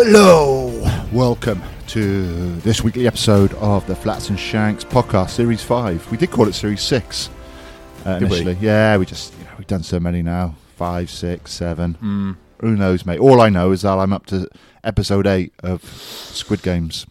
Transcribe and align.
Hello, 0.00 0.80
welcome 1.12 1.60
to 1.88 2.54
this 2.60 2.84
weekly 2.84 3.08
episode 3.08 3.52
of 3.54 3.84
the 3.88 3.96
Flats 3.96 4.28
and 4.28 4.38
Shanks 4.38 4.84
podcast, 4.84 5.30
Series 5.30 5.64
Five. 5.64 6.08
We 6.12 6.16
did 6.16 6.30
call 6.30 6.46
it 6.46 6.52
Series 6.52 6.82
Six 6.82 7.28
uh, 8.04 8.20
Did 8.20 8.30
we? 8.30 8.36
initially. 8.36 8.58
Yeah, 8.64 8.96
we 8.96 9.06
just 9.06 9.36
you 9.36 9.44
know, 9.44 9.50
we've 9.58 9.66
done 9.66 9.82
so 9.82 9.98
many 9.98 10.22
now. 10.22 10.54
Five, 10.76 11.10
six, 11.10 11.52
seven. 11.52 11.94
Hmm. 11.94 12.32
Who 12.60 12.76
knows, 12.76 13.04
mate? 13.04 13.18
All 13.18 13.40
I 13.40 13.48
know 13.48 13.72
is 13.72 13.82
that 13.82 13.98
I'm 13.98 14.12
up 14.12 14.26
to 14.26 14.48
episode 14.84 15.26
eight 15.26 15.52
of 15.64 15.82
Squid 15.82 16.62
Games. 16.62 17.04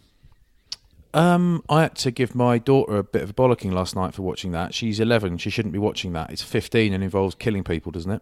Um, 1.14 1.66
I 1.68 1.82
had 1.82 1.96
to 1.96 2.12
give 2.12 2.36
my 2.36 2.58
daughter 2.58 2.96
a 2.96 3.04
bit 3.04 3.22
of 3.22 3.32
a 3.32 3.34
bollocking 3.34 3.74
last 3.74 3.98
night 3.98 4.14
for 4.14 4.22
watching 4.22 4.54
that. 4.54 4.74
She's 4.74 5.02
11. 5.02 5.40
She 5.40 5.50
shouldn't 5.50 5.74
be 5.74 5.80
watching 5.80 6.14
that. 6.14 6.30
It's 6.30 6.42
15 6.42 6.94
and 6.94 7.04
involves 7.04 7.36
killing 7.36 7.66
people, 7.66 7.92
doesn't 7.92 8.12
it? 8.12 8.22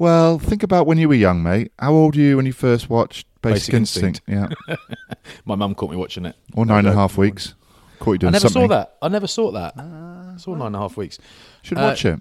Well, 0.00 0.38
think 0.38 0.62
about 0.62 0.86
when 0.86 0.96
you 0.96 1.08
were 1.08 1.14
young, 1.14 1.42
mate. 1.42 1.72
How 1.78 1.92
old 1.92 2.16
were 2.16 2.22
you 2.22 2.36
when 2.38 2.46
you 2.46 2.54
first 2.54 2.88
watched 2.88 3.26
Basic, 3.42 3.54
Basic 3.72 3.74
Instinct? 3.74 4.22
Instinct. 4.26 4.58
Yeah, 4.68 4.76
My 5.44 5.56
mum 5.56 5.74
caught 5.74 5.90
me 5.90 5.96
watching 5.98 6.24
it. 6.24 6.36
or 6.54 6.64
nine 6.64 6.86
and 6.86 6.88
a 6.88 6.92
half 6.94 7.18
weeks. 7.18 7.52
Caught 7.98 8.12
you 8.12 8.18
doing 8.18 8.28
I 8.30 8.32
never 8.32 8.48
something. 8.48 8.62
saw 8.62 8.74
that. 8.76 8.96
I 9.02 9.08
never 9.08 9.26
saw 9.26 9.50
that. 9.52 9.74
I 9.76 10.36
saw 10.38 10.54
nine 10.54 10.68
and 10.68 10.76
a 10.76 10.78
half 10.78 10.96
weeks. 10.96 11.18
Should 11.60 11.76
Uh, 11.76 11.82
watch 11.82 12.06
it. 12.06 12.18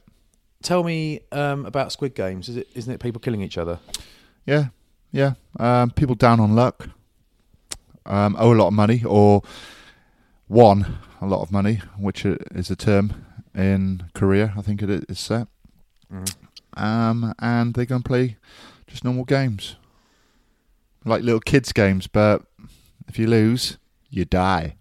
Tell 0.61 0.83
me 0.83 1.21
um, 1.31 1.65
about 1.65 1.93
Squid 1.93 2.15
Games. 2.15 2.49
Is 2.49 2.57
it? 2.57 2.67
Isn't 2.75 2.93
it 2.93 2.99
people 2.99 3.21
killing 3.21 3.41
each 3.41 3.57
other? 3.57 3.79
Yeah, 4.45 4.65
yeah. 5.13 5.35
Um, 5.57 5.91
people 5.91 6.15
down 6.15 6.41
on 6.41 6.53
luck 6.55 6.89
um, 8.05 8.35
owe 8.37 8.51
a 8.51 8.55
lot 8.55 8.67
of 8.67 8.73
money, 8.73 9.03
or 9.05 9.41
won 10.49 10.97
a 11.21 11.27
lot 11.27 11.41
of 11.41 11.49
money, 11.49 11.79
which 11.97 12.25
i- 12.25 12.35
is 12.51 12.69
a 12.69 12.75
term 12.75 13.25
in 13.55 14.03
Korea. 14.13 14.53
I 14.57 14.61
think 14.61 14.81
it 14.81 14.89
is 15.09 15.17
set. 15.17 15.47
Um, 16.79 17.33
and 17.39 17.73
they 17.73 17.85
go 17.85 17.95
and 17.95 18.05
play 18.05 18.37
just 18.87 19.03
normal 19.03 19.25
games, 19.25 19.75
like 21.05 21.21
little 21.23 21.39
kids' 21.39 21.71
games. 21.73 22.07
But 22.07 22.43
if 23.07 23.19
you 23.19 23.27
lose, 23.27 23.77
you 24.09 24.25
die. 24.25 24.75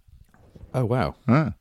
Oh 0.75 0.84
wow, 0.84 1.14
Ah. 1.26 1.53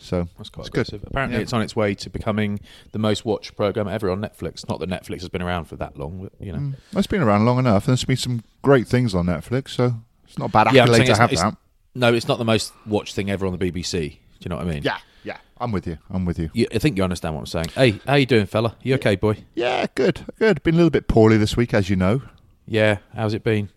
So 0.00 0.28
that's 0.38 0.48
quite 0.48 0.62
It's 0.62 0.70
good. 0.70 0.80
aggressive. 0.88 1.04
Apparently, 1.08 1.38
Yeah. 1.38 1.42
it's 1.42 1.52
on 1.52 1.60
its 1.60 1.74
way 1.74 1.92
to 1.94 2.08
becoming 2.08 2.60
the 2.92 3.00
most 3.00 3.24
watched 3.24 3.56
program 3.56 3.88
ever 3.88 4.08
on 4.10 4.20
Netflix. 4.20 4.68
Not 4.68 4.78
that 4.78 4.88
Netflix 4.88 5.20
has 5.20 5.28
been 5.28 5.42
around 5.42 5.64
for 5.64 5.74
that 5.76 5.98
long, 5.98 6.22
but 6.22 6.32
you 6.44 6.52
know. 6.52 6.58
mm, 6.58 6.74
it's 6.92 7.08
been 7.08 7.20
around 7.22 7.44
long 7.46 7.58
enough. 7.58 7.84
And 7.88 7.92
there's 7.92 8.04
been 8.04 8.16
some 8.16 8.42
great 8.62 8.86
things 8.86 9.12
on 9.14 9.26
Netflix, 9.26 9.70
so 9.70 9.94
it's 10.24 10.38
not 10.38 10.50
a 10.50 10.52
bad 10.52 10.68
accolade 10.68 10.94
saying 11.06 11.06
to 11.08 11.16
have 11.16 11.30
that. 11.30 11.56
No, 11.96 12.14
it's 12.14 12.28
not 12.28 12.38
the 12.38 12.44
most 12.44 12.72
watched 12.86 13.14
thing 13.16 13.28
ever 13.28 13.44
on 13.44 13.56
the 13.56 13.58
BBC. 13.58 13.92
Do 14.38 14.44
you 14.44 14.48
know 14.50 14.56
what 14.56 14.66
I 14.68 14.70
mean? 14.70 14.82
Yeah, 14.84 14.98
yeah. 15.24 15.38
I'm 15.60 15.72
with 15.72 15.86
you. 15.86 15.98
I'm 16.10 16.24
with 16.24 16.38
you. 16.38 16.50
You, 16.52 16.66
I 16.74 16.78
think 16.78 16.96
you 16.96 17.02
understand 17.04 17.34
what 17.34 17.40
I'm 17.40 17.46
saying. 17.46 17.68
Hey, 17.74 18.00
how 18.06 18.14
you 18.14 18.26
doing, 18.26 18.46
fella? 18.46 18.76
You 18.82 18.94
okay, 18.94 19.16
boy? 19.16 19.38
Yeah, 19.54 19.86
good, 19.94 20.24
good. 20.38 20.62
Been 20.62 20.74
a 20.74 20.76
little 20.76 20.90
bit 20.90 21.08
poorly 21.08 21.36
this 21.36 21.56
week, 21.56 21.74
as 21.74 21.90
you 21.90 21.96
know. 21.96 22.22
Yeah. 22.66 22.98
How's 23.14 23.34
it 23.34 23.42
been? 23.42 23.70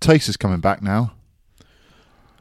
Taste 0.00 0.28
is 0.28 0.36
coming 0.36 0.60
back 0.60 0.80
now. 0.82 1.12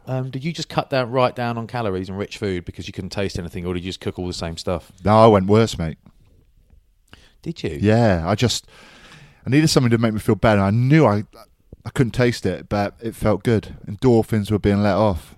Um, 0.06 0.30
did 0.30 0.44
you 0.44 0.54
just 0.54 0.70
cut 0.70 0.90
down 0.90 1.12
right 1.12 1.36
down 1.36 1.58
on 1.58 1.68
calories 1.68 2.08
and 2.08 2.18
rich 2.18 2.38
food 2.38 2.64
because 2.66 2.88
you 2.88 2.94
couldn't 2.94 3.10
taste 3.10 3.38
anything, 3.38 3.66
or 3.66 3.74
did 3.74 3.84
you 3.84 3.90
just 3.90 4.00
cook 4.00 4.18
all 4.18 4.28
the 4.28 4.34
same 4.34 4.56
stuff? 4.58 4.92
No, 5.04 5.18
I 5.18 5.28
went 5.28 5.48
worse, 5.48 5.78
mate. 5.78 5.98
Did 7.42 7.62
you? 7.64 7.78
Yeah, 7.82 8.24
I 8.28 8.36
just 8.36 8.68
I 9.46 9.50
needed 9.50 9.68
something 9.70 9.90
to 9.92 9.98
make 9.98 10.14
me 10.14 10.20
feel 10.20 10.36
better. 10.36 10.62
I 10.62 10.70
knew 10.72 11.06
I 11.06 11.24
I 11.86 11.90
couldn't 11.90 12.12
taste 12.12 12.46
it, 12.46 12.70
but 12.70 12.96
it 13.02 13.16
felt 13.16 13.44
good. 13.44 13.76
Endorphins 13.86 14.50
were 14.52 14.60
being 14.60 14.82
let 14.84 14.96
off, 14.96 15.36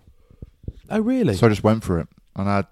Oh, 0.89 0.99
really? 0.99 1.35
so 1.35 1.47
I 1.47 1.49
just 1.49 1.63
went 1.63 1.83
for 1.83 1.99
it. 1.99 2.07
And 2.39 2.49
I 2.49 2.63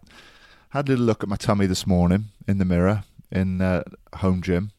had 0.69 0.87
a 0.87 0.91
little 0.91 1.05
look 1.05 1.23
at 1.23 1.29
my 1.29 1.35
tummy 1.35 1.65
this 1.65 1.85
morning 1.87 2.25
in 2.47 2.57
the 2.57 2.65
mirror 2.65 3.03
in 3.31 3.61
uh, 3.61 3.83
home 4.17 4.41
gym, 4.41 4.71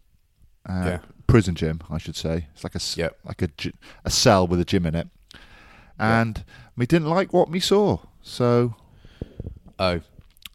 uh, 0.68 0.82
Yeah. 0.84 0.98
prison 1.26 1.54
gym, 1.54 1.80
I 1.90 1.98
should 1.98 2.16
say. 2.16 2.46
It's 2.54 2.64
like 2.64 2.74
a 2.74 2.80
Yep. 2.96 3.18
like 3.24 3.42
a 3.42 3.48
a 4.04 4.10
cell 4.10 4.46
with 4.46 4.60
a 4.60 4.64
gym 4.64 4.86
in 4.86 4.94
it, 4.94 5.08
and 5.98 6.44
me 6.76 6.86
didn't 6.86 7.08
like 7.08 7.32
what 7.32 7.50
me 7.50 7.60
saw. 7.60 7.98
So 8.22 8.74
oh, 9.78 10.00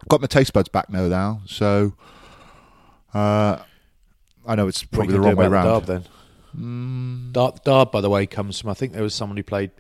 got 0.10 0.22
my 0.22 0.28
taste 0.28 0.54
buds 0.54 0.70
back 0.70 0.90
now. 0.90 1.08
Now, 1.08 1.42
so 1.46 1.94
uh, 3.14 3.60
I 4.46 4.56
know 4.56 4.68
it's 4.68 4.84
probably 4.84 5.14
the 5.14 5.22
wrong 5.22 5.36
way 5.36 5.46
around. 5.46 5.66
the 5.66 5.80
Derb 5.82 5.86
then. 5.86 6.04
Derb, 7.34 7.64
Derb, 7.64 7.92
by 7.92 8.02
the 8.02 8.10
way, 8.10 8.26
comes 8.28 8.60
from 8.60 8.70
I 8.70 8.74
think 8.74 8.94
there 8.94 9.04
was 9.04 9.16
someone 9.16 9.38
who 9.38 9.44
played 9.44 9.72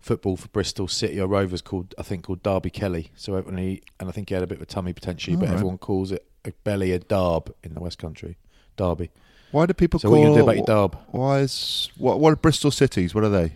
football 0.00 0.36
for 0.36 0.48
Bristol 0.48 0.88
City 0.88 1.20
or 1.20 1.26
Rovers 1.26 1.60
called 1.62 1.94
I 1.98 2.02
think 2.02 2.24
called 2.24 2.42
Derby 2.42 2.70
Kelly. 2.70 3.10
So 3.16 3.40
when 3.40 3.58
he 3.58 3.82
and 3.98 4.08
I 4.08 4.12
think 4.12 4.28
he 4.30 4.34
had 4.34 4.42
a 4.42 4.46
bit 4.46 4.56
of 4.58 4.62
a 4.62 4.66
tummy 4.66 4.92
potentially, 4.92 5.36
but 5.36 5.44
Alright. 5.44 5.54
everyone 5.56 5.78
calls 5.78 6.10
it 6.12 6.24
a 6.44 6.52
belly 6.64 6.92
a 6.92 6.98
Derb 6.98 7.52
in 7.62 7.74
the 7.74 7.80
West 7.80 7.98
Country, 7.98 8.36
Derby. 8.76 9.10
Why 9.52 9.66
do 9.66 9.74
people 9.74 10.00
So 10.00 10.08
call? 10.08 10.12
what 10.12 10.16
are 10.18 10.20
you 10.20 10.26
gonna 10.28 10.38
do 10.40 10.42
about 10.44 10.56
your 10.56 10.88
Derb? 10.88 10.98
Why 11.10 11.40
is 11.40 11.90
what? 11.98 12.18
What 12.20 12.32
are 12.32 12.36
Bristol 12.36 12.70
cities? 12.70 13.14
What 13.14 13.24
are 13.24 13.28
they? 13.28 13.54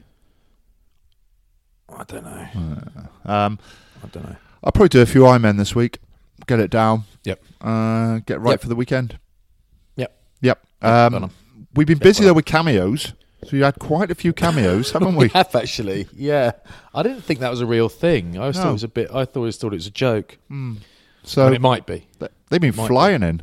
I 1.89 2.05
don't 2.05 2.25
know. 2.25 2.49
Um, 3.25 3.59
I 4.03 4.07
don't 4.09 4.25
know. 4.25 4.37
I'll 4.63 4.73
probably 4.73 4.89
do 4.89 5.01
a 5.03 5.07
few 5.07 5.23
Ironmen 5.23 5.57
this 5.59 5.75
week. 5.75 5.99
Get 6.47 6.59
it 6.59 6.71
down. 6.71 7.05
Yep. 7.25 7.43
Uh, 7.61 8.19
get 8.27 8.41
right 8.41 8.53
Yep. 8.53 8.61
for 8.63 8.69
the 8.69 8.75
weekend. 8.75 9.19
Yep. 9.97 10.17
Yep. 10.41 10.67
Um, 10.83 11.15
'em. 11.15 11.31
we've 11.75 11.87
been 11.87 11.97
Yep, 11.99 12.03
busy 12.03 12.25
though 12.25 12.33
with 12.33 12.45
cameos. 12.45 13.13
So 13.47 13.57
you 13.57 13.65
had 13.65 13.79
quite 13.79 14.11
a 14.11 14.15
few 14.15 14.33
cameos, 14.33 14.91
haven't 14.93 15.17
we? 15.17 15.25
We 15.27 15.29
have 15.31 15.55
actually, 15.55 16.07
yeah. 16.15 16.53
I 16.95 17.03
didn't 17.03 17.23
think 17.23 17.41
that 17.41 17.51
was 17.51 17.61
a 17.61 17.67
real 17.67 17.89
thing. 17.89 18.37
I 18.37 18.43
always 18.43 18.57
thought 18.57 18.69
it 18.71 18.73
was 18.73 18.85
a 18.85 18.89
bit. 18.89 19.11
I 19.13 19.25
always 19.25 19.57
thought 19.57 19.73
it 19.73 19.77
was 19.77 19.87
a 19.87 19.91
joke. 19.91 20.39
So 21.25 21.47
and 21.47 21.55
it 21.55 21.61
might 21.61 21.87
be. 21.87 22.07
th- 22.19 22.31
they've 22.51 22.61
been 22.61 22.75
might 22.77 22.85
be. 22.85 22.89
flying 22.89 23.23
in. 23.23 23.43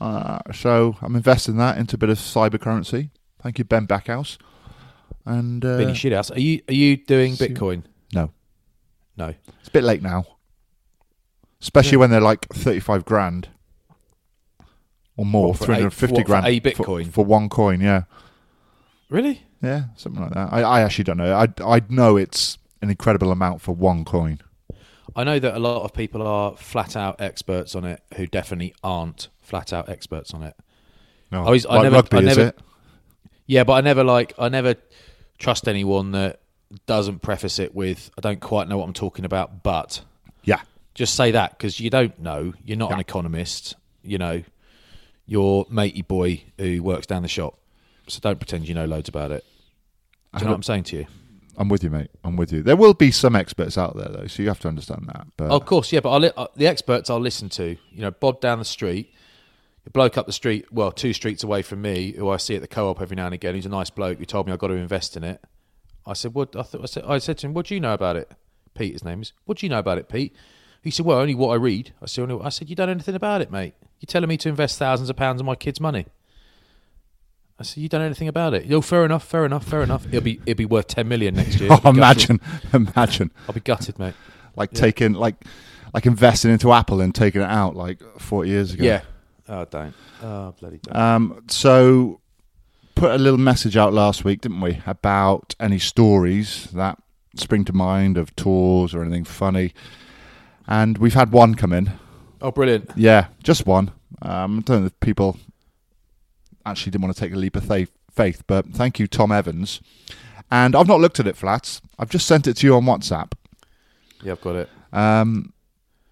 Uh, 0.00 0.38
so 0.52 0.96
I'm 1.00 1.16
investing 1.16 1.56
that 1.56 1.78
into 1.78 1.96
a 1.96 1.98
bit 1.98 2.10
of 2.10 2.18
cyber 2.18 2.60
currency. 2.60 3.10
Thank 3.42 3.58
you, 3.58 3.64
Ben 3.64 3.86
Backhouse. 3.86 4.36
And 5.24 5.64
uh, 5.64 5.78
Benny 5.78 5.92
Shithouse. 5.92 6.34
Are 6.34 6.40
you 6.40 6.60
are 6.68 6.74
you 6.74 6.96
doing 6.98 7.34
Bitcoin? 7.34 7.82
no, 8.12 8.30
No. 9.16 9.34
it's 9.58 9.68
a 9.68 9.70
bit 9.72 9.84
late 9.84 10.02
now. 10.02 10.24
Especially 11.62 11.96
when 11.96 12.10
they're 12.10 12.20
like 12.20 12.46
35 12.52 13.04
grand 13.06 13.48
or 15.16 15.24
more, 15.24 15.54
for 15.54 15.64
350 15.64 16.12
what, 16.14 16.20
for 16.20 16.26
grand 16.26 16.46
a 16.46 16.60
for- 16.60 16.70
Bitcoin? 16.70 17.10
for 17.10 17.24
one 17.24 17.48
coin. 17.48 17.80
Yeah. 17.80 18.02
Really? 19.08 19.42
Yeah, 19.62 19.84
something 19.96 20.22
like 20.22 20.32
that. 20.34 20.52
I, 20.52 20.62
I 20.62 20.80
actually 20.82 21.04
don't 21.04 21.16
know. 21.18 21.34
I 21.34 21.48
I 21.64 21.82
know 21.88 22.16
it's 22.16 22.58
an 22.82 22.90
incredible 22.90 23.30
amount 23.32 23.60
for 23.60 23.72
one 23.74 24.04
coin. 24.04 24.40
I 25.14 25.24
know 25.24 25.38
that 25.38 25.54
a 25.56 25.58
lot 25.58 25.82
of 25.82 25.94
people 25.94 26.26
are 26.26 26.56
flat 26.56 26.94
out 26.96 27.20
experts 27.20 27.74
on 27.74 27.84
it 27.84 28.02
who 28.16 28.26
definitely 28.26 28.74
aren't 28.84 29.28
flat 29.40 29.72
out 29.72 29.88
experts 29.88 30.34
on 30.34 30.42
it. 30.42 30.54
No, 31.32 31.44
I 31.46 31.50
was- 31.50 31.64
I 31.68 31.82
never- 31.82 31.96
rugby, 31.96 32.18
I 32.18 32.20
is 32.20 32.36
it? 32.38 32.58
Yeah, 33.46 33.64
but 33.64 33.74
I 33.74 33.80
never 33.80 34.04
like 34.04 34.34
I 34.38 34.48
never 34.48 34.74
trust 35.38 35.68
anyone 35.68 36.10
that 36.12 36.40
doesn't 36.86 37.22
preface 37.22 37.58
it 37.58 37.74
with 37.74 38.10
I 38.18 38.20
don't 38.20 38.40
quite 38.40 38.68
know 38.68 38.76
what 38.78 38.84
I'm 38.84 38.92
talking 38.92 39.24
about, 39.24 39.62
but 39.62 40.02
Yeah. 40.44 40.60
just 40.94 41.14
say 41.14 41.30
that 41.30 41.50
because 41.56 41.78
you 41.80 41.88
don't 41.90 42.18
know. 42.18 42.52
You're 42.64 42.76
not 42.76 42.92
an 42.92 43.00
economist. 43.00 43.76
You 44.02 44.18
know, 44.18 44.42
you're 45.26 45.64
matey 45.70 46.02
boy 46.02 46.42
who 46.58 46.82
works 46.82 47.06
down 47.06 47.22
the 47.22 47.28
shop. 47.28 47.56
So 48.08 48.20
don't 48.20 48.38
pretend 48.38 48.68
you 48.68 48.74
know 48.74 48.84
loads 48.84 49.08
about 49.08 49.32
it. 49.32 49.44
Do 50.34 50.40
you 50.40 50.44
know 50.44 50.50
what 50.52 50.56
I'm 50.56 50.62
saying 50.62 50.84
to 50.84 50.96
you? 50.96 51.06
I'm 51.56 51.68
with 51.68 51.82
you, 51.82 51.90
mate. 51.90 52.10
I'm 52.22 52.36
with 52.36 52.52
you. 52.52 52.62
There 52.62 52.76
will 52.76 52.94
be 52.94 53.10
some 53.10 53.34
experts 53.34 53.78
out 53.78 53.96
there, 53.96 54.08
though, 54.10 54.26
so 54.26 54.42
you 54.42 54.48
have 54.48 54.60
to 54.60 54.68
understand 54.68 55.06
that. 55.08 55.26
But 55.36 55.50
of 55.50 55.64
course, 55.64 55.92
yeah. 55.92 56.00
But 56.00 56.10
I'll 56.10 56.32
uh, 56.36 56.48
the 56.54 56.66
experts 56.66 57.08
I'll 57.08 57.20
listen 57.20 57.48
to. 57.50 57.76
You 57.90 58.00
know, 58.02 58.10
Bob 58.10 58.40
down 58.40 58.58
the 58.58 58.64
street, 58.64 59.12
a 59.86 59.90
bloke 59.90 60.18
up 60.18 60.26
the 60.26 60.32
street, 60.32 60.70
well, 60.70 60.92
two 60.92 61.12
streets 61.12 61.42
away 61.42 61.62
from 61.62 61.80
me, 61.80 62.12
who 62.12 62.28
I 62.28 62.36
see 62.36 62.54
at 62.56 62.60
the 62.60 62.68
co-op 62.68 63.00
every 63.00 63.16
now 63.16 63.26
and 63.26 63.34
again. 63.34 63.54
Who's 63.54 63.66
a 63.66 63.70
nice 63.70 63.88
bloke 63.88 64.18
who 64.18 64.26
told 64.26 64.46
me 64.46 64.52
I've 64.52 64.58
got 64.58 64.68
to 64.68 64.74
invest 64.74 65.16
in 65.16 65.24
it. 65.24 65.42
I 66.04 66.12
said, 66.12 66.34
"What?" 66.34 66.54
I 66.54 66.62
thought 66.62 66.82
I 66.82 66.86
said, 66.86 67.04
I 67.06 67.18
said 67.18 67.38
to 67.38 67.46
him, 67.46 67.54
"What 67.54 67.66
do 67.66 67.74
you 67.74 67.80
know 67.80 67.94
about 67.94 68.16
it?" 68.16 68.30
Pete, 68.74 68.92
his 68.92 69.04
name 69.04 69.22
is. 69.22 69.32
What 69.46 69.58
do 69.58 69.66
you 69.66 69.70
know 69.70 69.78
about 69.78 69.96
it, 69.96 70.08
Pete? 70.08 70.36
He 70.82 70.90
said, 70.90 71.06
"Well, 71.06 71.18
only 71.18 71.34
what 71.34 71.48
I 71.48 71.56
read." 71.56 71.94
I 72.02 72.06
said, 72.06 72.30
only, 72.30 72.44
"I 72.44 72.50
said 72.50 72.68
you 72.68 72.76
don't 72.76 72.88
know 72.88 72.92
anything 72.92 73.14
about 73.14 73.40
it, 73.40 73.50
mate. 73.50 73.74
You're 74.00 74.06
telling 74.06 74.28
me 74.28 74.36
to 74.38 74.50
invest 74.50 74.78
thousands 74.78 75.08
of 75.08 75.16
pounds 75.16 75.40
of 75.40 75.46
my 75.46 75.54
kids' 75.54 75.80
money." 75.80 76.06
I 77.58 77.62
said, 77.62 77.82
"You 77.82 77.88
don't 77.88 78.00
know 78.00 78.06
anything 78.06 78.28
about 78.28 78.54
it." 78.54 78.70
Oh, 78.70 78.80
fair 78.80 79.04
enough, 79.04 79.24
fair 79.24 79.44
enough, 79.44 79.64
fair 79.64 79.82
enough. 79.82 80.06
It'll 80.06 80.20
be 80.20 80.40
it'll 80.46 80.58
be 80.58 80.66
worth 80.66 80.88
ten 80.88 81.08
million 81.08 81.34
next 81.34 81.58
year. 81.60 81.70
oh, 81.72 81.80
I'll 81.84 81.92
be 81.92 81.98
gutted. 82.00 82.30
imagine, 82.30 82.40
imagine, 82.72 83.32
I'll 83.48 83.54
be 83.54 83.60
gutted, 83.60 83.98
mate. 83.98 84.14
like 84.56 84.72
taking, 84.72 85.12
like, 85.14 85.36
like 85.94 86.06
investing 86.06 86.50
into 86.50 86.72
Apple 86.72 87.00
and 87.00 87.14
taking 87.14 87.40
it 87.40 87.48
out 87.48 87.74
like 87.76 88.00
40 88.20 88.48
years 88.48 88.72
ago. 88.74 88.84
Yeah. 88.84 89.02
Oh, 89.48 89.64
don't. 89.64 89.94
Oh, 90.22 90.54
bloody 90.58 90.78
don't. 90.78 90.96
Um, 90.96 91.44
so, 91.48 92.20
put 92.94 93.12
a 93.12 93.18
little 93.18 93.38
message 93.38 93.76
out 93.76 93.92
last 93.92 94.24
week, 94.24 94.40
didn't 94.40 94.60
we, 94.60 94.82
about 94.86 95.54
any 95.60 95.78
stories 95.78 96.64
that 96.72 96.98
spring 97.36 97.64
to 97.66 97.72
mind 97.72 98.16
of 98.18 98.34
tours 98.36 98.94
or 98.94 99.02
anything 99.02 99.24
funny. 99.24 99.72
And 100.66 100.98
we've 100.98 101.14
had 101.14 101.32
one 101.32 101.54
come 101.54 101.72
in. 101.72 101.92
oh, 102.42 102.50
brilliant. 102.50 102.90
Yeah, 102.96 103.28
just 103.42 103.66
one. 103.66 103.92
Um, 104.22 104.58
I 104.58 104.62
don't 104.62 104.80
know 104.80 104.86
if 104.86 105.00
people 105.00 105.38
actually 106.66 106.90
didn't 106.90 107.04
want 107.04 107.16
to 107.16 107.20
take 107.20 107.32
a 107.32 107.36
leap 107.36 107.56
of 107.56 107.64
faith, 107.64 107.90
faith, 108.10 108.42
but 108.46 108.66
thank 108.66 108.98
you, 108.98 109.06
Tom 109.06 109.32
Evans. 109.32 109.80
And 110.50 110.76
I've 110.76 110.88
not 110.88 111.00
looked 111.00 111.18
at 111.18 111.26
it, 111.26 111.36
Flats. 111.36 111.80
I've 111.98 112.10
just 112.10 112.26
sent 112.26 112.46
it 112.46 112.54
to 112.58 112.66
you 112.66 112.74
on 112.74 112.84
WhatsApp. 112.84 113.32
Yeah, 114.22 114.32
I've 114.32 114.40
got 114.40 114.56
it. 114.56 114.68
Um, 114.92 115.52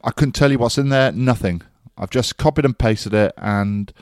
I 0.03 0.11
couldn't 0.11 0.33
tell 0.33 0.51
you 0.51 0.59
what's 0.59 0.79
in 0.79 0.89
there. 0.89 1.13
Nothing. 1.13 1.63
I've 1.97 2.11
just 2.11 2.37
copied 2.37 2.65
and 2.65 2.79
pasted 2.79 3.15
it, 3.15 3.33
and 3.37 3.93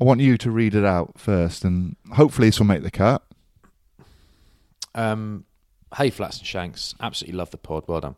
I 0.00 0.04
want 0.04 0.20
you 0.20 0.38
to 0.38 0.50
read 0.50 0.74
it 0.74 0.84
out 0.84 1.18
first, 1.18 1.64
and 1.64 1.96
hopefully 2.12 2.48
this 2.48 2.58
will 2.58 2.66
make 2.66 2.82
the 2.82 2.90
cut. 2.90 3.22
Um, 4.94 5.44
hey, 5.96 6.10
Flats 6.10 6.38
and 6.38 6.46
Shanks. 6.46 6.94
Absolutely 7.00 7.36
love 7.36 7.50
the 7.50 7.58
pod. 7.58 7.84
Well 7.86 8.00
done. 8.00 8.16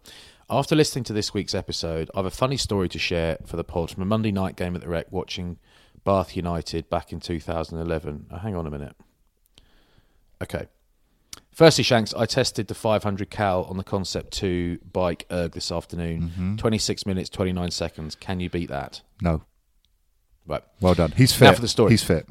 After 0.49 0.76
listening 0.76 1.02
to 1.04 1.12
this 1.12 1.34
week's 1.34 1.54
episode, 1.54 2.08
I 2.14 2.19
have 2.20 2.26
a 2.26 2.31
funny 2.31 2.56
story 2.56 2.88
to 2.90 2.99
share 2.99 3.38
for 3.44 3.56
the 3.56 3.64
pod 3.64 3.90
from 3.90 4.02
a 4.02 4.06
Monday 4.06 4.31
night 4.31 4.54
game 4.54 4.76
at 4.76 4.81
the 4.81 4.88
Rec 4.88 5.10
watching 5.10 5.58
Bath 6.06 6.36
United 6.36 6.88
back 6.88 7.12
in 7.12 7.20
2011. 7.20 8.26
Oh, 8.30 8.36
hang 8.38 8.54
on 8.56 8.66
a 8.66 8.70
minute. 8.70 8.94
Okay. 10.42 10.68
Firstly, 11.50 11.82
Shanks, 11.84 12.14
I 12.14 12.26
tested 12.26 12.68
the 12.68 12.74
500 12.74 13.28
cal 13.30 13.64
on 13.64 13.76
the 13.76 13.84
Concept 13.84 14.32
2 14.34 14.78
bike 14.92 15.26
erg 15.32 15.52
this 15.52 15.72
afternoon. 15.72 16.56
26 16.58 17.06
minutes, 17.06 17.28
29 17.30 17.70
seconds. 17.70 18.14
Can 18.14 18.40
you 18.40 18.48
beat 18.48 18.68
that? 18.68 19.02
No, 19.20 19.42
Right. 20.46 20.62
well 20.80 20.94
done. 20.94 21.12
He's 21.16 21.32
fit. 21.32 21.46
Now 21.46 21.52
for 21.54 21.60
the 21.62 21.68
story. 21.68 21.90
He's 21.90 22.04
fit. 22.04 22.28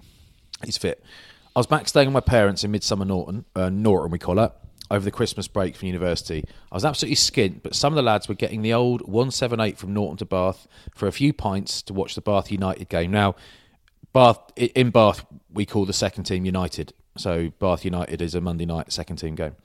He's 0.63 0.77
fit. 0.77 1.03
I 1.55 1.59
was 1.59 1.67
back 1.67 1.87
staying 1.87 2.07
with 2.07 2.13
my 2.13 2.19
parents 2.21 2.63
in 2.63 2.71
Midsomer 2.71 3.05
Norton, 3.05 3.45
uh, 3.55 3.69
Norton 3.69 4.11
we 4.11 4.19
call 4.19 4.39
it, 4.39 4.51
over 4.91 5.03
the 5.03 5.11
Christmas 5.11 5.47
break 5.47 5.75
from 5.75 5.87
university. 5.87 6.43
I 6.71 6.75
was 6.75 6.85
absolutely 6.85 7.15
skint, 7.15 7.61
but 7.63 7.73
some 7.75 7.91
of 7.91 7.95
the 7.95 8.03
lads 8.03 8.27
were 8.29 8.35
getting 8.35 8.61
the 8.61 8.73
old 8.73 9.01
178 9.01 9.77
from 9.77 9.93
Norton 9.93 10.17
to 10.17 10.25
Bath 10.25 10.67
for 10.95 11.07
a 11.07 11.11
few 11.11 11.33
pints 11.33 11.81
to 11.83 11.93
watch 11.93 12.13
the 12.15 12.21
Bath 12.21 12.51
United 12.51 12.87
game. 12.89 13.09
Now, 13.11 13.35
Bath 14.15 14.39
in 14.55 14.91
Bath 14.91 15.25
we 15.53 15.65
call 15.65 15.83
the 15.85 15.91
second 15.91 16.23
team 16.23 16.45
United, 16.45 16.93
so 17.17 17.51
Bath 17.59 17.83
United 17.83 18.21
is 18.21 18.33
a 18.33 18.39
Monday 18.39 18.65
night 18.65 18.93
second 18.93 19.17
team 19.17 19.35
game. 19.35 19.57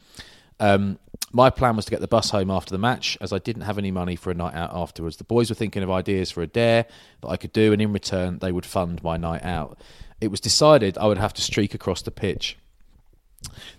Um, 0.59 0.99
my 1.31 1.51
plan 1.51 1.77
was 1.77 1.85
to 1.85 1.91
get 1.93 2.01
the 2.01 2.09
bus 2.09 2.31
home 2.31 2.51
after 2.51 2.73
the 2.73 2.79
match, 2.79 3.17
as 3.21 3.33
I 3.33 3.39
didn't 3.39 3.63
have 3.63 3.79
any 3.79 3.93
money 3.93 4.17
for 4.17 4.33
a 4.33 4.35
night 4.35 4.55
out 4.55 4.73
afterwards. 4.75 5.19
The 5.19 5.25
boys 5.25 5.51
were 5.51 5.55
thinking 5.55 5.85
of 5.85 5.91
ideas 5.93 6.33
for 6.33 6.43
a 6.43 6.49
dare 6.49 6.87
that 7.21 7.29
I 7.29 7.37
could 7.37 7.53
do, 7.53 7.73
and 7.73 7.81
in 7.81 7.93
return, 7.93 8.41
they 8.41 8.51
would 8.51 8.67
fund 8.67 9.05
my 9.05 9.17
night 9.17 9.45
out. 9.45 9.79
It 10.21 10.33
was 10.33 10.41
decided 10.41 10.99
I 10.99 11.07
would 11.07 11.19
have 11.19 11.35
to 11.35 11.43
streak 11.43 11.73
across 11.73 12.03
the 12.03 12.11
pitch. 12.11 12.59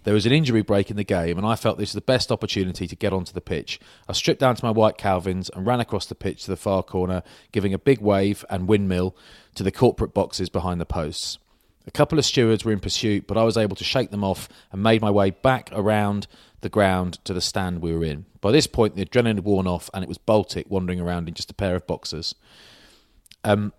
There 0.04 0.14
was 0.14 0.26
an 0.26 0.32
injury 0.32 0.64
break 0.64 0.90
in 0.90 0.98
the 0.98 1.04
game, 1.04 1.38
and 1.38 1.46
I 1.46 1.56
felt 1.56 1.78
this 1.78 1.90
was 1.90 1.96
the 1.96 2.02
best 2.02 2.32
opportunity 2.32 2.88
to 2.88 2.96
get 2.96 3.14
onto 3.14 3.32
the 3.32 3.42
pitch. 3.42 3.80
I 4.10 4.14
stripped 4.14 4.40
down 4.40 4.56
to 4.56 4.66
my 4.66 4.72
white 4.72 4.98
Calvins 4.98 5.50
and 5.50 5.66
ran 5.66 5.80
across 5.80 6.08
the 6.08 6.16
pitch 6.16 6.44
to 6.46 6.52
the 6.52 6.58
far 6.58 6.82
corner, 6.82 7.22
giving 7.52 7.74
a 7.74 7.80
big 7.80 8.02
wave 8.02 8.44
and 8.50 8.68
windmill 8.68 9.16
to 9.56 9.64
the 9.64 9.72
corporate 9.72 10.14
boxes 10.14 10.50
behind 10.50 10.82
the 10.82 10.86
posts. 10.86 11.38
A 11.88 11.92
couple 11.92 12.20
of 12.20 12.26
stewards 12.26 12.64
were 12.64 12.72
in 12.72 12.80
pursuit, 12.80 13.28
but 13.28 13.38
I 13.38 13.44
was 13.44 13.58
able 13.58 13.76
to 13.76 13.84
shake 13.84 14.12
them 14.12 14.24
off 14.24 14.48
and 14.72 14.84
made 14.84 15.02
my 15.02 15.12
way 15.12 15.32
back 15.32 15.70
around 15.74 16.28
the 16.62 16.70
ground 16.70 17.24
to 17.26 17.34
the 17.34 17.42
stand 17.42 17.82
we 17.82 17.94
were 17.94 18.04
in. 18.04 18.26
By 18.40 18.52
this 18.52 18.68
point, 18.68 18.96
the 18.96 19.06
adrenaline 19.06 19.36
had 19.36 19.44
worn 19.44 19.68
off, 19.68 19.90
and 19.94 20.04
it 20.04 20.08
was 20.08 20.18
Baltic 20.18 20.70
wandering 20.70 21.00
around 21.00 21.28
in 21.28 21.34
just 21.34 21.52
a 21.52 21.56
pair 21.56 21.76
of 21.76 21.88
boxers. 21.88 22.36
Um, 23.44 23.74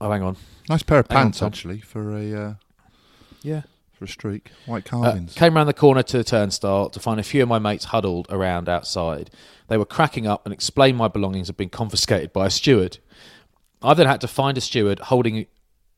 oh, 0.00 0.10
hang 0.10 0.22
on. 0.22 0.36
Nice 0.68 0.82
pair 0.82 0.98
of 0.98 1.06
Hang 1.08 1.24
pants 1.26 1.38
Tom. 1.38 1.46
actually 1.46 1.80
for 1.80 2.16
a 2.16 2.34
uh, 2.34 2.54
Yeah. 3.42 3.62
For 4.02 4.06
a 4.06 4.12
streak. 4.12 4.50
White 4.66 4.92
Uh, 4.92 5.20
came 5.36 5.54
round 5.54 5.68
the 5.68 5.72
corner 5.72 6.02
to 6.02 6.18
the 6.18 6.24
turnstile 6.24 6.90
to 6.90 6.98
find 6.98 7.20
a 7.20 7.22
few 7.22 7.42
of 7.42 7.48
my 7.48 7.60
mates 7.60 7.86
huddled 7.86 8.26
around 8.30 8.68
outside. 8.68 9.30
They 9.68 9.76
were 9.76 9.86
cracking 9.86 10.26
up 10.26 10.44
and 10.44 10.52
explained 10.52 10.98
my 10.98 11.08
belongings 11.08 11.46
had 11.46 11.56
been 11.56 11.68
confiscated 11.68 12.32
by 12.32 12.46
a 12.46 12.50
steward. 12.50 12.98
I 13.80 13.94
then 13.94 14.06
had 14.06 14.20
to 14.22 14.28
find 14.28 14.58
a 14.58 14.60
steward 14.60 14.98
holding 14.98 15.46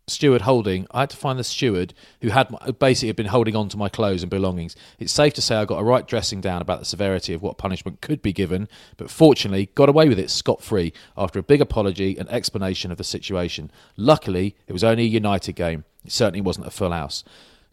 steward 0.07 0.43
holding. 0.43 0.87
I 0.91 1.01
had 1.01 1.11
to 1.11 1.17
find 1.17 1.39
the 1.39 1.45
steward 1.45 1.95
who 2.21 2.29
had 2.29 2.51
my, 2.51 2.59
basically 2.73 3.09
had 3.09 3.17
been 3.17 3.27
holding 3.27 3.57
on 3.57 3.71
to 3.71 3.79
my 3.79 3.89
clothes 3.89 4.23
and 4.23 4.29
belongings. 4.29 4.77
It's 4.99 5.15
safe 5.15 5.33
to 5.33 5.41
say 5.41 5.57
I 5.57 5.65
got 5.65 5.81
a 5.81 5.83
right 5.83 6.07
dressing 6.07 6.43
down 6.43 6.61
about 6.61 6.79
the 6.81 6.85
severity 6.85 7.33
of 7.33 7.41
what 7.41 7.57
punishment 7.57 8.03
could 8.03 8.21
be 8.21 8.35
given, 8.35 8.69
but 8.99 9.09
fortunately 9.09 9.71
got 9.75 9.89
away 9.89 10.11
with 10.11 10.19
it 10.19 10.29
scot 10.29 10.63
free 10.63 10.93
after 11.17 11.39
a 11.39 11.43
big 11.43 11.63
apology 11.63 12.19
and 12.19 12.29
explanation 12.29 12.93
of 12.93 12.99
the 12.99 13.05
situation. 13.05 13.71
Luckily, 13.97 14.57
it 14.67 14.75
was 14.75 14.85
only 14.85 15.05
a 15.05 15.07
United 15.07 15.55
game. 15.55 15.85
It 16.05 16.13
certainly 16.13 16.43
wasn't 16.43 16.67
a 16.67 16.71
full 16.71 16.91
house. 16.91 17.25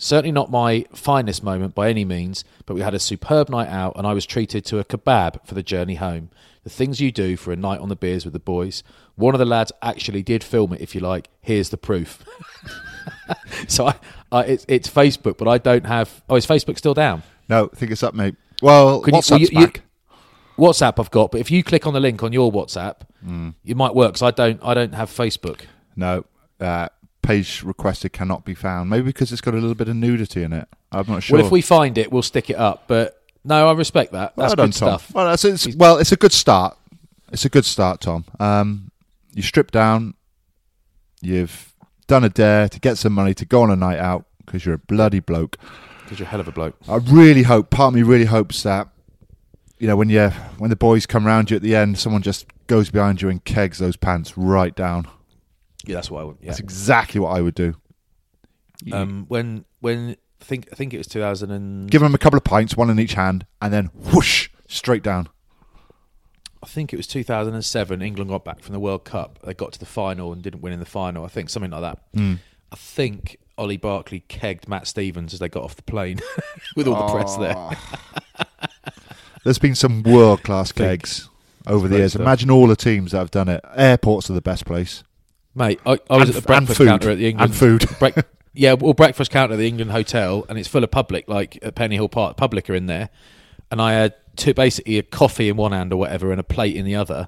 Certainly 0.03 0.31
not 0.31 0.49
my 0.49 0.83
finest 0.93 1.43
moment 1.43 1.75
by 1.75 1.87
any 1.87 2.03
means, 2.03 2.43
but 2.65 2.73
we 2.73 2.81
had 2.81 2.95
a 2.95 2.99
superb 2.99 3.49
night 3.49 3.67
out 3.69 3.93
and 3.95 4.07
I 4.07 4.13
was 4.13 4.25
treated 4.25 4.65
to 4.65 4.79
a 4.79 4.83
kebab 4.83 5.45
for 5.45 5.53
the 5.53 5.61
journey 5.61 5.93
home. 5.95 6.31
The 6.63 6.71
things 6.71 6.99
you 6.99 7.11
do 7.11 7.37
for 7.37 7.51
a 7.51 7.55
night 7.55 7.79
on 7.79 7.89
the 7.89 7.95
beers 7.95 8.23
with 8.25 8.33
the 8.33 8.39
boys. 8.39 8.81
One 9.15 9.35
of 9.35 9.39
the 9.39 9.45
lads 9.45 9.71
actually 9.83 10.23
did 10.23 10.43
film 10.43 10.73
it, 10.73 10.81
if 10.81 10.95
you 10.95 11.01
like. 11.01 11.29
Here's 11.41 11.69
the 11.69 11.77
proof. 11.77 12.23
so 13.67 13.87
I, 13.87 13.95
I, 14.31 14.43
it's, 14.45 14.65
it's 14.67 14.89
Facebook, 14.89 15.37
but 15.37 15.47
I 15.47 15.59
don't 15.59 15.85
have. 15.85 16.23
Oh, 16.29 16.35
is 16.35 16.47
Facebook 16.47 16.77
still 16.79 16.93
down? 16.95 17.21
no, 17.47 17.69
I 17.71 17.75
think 17.75 17.91
it's 17.91 18.01
up, 18.03 18.15
mate. 18.15 18.35
Well, 18.61 19.01
Could 19.01 19.13
you- 19.13 19.19
WhatsApp's 19.21 19.51
you- 19.51 19.59
you- 19.59 19.67
back. 19.67 19.81
WhatsApp 20.57 20.99
I've 20.99 21.11
got, 21.11 21.31
but 21.31 21.41
if 21.41 21.49
you 21.51 21.63
click 21.63 21.85
on 21.87 21.93
the 21.93 21.99
link 21.99 22.21
on 22.23 22.33
your 22.33 22.51
WhatsApp, 22.51 23.01
Mm. 23.25 23.53
it 23.65 23.77
might 23.77 23.93
work 23.95 24.13
because 24.13 24.21
I 24.23 24.31
don't. 24.31 24.59
I 24.63 24.73
don't 24.73 24.93
have 24.95 25.09
Facebook. 25.11 25.61
No, 25.95 26.25
uh, 26.59 26.89
page 27.31 27.63
requested 27.63 28.13
cannot 28.13 28.45
be 28.45 28.53
found. 28.53 28.89
Maybe 28.89 29.03
because 29.03 29.31
it's 29.31 29.41
got 29.41 29.53
a 29.53 29.57
little 29.57 29.75
bit 29.75 29.87
of 29.87 29.95
nudity 29.95 30.43
in 30.43 30.53
it. 30.53 30.67
I'm 30.91 31.07
not 31.07 31.23
sure. 31.23 31.37
Well, 31.37 31.45
if 31.45 31.51
we 31.51 31.61
find 31.61 31.97
it, 31.97 32.11
we'll 32.11 32.21
stick 32.21 32.49
it 32.49 32.57
up. 32.57 32.83
But 32.87 33.21
no, 33.43 33.69
I 33.69 33.73
respect 33.73 34.11
that. 34.11 34.35
Well 34.35 34.47
That's 34.47 34.55
done, 34.55 34.69
good 34.69 34.75
Tom. 34.75 34.99
stuff. 34.99 35.13
Well, 35.13 35.25
that's, 35.25 35.45
it's, 35.45 35.75
well, 35.75 35.97
it's 35.97 36.11
a 36.11 36.17
good 36.17 36.33
start. 36.33 36.77
It's 37.31 37.45
a 37.45 37.49
good 37.49 37.65
start, 37.65 38.01
Tom. 38.01 38.25
Um, 38.39 38.91
you 39.33 39.41
strip 39.41 39.71
down. 39.71 40.15
You've 41.21 41.73
done 42.07 42.23
a 42.23 42.29
dare 42.29 42.67
to 42.67 42.79
get 42.79 42.97
some 42.97 43.13
money 43.13 43.33
to 43.35 43.45
go 43.45 43.61
on 43.61 43.71
a 43.71 43.75
night 43.75 43.99
out 43.99 44.25
because 44.45 44.65
you're 44.65 44.75
a 44.75 44.79
bloody 44.79 45.19
bloke. 45.19 45.57
Because 46.03 46.19
you're 46.19 46.27
a 46.27 46.29
hell 46.29 46.41
of 46.41 46.47
a 46.47 46.51
bloke. 46.51 46.75
I 46.89 46.97
really 46.97 47.43
hope. 47.43 47.69
Part 47.69 47.89
of 47.89 47.95
me 47.95 48.03
really 48.03 48.25
hopes 48.25 48.63
that 48.63 48.89
you 49.79 49.87
know 49.87 49.95
when 49.95 50.09
you 50.09 50.29
when 50.57 50.69
the 50.69 50.75
boys 50.75 51.05
come 51.05 51.25
round 51.25 51.49
you 51.51 51.55
at 51.55 51.61
the 51.61 51.75
end, 51.75 51.97
someone 51.97 52.21
just 52.21 52.45
goes 52.67 52.89
behind 52.89 53.21
you 53.21 53.29
and 53.29 53.43
kegs 53.45 53.77
those 53.79 53.95
pants 53.95 54.37
right 54.37 54.75
down. 54.75 55.07
Yeah, 55.85 55.95
that's 55.95 56.11
what 56.11 56.21
I 56.21 56.23
would. 56.25 56.37
Yeah. 56.41 56.47
That's 56.47 56.59
exactly 56.59 57.19
what 57.19 57.35
I 57.35 57.41
would 57.41 57.55
do. 57.55 57.75
Um, 58.91 59.25
when 59.27 59.65
when 59.79 60.15
I 60.41 60.43
think 60.43 60.69
I 60.71 60.75
think 60.75 60.93
it 60.93 60.97
was 60.97 61.07
2000 61.07 61.51
and 61.51 61.89
Give 61.89 62.01
them 62.01 62.15
a 62.15 62.17
couple 62.17 62.37
of 62.37 62.43
pints, 62.43 62.75
one 62.75 62.89
in 62.89 62.99
each 62.99 63.13
hand, 63.13 63.45
and 63.61 63.71
then 63.71 63.87
whoosh 63.93 64.49
straight 64.67 65.03
down. 65.03 65.29
I 66.63 66.67
think 66.67 66.93
it 66.93 66.97
was 66.97 67.07
2007. 67.07 68.01
England 68.01 68.29
got 68.29 68.45
back 68.45 68.61
from 68.61 68.73
the 68.73 68.79
World 68.79 69.03
Cup. 69.03 69.39
They 69.43 69.53
got 69.53 69.71
to 69.73 69.79
the 69.79 69.85
final 69.85 70.31
and 70.31 70.41
didn't 70.43 70.61
win 70.61 70.73
in 70.73 70.79
the 70.79 70.85
final. 70.85 71.25
I 71.25 71.27
think 71.27 71.49
something 71.49 71.71
like 71.71 71.81
that. 71.81 71.99
Hmm. 72.13 72.35
I 72.71 72.75
think 72.75 73.37
Olly 73.57 73.77
Barkley 73.77 74.23
kegged 74.29 74.67
Matt 74.67 74.87
Stevens 74.87 75.33
as 75.33 75.39
they 75.39 75.49
got 75.49 75.63
off 75.63 75.75
the 75.75 75.81
plane 75.83 76.19
with 76.75 76.87
all 76.87 77.07
the 77.07 77.13
press 77.13 77.35
there. 77.35 77.77
There's 79.43 79.59
been 79.59 79.75
some 79.75 80.03
world 80.03 80.43
class 80.43 80.71
kegs 80.71 81.29
over 81.65 81.87
the 81.87 81.97
years. 81.97 82.13
stuff. 82.13 82.21
Imagine 82.21 82.51
all 82.51 82.67
the 82.67 82.75
teams 82.75 83.11
that 83.11 83.17
have 83.19 83.31
done 83.31 83.49
it. 83.49 83.63
Airports 83.75 84.29
are 84.29 84.33
the 84.33 84.41
best 84.41 84.65
place. 84.65 85.03
Mate, 85.53 85.79
I, 85.85 85.99
I 86.09 86.17
was 86.17 86.29
And 86.29 86.37
at 86.37 86.41
the 86.43 86.47
breakfast 86.47 86.77
food. 86.77 86.87
counter 86.87 87.09
at 87.11 87.17
the 87.17 87.27
England 87.27 87.51
And 87.51 87.59
food. 87.59 87.85
Break, 87.99 88.15
yeah, 88.53 88.73
well, 88.73 88.93
breakfast 88.93 89.31
counter 89.31 89.53
at 89.53 89.57
the 89.57 89.67
England 89.67 89.91
Hotel, 89.91 90.45
and 90.49 90.57
it's 90.57 90.67
full 90.67 90.83
of 90.83 90.91
public, 90.91 91.27
like 91.27 91.57
at 91.61 91.75
Pennyhill 91.75 92.09
Park. 92.11 92.37
Public 92.37 92.69
are 92.69 92.73
in 92.75 92.85
there, 92.85 93.09
and 93.69 93.81
I 93.81 93.93
had 93.93 94.13
two, 94.37 94.53
basically 94.53 94.97
a 94.97 95.03
coffee 95.03 95.49
in 95.49 95.57
one 95.57 95.71
hand 95.73 95.91
or 95.93 95.97
whatever, 95.97 96.31
and 96.31 96.39
a 96.39 96.43
plate 96.43 96.75
in 96.75 96.85
the 96.85 96.95
other, 96.95 97.27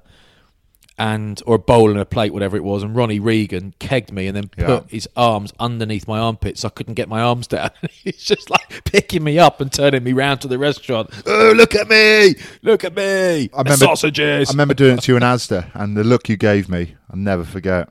and 0.98 1.42
or 1.46 1.56
a 1.56 1.58
bowl 1.58 1.90
and 1.90 1.98
a 1.98 2.04
plate, 2.06 2.32
whatever 2.32 2.56
it 2.56 2.62
was. 2.64 2.82
And 2.82 2.94
Ronnie 2.94 3.18
Regan 3.20 3.74
kegged 3.80 4.12
me 4.12 4.26
and 4.26 4.36
then 4.36 4.48
put 4.48 4.68
Yeah. 4.68 4.80
his 4.88 5.08
arms 5.16 5.52
underneath 5.58 6.06
my 6.06 6.18
armpits, 6.18 6.60
so 6.60 6.68
I 6.68 6.70
couldn't 6.70 6.94
get 6.94 7.08
my 7.08 7.20
arms 7.20 7.46
down. 7.46 7.70
He's 7.90 8.22
just 8.24 8.48
like 8.50 8.84
picking 8.84 9.24
me 9.24 9.38
up 9.38 9.60
and 9.60 9.72
turning 9.72 10.04
me 10.04 10.12
round 10.12 10.40
to 10.42 10.48
the 10.48 10.58
restaurant. 10.58 11.10
Oh, 11.26 11.52
look 11.56 11.74
at 11.74 11.88
me! 11.88 12.36
Look 12.62 12.84
at 12.84 12.94
me! 12.94 13.50
I 13.52 13.58
remember 13.58 13.76
sausages. 13.76 14.48
I 14.50 14.52
remember 14.52 14.74
doing 14.74 14.98
it 14.98 15.02
to 15.02 15.12
you 15.12 15.16
in 15.16 15.22
Asda, 15.22 15.70
and 15.74 15.96
the 15.96 16.04
look 16.04 16.28
you 16.28 16.36
gave 16.36 16.68
me, 16.68 16.94
I'll 17.10 17.18
never 17.18 17.44
forget. 17.44 17.88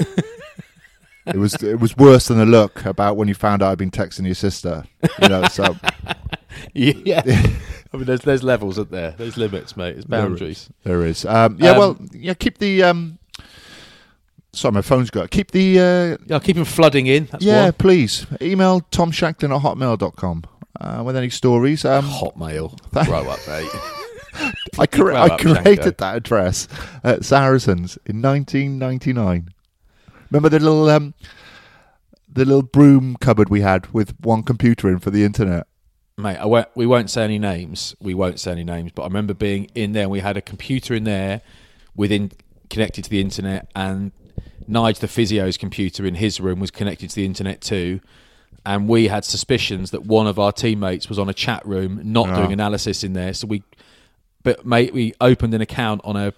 It 0.00 1.36
was 1.36 1.54
it 1.62 1.80
was 1.80 1.96
worse 1.96 2.28
than 2.28 2.38
the 2.38 2.46
look 2.46 2.84
about 2.84 3.16
when 3.16 3.28
you 3.28 3.34
found 3.34 3.62
out 3.62 3.72
I'd 3.72 3.78
been 3.78 3.90
texting 3.90 4.26
your 4.26 4.34
sister. 4.34 4.84
You 5.22 5.28
know, 5.28 5.44
so 5.48 5.76
yeah. 6.74 7.22
I 7.26 7.96
mean, 7.96 8.04
there's 8.06 8.20
there's 8.22 8.42
levels, 8.42 8.74
isn't 8.78 8.90
there? 8.90 9.12
There's 9.16 9.36
limits, 9.36 9.76
mate. 9.76 9.92
There's 9.94 10.04
boundaries. 10.04 10.68
there 10.84 11.04
is. 11.04 11.24
Um, 11.24 11.56
yeah, 11.60 11.70
Um, 11.72 11.78
well, 11.78 11.98
yeah. 12.12 12.34
Keep 12.34 12.58
the. 12.58 12.82
Um, 12.84 13.18
sorry, 14.52 14.72
my 14.72 14.82
phone's 14.82 15.10
got. 15.10 15.30
Keep 15.30 15.50
the. 15.52 15.80
Uh, 15.80 16.16
Yeah, 16.26 16.38
keep 16.40 16.56
them 16.56 16.64
flooding 16.64 17.06
in. 17.06 17.26
That's 17.26 17.44
yeah, 17.44 17.64
one. 17.64 17.72
please 17.74 18.26
email 18.40 18.80
Tom 18.90 19.10
Shanklin 19.12 19.52
at 19.52 19.62
hotmail.com 19.62 20.44
uh, 20.80 21.02
with 21.04 21.16
any 21.16 21.30
stories. 21.30 21.84
Um, 21.84 22.04
Hotmail. 22.06 22.78
Thank- 22.90 23.08
Grow 23.08 23.28
up, 23.28 23.38
mate. 23.48 23.70
I, 24.78 24.86
cre- 24.86 25.12
I 25.12 25.28
up, 25.28 25.40
created 25.40 25.94
Shanko. 25.94 25.96
that 25.98 26.16
address 26.16 26.68
at 27.02 27.24
Saracens 27.24 27.96
in 28.04 28.20
1999. 28.20 29.48
Remember 30.30 30.48
the 30.48 30.58
little 30.60 30.88
um, 30.90 31.14
the 32.28 32.44
little 32.44 32.62
broom 32.62 33.16
cupboard 33.20 33.48
we 33.48 33.60
had 33.60 33.92
with 33.92 34.14
one 34.20 34.42
computer 34.42 34.88
in 34.88 34.98
for 34.98 35.10
the 35.10 35.24
internet? 35.24 35.66
mate, 36.18 36.38
I 36.38 36.46
won't, 36.46 36.68
we 36.74 36.86
won't 36.86 37.10
say 37.10 37.24
any 37.24 37.38
names. 37.38 37.94
We 38.00 38.14
won't 38.14 38.40
say 38.40 38.52
any 38.52 38.64
names, 38.64 38.90
but 38.94 39.02
I 39.02 39.06
remember 39.06 39.34
being 39.34 39.70
in 39.74 39.92
there 39.92 40.04
and 40.04 40.10
we 40.10 40.20
had 40.20 40.36
a 40.38 40.40
computer 40.40 40.94
in 40.94 41.04
there 41.04 41.42
within 41.94 42.32
connected 42.70 43.04
to 43.04 43.10
the 43.10 43.20
internet 43.20 43.70
and 43.76 44.12
Nige 44.68 44.98
the 44.98 45.08
physio's 45.08 45.56
computer 45.58 46.06
in 46.06 46.14
his 46.14 46.40
room 46.40 46.58
was 46.58 46.70
connected 46.70 47.10
to 47.10 47.16
the 47.16 47.26
internet 47.26 47.60
too. 47.60 48.00
And 48.64 48.88
we 48.88 49.08
had 49.08 49.24
suspicions 49.26 49.90
that 49.90 50.06
one 50.06 50.26
of 50.26 50.38
our 50.38 50.52
teammates 50.52 51.08
was 51.08 51.18
on 51.18 51.28
a 51.28 51.34
chat 51.34 51.64
room, 51.66 52.00
not 52.02 52.30
Ah. 52.30 52.36
doing 52.36 52.52
analysis 52.52 53.04
in 53.04 53.12
there. 53.12 53.32
So 53.34 53.46
we, 53.46 53.62
but 54.42 54.64
mate, 54.66 54.92
we 54.94 55.12
opened 55.20 55.52
an 55.54 55.60
account 55.60 56.00
on 56.02 56.16
a, 56.16 56.32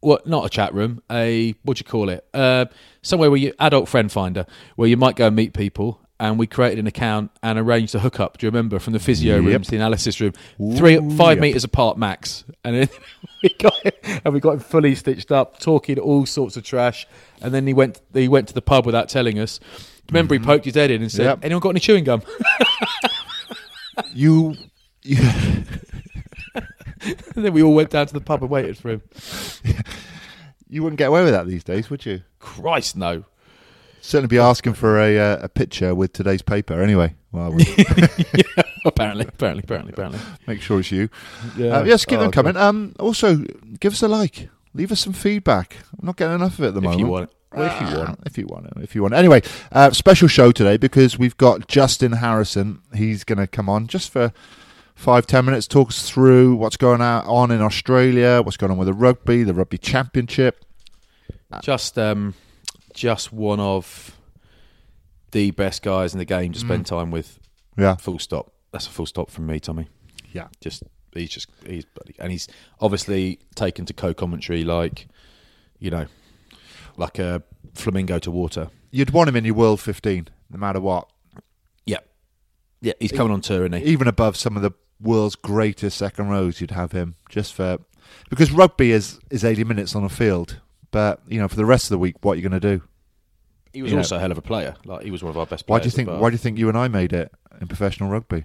what? 0.00 0.26
Not 0.26 0.46
a 0.46 0.48
chat 0.48 0.74
room. 0.74 1.02
A 1.10 1.54
what 1.62 1.76
do 1.76 1.80
you 1.80 1.90
call 1.90 2.08
it? 2.08 2.26
Uh, 2.32 2.66
somewhere 3.02 3.30
where 3.30 3.38
you 3.38 3.52
adult 3.58 3.88
friend 3.88 4.10
finder, 4.10 4.46
where 4.76 4.88
you 4.88 4.96
might 4.96 5.16
go 5.16 5.28
and 5.28 5.36
meet 5.36 5.52
people. 5.52 6.00
And 6.20 6.36
we 6.36 6.48
created 6.48 6.80
an 6.80 6.88
account 6.88 7.30
and 7.44 7.60
arranged 7.60 7.94
a 7.94 8.00
hookup. 8.00 8.38
Do 8.38 8.46
you 8.46 8.50
remember 8.50 8.80
from 8.80 8.92
the 8.92 8.98
physio 8.98 9.40
room 9.40 9.62
to 9.62 9.70
the 9.70 9.76
analysis 9.76 10.20
room, 10.20 10.32
three 10.76 10.96
five 11.16 11.36
yep. 11.36 11.40
meters 11.40 11.62
apart 11.62 11.96
max, 11.96 12.44
and 12.64 12.74
then 12.74 12.88
we 13.42 13.54
got 13.60 13.74
and 14.24 14.34
we 14.34 14.40
got 14.40 14.54
him 14.54 14.58
fully 14.58 14.96
stitched 14.96 15.30
up, 15.30 15.60
talking 15.60 15.96
all 16.00 16.26
sorts 16.26 16.56
of 16.56 16.64
trash. 16.64 17.06
And 17.40 17.54
then 17.54 17.68
he 17.68 17.72
went 17.72 18.00
he 18.12 18.26
went 18.26 18.48
to 18.48 18.54
the 18.54 18.62
pub 18.62 18.84
without 18.84 19.08
telling 19.08 19.38
us. 19.38 19.60
Remember, 20.10 20.34
he 20.34 20.40
poked 20.40 20.64
his 20.64 20.74
head 20.74 20.90
in 20.90 21.02
and 21.02 21.12
said, 21.12 21.24
Yep. 21.24 21.38
"Anyone 21.44 21.60
got 21.60 21.70
any 21.70 21.80
chewing 21.80 22.02
gum?" 22.02 22.22
You, 24.12 24.54
you 25.02 25.16
and 27.02 27.16
then 27.44 27.52
we 27.52 27.62
all 27.62 27.74
went 27.74 27.90
down 27.90 28.06
to 28.06 28.14
the 28.14 28.20
pub 28.20 28.42
and 28.42 28.50
waited 28.50 28.76
for 28.78 28.90
him. 28.90 29.02
you 30.68 30.82
wouldn't 30.82 30.98
get 30.98 31.08
away 31.08 31.24
with 31.24 31.32
that 31.32 31.46
these 31.46 31.64
days, 31.64 31.90
would 31.90 32.04
you? 32.06 32.22
Christ, 32.38 32.96
no. 32.96 33.24
Certainly 34.00 34.28
be 34.28 34.38
asking 34.38 34.74
for 34.74 34.98
a 35.00 35.18
uh, 35.18 35.38
a 35.42 35.48
picture 35.48 35.94
with 35.94 36.12
today's 36.12 36.40
paper. 36.40 36.80
Anyway, 36.80 37.14
well, 37.32 37.50
we'll 37.52 37.66
apparently, 38.86 39.26
apparently, 39.26 39.62
apparently, 39.64 39.92
apparently. 39.92 40.20
make 40.46 40.62
sure 40.62 40.78
it's 40.80 40.92
you. 40.92 41.08
Yeah. 41.56 41.78
Uh, 41.78 41.84
yes, 41.84 42.04
keep 42.04 42.18
Oh, 42.18 42.22
them 42.22 42.30
coming. 42.30 42.56
Um, 42.56 42.94
also, 43.00 43.44
give 43.80 43.92
us 43.94 44.02
a 44.02 44.08
like. 44.08 44.48
Leave 44.72 44.92
us 44.92 45.00
some 45.00 45.12
feedback. 45.12 45.76
I'm 45.98 46.06
not 46.06 46.16
getting 46.16 46.36
enough 46.36 46.58
of 46.58 46.64
it 46.64 46.68
at 46.68 46.74
the 46.74 46.78
If 46.80 46.84
moment. 46.84 47.00
you 47.00 47.06
want 47.06 47.24
it. 47.30 47.34
Well, 47.52 47.66
if 47.66 47.80
you 47.90 47.98
want, 47.98 48.20
if 48.26 48.38
you 48.38 48.46
want 48.46 48.66
it, 48.66 48.72
if 48.82 48.94
you 48.94 49.02
want. 49.02 49.14
Anyway, 49.14 49.42
uh, 49.72 49.90
special 49.90 50.28
show 50.28 50.52
today 50.52 50.76
because 50.76 51.18
we've 51.18 51.36
got 51.36 51.66
Justin 51.66 52.12
Harrison. 52.12 52.80
He's 52.94 53.24
going 53.24 53.38
to 53.38 53.46
come 53.46 53.68
on 53.68 53.88
just 53.88 54.10
for 54.10 54.32
five 54.98 55.26
ten 55.26 55.44
minutes, 55.44 55.66
talk 55.66 55.88
us 55.88 56.08
through 56.10 56.56
what's 56.56 56.76
going 56.76 57.00
on 57.00 57.50
in 57.50 57.62
Australia, 57.62 58.42
what's 58.44 58.56
going 58.56 58.72
on 58.72 58.76
with 58.78 58.86
the 58.88 58.92
rugby, 58.92 59.44
the 59.44 59.54
rugby 59.54 59.78
championship. 59.78 60.64
just 61.62 61.98
um, 61.98 62.34
just 62.92 63.32
one 63.32 63.60
of 63.60 64.16
the 65.30 65.50
best 65.52 65.82
guys 65.82 66.12
in 66.12 66.18
the 66.18 66.24
game 66.24 66.52
to 66.52 66.58
spend 66.58 66.84
time 66.86 67.10
with. 67.10 67.38
Yeah, 67.76 67.94
Full 67.96 68.18
stop. 68.18 68.52
That's 68.72 68.86
a 68.86 68.90
full 68.90 69.06
stop 69.06 69.30
from 69.30 69.46
me, 69.46 69.60
Tommy. 69.60 69.88
yeah. 70.32 70.48
Just 70.60 70.82
he's 71.14 71.30
just 71.30 71.48
he's 71.64 71.84
bloody, 71.84 72.14
and 72.18 72.32
he's 72.32 72.48
obviously 72.80 73.38
taken 73.54 73.86
to 73.86 73.92
co-commentary 73.94 74.64
like 74.64 75.06
you 75.78 75.90
know, 75.90 76.06
like 76.96 77.18
a 77.20 77.42
flamingo 77.74 78.18
to 78.18 78.30
water. 78.32 78.68
You'd 78.90 79.10
want 79.10 79.28
him 79.28 79.36
in 79.36 79.44
your 79.44 79.54
World 79.54 79.80
15, 79.80 80.28
no 80.50 80.58
matter 80.58 80.80
what. 80.80 81.08
Yeah, 81.86 81.98
yeah. 82.80 82.94
He's 82.98 83.12
coming 83.12 83.32
on 83.32 83.42
tour, 83.42 83.60
isn't 83.66 83.74
he? 83.80 83.84
Even 83.84 84.08
above 84.08 84.36
some 84.36 84.56
of 84.56 84.62
the 84.62 84.72
world's 85.00 85.36
greatest 85.36 85.96
second 85.96 86.28
rows, 86.28 86.60
you'd 86.60 86.72
have 86.72 86.92
him 86.92 87.16
just 87.28 87.54
for 87.54 87.78
because 88.30 88.50
rugby 88.50 88.90
is 88.92 89.18
is 89.30 89.44
80 89.44 89.64
minutes 89.64 89.94
on 89.94 90.04
a 90.04 90.08
field. 90.08 90.60
But 90.90 91.20
you 91.28 91.38
know, 91.38 91.48
for 91.48 91.56
the 91.56 91.66
rest 91.66 91.84
of 91.86 91.90
the 91.90 91.98
week, 91.98 92.16
what 92.22 92.32
are 92.32 92.36
you 92.36 92.48
going 92.48 92.60
to 92.60 92.76
do? 92.76 92.82
He 93.72 93.82
was 93.82 93.90
you 93.90 93.96
know- 93.96 94.00
also 94.00 94.16
a 94.16 94.20
hell 94.20 94.32
of 94.32 94.38
a 94.38 94.42
player. 94.42 94.74
Like 94.84 95.04
he 95.04 95.10
was 95.10 95.22
one 95.22 95.30
of 95.30 95.36
our 95.38 95.46
best 95.46 95.64
Why 95.68 95.78
do 95.78 95.84
you 95.84 95.90
think? 95.90 96.08
Why 96.08 96.30
do 96.30 96.34
you 96.34 96.38
think 96.38 96.58
you 96.58 96.68
and 96.68 96.78
I 96.78 96.88
made 96.88 97.12
it 97.12 97.30
in 97.60 97.68
professional 97.68 98.08
rugby? 98.10 98.44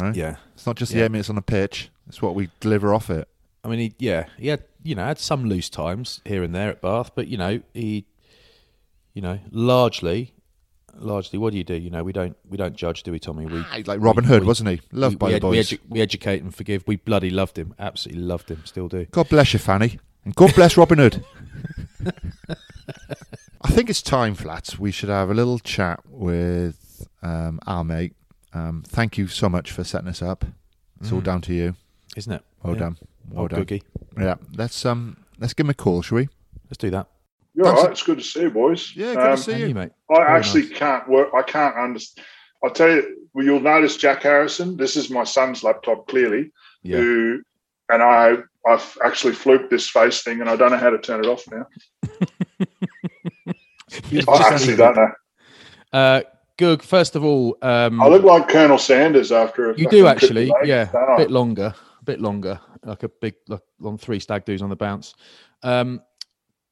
Right? 0.00 0.14
Yeah. 0.14 0.36
It's 0.54 0.66
not 0.66 0.76
just 0.76 0.92
the 0.92 0.98
Yeah. 0.98 1.04
eight 1.06 1.10
minutes 1.10 1.28
on 1.30 1.36
the 1.36 1.42
pitch; 1.42 1.90
it's 2.08 2.20
what 2.22 2.34
we 2.34 2.48
deliver 2.60 2.94
off 2.94 3.10
it. 3.10 3.28
I 3.64 3.68
mean, 3.68 3.78
he, 3.80 3.94
yeah, 3.98 4.26
he 4.38 4.48
had 4.48 4.64
you 4.82 4.94
know 4.94 5.04
had 5.04 5.18
some 5.18 5.44
loose 5.48 5.68
times 5.68 6.20
here 6.24 6.42
and 6.42 6.54
there 6.54 6.70
at 6.70 6.80
Bath, 6.80 7.10
but 7.14 7.26
you 7.28 7.36
know 7.36 7.60
he, 7.74 8.06
you 9.14 9.20
know, 9.22 9.38
largely, 9.50 10.32
largely, 10.98 11.38
what 11.38 11.52
do 11.52 11.58
you 11.58 11.64
do? 11.64 11.74
You 11.74 11.90
know, 11.90 12.02
we 12.04 12.12
don't 12.12 12.36
we 12.48 12.56
don't 12.56 12.74
judge, 12.76 13.02
do 13.02 13.12
we, 13.12 13.18
Tommy? 13.18 13.46
We 13.46 13.62
He's 13.74 13.86
like 13.86 14.00
Robin 14.00 14.24
we- 14.24 14.28
Hood, 14.28 14.42
we- 14.42 14.46
wasn't 14.48 14.68
he? 14.70 14.80
Loved 14.92 15.14
we, 15.14 15.18
by 15.18 15.32
the 15.32 15.40
boys. 15.40 15.70
edu- 15.70 15.78
we 15.88 16.00
educate 16.00 16.42
and 16.42 16.54
forgive. 16.54 16.84
We 16.86 16.96
bloody 16.96 17.30
loved 17.30 17.58
him, 17.58 17.74
absolutely 17.78 18.22
loved 18.24 18.50
him, 18.50 18.62
still 18.64 18.88
do. 18.88 19.04
God 19.06 19.28
bless 19.28 19.52
you, 19.52 19.58
Fanny, 19.58 19.98
and 20.24 20.34
God 20.34 20.54
bless 20.54 20.76
Robin 20.76 20.98
Hood. 20.98 21.24
I 23.62 23.70
think 23.70 23.90
it's 23.90 24.02
time, 24.02 24.34
flats. 24.34 24.78
We 24.78 24.90
should 24.90 25.08
have 25.08 25.30
a 25.30 25.34
little 25.34 25.58
chat 25.58 26.00
with 26.06 27.06
um, 27.22 27.58
our 27.66 27.84
mate. 27.84 28.14
Um, 28.54 28.82
thank 28.86 29.18
you 29.18 29.26
so 29.28 29.48
much 29.48 29.70
for 29.72 29.84
setting 29.84 30.08
us 30.08 30.22
up. 30.22 30.44
It's 31.00 31.12
all 31.12 31.20
Mm. 31.20 31.24
down 31.24 31.40
to 31.42 31.54
you. 31.54 31.76
Isn't 32.16 32.32
it? 32.32 32.42
Well 32.62 32.74
Yeah. 32.74 32.80
done. 32.80 32.98
Well 33.30 33.40
Old 33.42 33.50
done. 33.50 33.64
Googie. 33.64 33.82
Yeah, 34.18 34.36
let's 34.56 34.86
um, 34.86 35.16
let's 35.38 35.52
give 35.54 35.66
him 35.66 35.70
a 35.70 35.74
call, 35.74 36.02
shall 36.02 36.16
we? 36.16 36.28
Let's 36.70 36.78
do 36.78 36.90
that. 36.90 37.08
You're 37.58 37.66
Thanks. 37.66 37.78
all 37.80 37.84
right. 37.86 37.90
It's 37.92 38.02
good 38.04 38.18
to 38.18 38.24
see 38.24 38.42
you, 38.42 38.50
boys. 38.52 38.92
Yeah, 38.94 39.14
good 39.14 39.20
to 39.20 39.30
Um, 39.32 39.36
see 39.36 39.58
you. 39.58 39.74
mate. 39.74 39.90
I 40.08 40.14
Very 40.14 40.28
actually 40.38 40.68
nice. 40.68 40.78
can't 40.78 41.08
work. 41.08 41.30
I 41.34 41.42
can't 41.42 41.74
understand. 41.74 42.24
I'll 42.62 42.70
tell 42.70 42.88
you. 42.88 43.16
Well, 43.34 43.44
you'll 43.44 43.58
notice 43.58 43.96
Jack 43.96 44.22
Harrison. 44.22 44.76
This 44.76 44.94
is 44.94 45.10
my 45.10 45.24
son's 45.24 45.64
laptop, 45.64 46.06
clearly. 46.06 46.52
Yeah. 46.84 46.98
Who 46.98 47.42
and 47.88 48.00
I, 48.00 48.36
I've 48.64 48.98
actually 49.04 49.32
fluked 49.32 49.70
this 49.70 49.90
face 49.90 50.22
thing, 50.22 50.40
and 50.40 50.48
I 50.48 50.54
don't 50.54 50.70
know 50.70 50.76
how 50.76 50.90
to 50.90 50.98
turn 50.98 51.18
it 51.24 51.26
off 51.26 51.42
now. 51.50 51.66
I 54.28 54.52
actually 54.52 54.76
don't 54.76 54.94
know. 54.94 55.10
Uh, 55.92 56.20
Goog, 56.58 56.82
first 56.82 57.16
of 57.16 57.24
all, 57.24 57.58
um, 57.62 58.00
I 58.00 58.06
look 58.06 58.22
like 58.22 58.48
Colonel 58.48 58.78
Sanders 58.78 59.32
after. 59.32 59.72
A 59.72 59.76
you 59.76 59.88
do 59.88 60.06
actually, 60.06 60.52
yeah, 60.62 60.90
a 61.14 61.16
bit 61.16 61.32
longer, 61.32 61.74
a 62.00 62.04
bit 62.04 62.20
longer, 62.20 62.60
like 62.84 63.02
a 63.02 63.08
big, 63.08 63.34
like 63.48 63.62
long 63.80 63.98
three 63.98 64.20
stag 64.20 64.44
doos 64.44 64.62
on 64.62 64.68
the 64.70 64.76
bounce. 64.76 65.14
Um, 65.64 66.02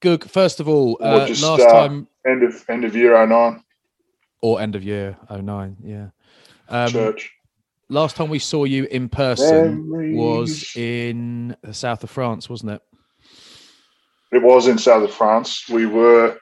Goog, 0.00 0.28
first 0.28 0.60
of 0.60 0.68
all, 0.68 0.98
uh, 1.00 1.26
just, 1.26 1.42
last 1.42 1.62
uh, 1.62 1.72
time 1.72 2.08
End 2.26 2.42
of 2.42 2.64
end 2.68 2.84
of 2.84 2.94
year 2.94 3.26
09 3.26 3.62
or 4.42 4.60
end 4.60 4.74
of 4.74 4.82
year 4.82 5.16
09, 5.30 5.76
yeah. 5.82 6.08
Um, 6.68 6.90
church. 6.90 7.32
last 7.88 8.16
time 8.16 8.28
we 8.28 8.38
saw 8.38 8.64
you 8.64 8.84
in 8.84 9.08
person 9.08 9.88
Memories. 9.88 10.16
was 10.16 10.76
in 10.76 11.56
the 11.62 11.72
south 11.72 12.04
of 12.04 12.10
France, 12.10 12.50
wasn't 12.50 12.72
it? 12.72 12.82
It 14.32 14.42
was 14.42 14.66
in 14.66 14.76
south 14.78 15.04
of 15.04 15.14
France. 15.14 15.68
We 15.68 15.86
were 15.86 16.36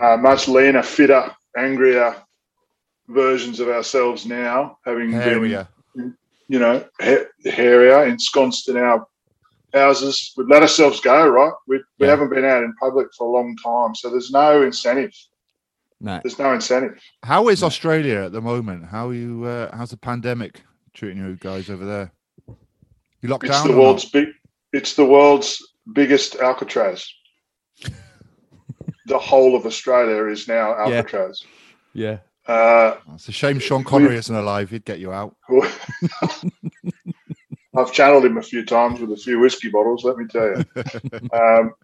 uh, 0.00 0.16
much 0.16 0.48
leaner, 0.48 0.82
fitter, 0.82 1.30
angrier 1.56 2.16
versions 3.08 3.60
of 3.60 3.68
ourselves 3.68 4.26
now, 4.26 4.78
having 4.84 5.12
been 5.12 5.66
you 6.48 6.58
know, 6.58 6.84
ha- 7.00 7.26
hairier, 7.44 8.04
ensconced 8.04 8.68
in 8.68 8.76
our 8.76 9.06
houses. 9.76 10.32
We've 10.36 10.48
let 10.48 10.62
ourselves 10.62 11.00
go, 11.00 11.28
right? 11.28 11.52
We, 11.66 11.76
we 11.98 12.06
Yeah. 12.06 12.10
haven't 12.10 12.30
been 12.30 12.44
out 12.44 12.62
in 12.64 12.74
public 12.80 13.08
for 13.16 13.26
a 13.26 13.30
long 13.30 13.56
time. 13.62 13.94
So 13.94 14.10
there's 14.10 14.30
no 14.30 14.62
incentive. 14.62 15.12
No. 16.00 16.20
There's 16.22 16.38
no 16.38 16.52
incentive. 16.52 16.98
How 17.22 17.48
is 17.48 17.62
Australia 17.62 18.24
at 18.24 18.32
the 18.32 18.40
moment? 18.42 18.84
How 18.86 19.08
are 19.08 19.14
you? 19.14 19.44
Uh, 19.44 19.74
how's 19.76 19.90
the 19.90 19.96
pandemic 19.96 20.62
treating 20.92 21.18
you 21.18 21.36
guys 21.36 21.70
over 21.70 21.84
there? 21.84 22.12
You 23.22 23.28
locked 23.30 23.44
It's 23.44 23.52
down? 23.56 23.66
the 23.68 23.72
or 23.72 23.76
not? 23.76 23.82
world's 23.82 24.04
big, 24.10 24.28
it's 24.72 24.94
the 24.94 25.04
world's 25.06 25.62
biggest 25.94 26.36
Alcatraz. 26.36 27.08
the 29.06 29.18
whole 29.18 29.56
of 29.56 29.64
Australia 29.66 30.26
is 30.26 30.46
now 30.48 30.70
Yeah. 30.86 30.96
Alcatraz. 30.96 31.42
Yeah. 31.94 32.18
Uh, 32.46 32.96
It's 33.14 33.28
a 33.28 33.32
shame 33.32 33.58
Sean 33.58 33.82
Connery 33.82 34.16
isn't 34.16 34.34
alive. 34.34 34.70
He'd 34.70 34.84
get 34.84 34.98
you 35.00 35.12
out. 35.12 35.34
I've 37.76 37.92
channeled 37.92 38.24
him 38.24 38.38
a 38.38 38.42
few 38.42 38.64
times 38.64 39.00
with 39.00 39.12
a 39.12 39.16
few 39.16 39.38
whiskey 39.38 39.68
bottles. 39.70 40.04
Let 40.04 40.16
me 40.16 40.26
tell 40.26 40.48
you, 40.48 40.64
um, 41.32 41.74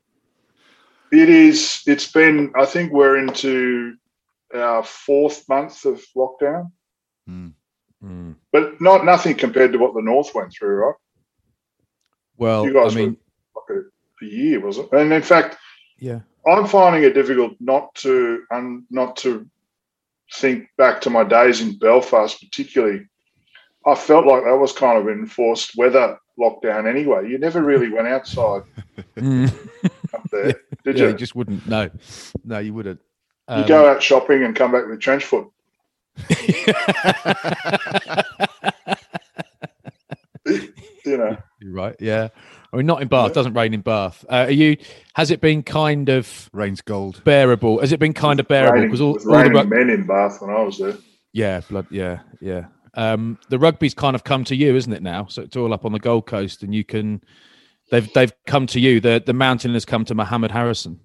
it 1.13 1.29
is. 1.29 1.83
It's 1.87 2.11
been. 2.11 2.53
I 2.57 2.65
think 2.65 2.93
we're 2.93 3.19
into 3.19 3.95
our 4.55 4.83
fourth 4.83 5.49
month 5.49 5.85
of 5.85 6.03
lockdown, 6.17 6.71
Mm. 7.29 7.53
Mm. 8.03 8.35
but 8.51 8.81
not 8.81 9.05
nothing 9.05 9.37
compared 9.37 9.73
to 9.73 9.79
what 9.79 9.95
the 9.95 10.03
North 10.03 10.35
went 10.35 10.53
through. 10.53 10.85
Right, 10.87 10.95
Well, 12.37 12.65
you 12.67 12.73
guys 12.73 12.95
I 12.95 12.99
mean, 12.99 13.17
were 13.55 13.63
like 13.77 13.85
a, 14.21 14.25
a 14.25 14.29
year, 14.29 14.61
was 14.61 14.79
it? 14.79 14.89
And 14.93 15.13
in 15.13 15.23
fact, 15.23 15.57
yeah. 15.99 16.21
I'm 16.47 16.67
finding 16.67 17.05
it 17.05 17.15
difficult 17.15 17.53
not 17.61 17.95
to 17.97 18.43
um, 18.51 18.87
not 18.91 19.17
to 19.19 19.49
think 20.35 20.67
back 20.79 21.01
to 21.03 21.11
my 21.11 21.23
days 21.23 21.61
in 21.61 21.79
Belfast, 21.79 22.41
particularly. 22.41 23.07
I 23.87 23.95
felt 23.95 24.27
like 24.27 24.45
that 24.45 24.57
was 24.57 24.73
kind 24.73 24.99
of 24.99 25.09
enforced 25.09 25.73
weather 25.77 26.19
lockdown 26.39 26.89
anyway. 26.89 27.29
You 27.29 27.39
never 27.39 27.63
really 27.63 27.91
went 27.91 28.09
outside 28.09 28.63
Mm. 29.17 29.49
up 30.15 30.23
there, 30.31 30.55
did 30.85 30.99
yeah, 30.99 31.05
you? 31.05 31.09
you 31.11 31.15
just 31.17 31.35
wouldn't. 31.35 31.67
No, 31.67 31.91
no, 32.45 32.59
you 32.59 32.75
wouldn't. 32.75 33.01
you 33.49 33.55
Um, 33.57 33.67
go 33.67 33.89
out 33.89 34.03
shopping 34.03 34.45
and 34.45 34.55
come 34.55 34.71
back 34.73 34.87
with 34.87 35.01
trench 35.01 35.25
foot. 35.25 35.49
You 41.05 41.17
know, 41.19 41.37
You're 41.61 41.73
right. 41.73 41.97
Yeah. 41.99 42.29
I 42.73 42.77
mean, 42.77 42.87
not 42.87 43.03
in 43.03 43.09
Bath. 43.09 43.33
Doesn't 43.33 43.55
rain 43.55 43.75
in 43.75 43.81
Bath. 43.81 44.25
Uh, 44.31 44.45
are 44.47 44.51
you? 44.51 44.77
Has 45.15 45.33
it 45.33 45.41
been 45.41 45.63
kind 45.65 46.09
of 46.09 46.49
Rain's 46.53 46.81
gold. 46.81 47.23
bearable? 47.25 47.81
Has 47.81 47.91
it 47.93 47.99
been 47.99 48.13
kind 48.13 48.39
of 48.39 48.47
bearable? 48.47 48.83
Because 48.83 49.01
all, 49.01 49.15
with 49.15 49.27
all 49.27 49.33
the 49.33 49.39
raining 49.39 49.53
rug- 49.55 49.69
men 49.69 49.91
in 49.91 50.07
Bath 50.07 50.41
when 50.41 50.51
I 50.55 50.63
was 50.63 50.79
there. 50.79 50.95
yeah, 51.33 51.61
blood. 51.69 51.87
Yeah, 51.91 52.21
yeah. 52.41 52.67
Um, 52.95 53.39
the 53.49 53.59
rugby's 53.59 53.95
kind 53.95 54.15
of 54.15 54.25
come 54.25 54.45
to 54.45 54.57
you, 54.57 54.77
isn't 54.77 54.93
it 54.93 55.03
now? 55.03 55.27
So 55.27 55.43
it's 55.43 55.57
all 55.57 55.73
up 55.73 55.85
on 55.85 55.93
the 55.93 55.99
Gold 55.99 56.27
Coast, 56.27 56.63
and 56.63 56.75
you 56.75 56.85
can. 56.85 57.23
They've 57.91 58.11
they've 58.13 58.33
come 58.47 58.67
to 58.69 58.81
you. 58.81 59.01
The 59.01 59.23
the 59.25 59.33
mountain 59.33 59.75
has 59.75 59.85
come 59.85 60.05
to 60.07 60.15
Mohammed 60.15 60.51
Harrison. 60.51 61.01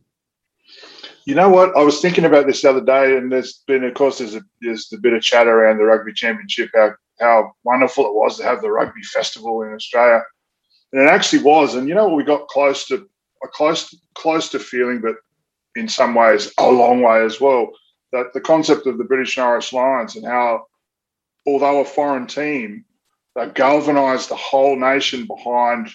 You 1.25 1.35
know 1.35 1.49
what? 1.49 1.75
I 1.75 1.83
was 1.83 1.99
thinking 2.01 2.23
about 2.23 2.47
this 2.47 2.61
the 2.61 2.69
other 2.69 2.83
day, 2.83 3.17
and 3.17 3.29
there's 3.29 3.61
been, 3.67 3.83
of 3.83 3.93
course, 3.95 4.19
there's 4.19 4.35
a 4.35 4.41
there's 4.61 4.91
a 4.93 4.97
bit 4.97 5.13
of 5.13 5.21
chatter 5.21 5.51
around 5.51 5.77
the 5.77 5.83
rugby 5.83 6.13
championship, 6.13 6.69
how 6.73 6.93
how 7.19 7.51
wonderful 7.63 8.05
it 8.05 8.13
was 8.13 8.37
to 8.37 8.43
have 8.43 8.61
the 8.61 8.71
rugby 8.71 9.01
festival 9.01 9.61
in 9.63 9.73
Australia, 9.73 10.21
and 10.93 11.01
it 11.01 11.09
actually 11.09 11.43
was. 11.43 11.75
And 11.75 11.87
you 11.87 11.95
know 11.95 12.07
what? 12.07 12.17
We 12.17 12.23
got 12.23 12.47
close 12.47 12.85
to 12.87 13.07
a 13.43 13.47
close 13.47 13.93
close 14.13 14.49
to 14.49 14.59
feeling, 14.59 15.01
but 15.01 15.15
in 15.75 15.87
some 15.87 16.15
ways 16.15 16.51
a 16.57 16.71
long 16.71 17.01
way 17.01 17.23
as 17.23 17.39
well. 17.39 17.71
That 18.13 18.33
the 18.33 18.41
concept 18.41 18.87
of 18.87 18.97
the 18.97 19.03
British 19.03 19.37
and 19.37 19.45
Irish 19.45 19.73
Lions 19.73 20.15
and 20.15 20.25
how, 20.25 20.65
although 21.47 21.79
a 21.79 21.85
foreign 21.85 22.27
team, 22.27 22.85
they 23.35 23.47
galvanised 23.47 24.29
the 24.29 24.35
whole 24.35 24.75
nation 24.75 25.25
behind 25.25 25.89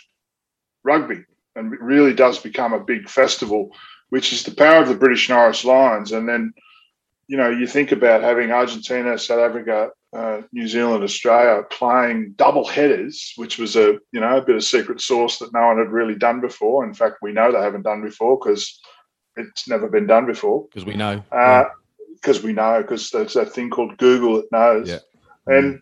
rugby, 0.83 1.25
and 1.55 1.73
it 1.73 1.81
really 1.81 2.15
does 2.15 2.39
become 2.39 2.73
a 2.73 2.81
big 2.81 3.09
festival 3.09 3.71
which 4.13 4.31
is 4.31 4.43
the 4.43 4.55
power 4.55 4.83
of 4.83 4.89
the 4.89 4.95
British 4.95 5.31
and 5.31 5.39
Irish 5.39 5.65
Lions. 5.65 6.13
And 6.13 6.29
then, 6.29 6.53
you 7.29 7.39
know, 7.39 7.49
you 7.49 7.67
think 7.67 7.93
about 7.93 8.21
having 8.21 8.51
Argentina, 8.51 9.17
South 9.17 9.39
Africa, 9.39 9.89
uh, 10.13 10.43
New 10.53 10.69
Zealand, 10.69 11.03
Australia 11.03 11.63
playing 11.71 12.35
double 12.37 12.67
headers, 12.67 13.33
which 13.37 13.57
was 13.57 13.75
a 13.75 13.99
you 14.13 14.21
know 14.21 14.37
a 14.37 14.43
bit 14.43 14.57
of 14.57 14.65
secret 14.65 15.01
sauce 15.01 15.39
that 15.39 15.55
no 15.55 15.67
one 15.67 15.79
had 15.79 15.89
really 15.89 16.15
done 16.15 16.43
before. 16.43 16.85
In 16.85 16.93
fact, 16.93 17.23
we 17.23 17.33
know 17.33 17.51
they 17.51 17.63
haven't 17.63 17.85
done 17.85 18.03
before 18.03 18.39
because 18.39 18.79
it's 19.37 19.67
never 19.67 19.89
been 19.89 20.07
done 20.07 20.27
before. 20.27 20.67
Because 20.69 20.85
we 20.85 20.95
know. 20.95 21.23
Because 22.17 22.43
we 22.43 22.53
know, 22.53 22.83
because 22.83 23.09
there's 23.09 23.33
that 23.33 23.55
thing 23.55 23.71
called 23.71 23.97
Google 23.97 24.43
that 24.43 24.53
knows. 24.53 24.91
Yeah. 24.91 24.99
And 25.46 25.81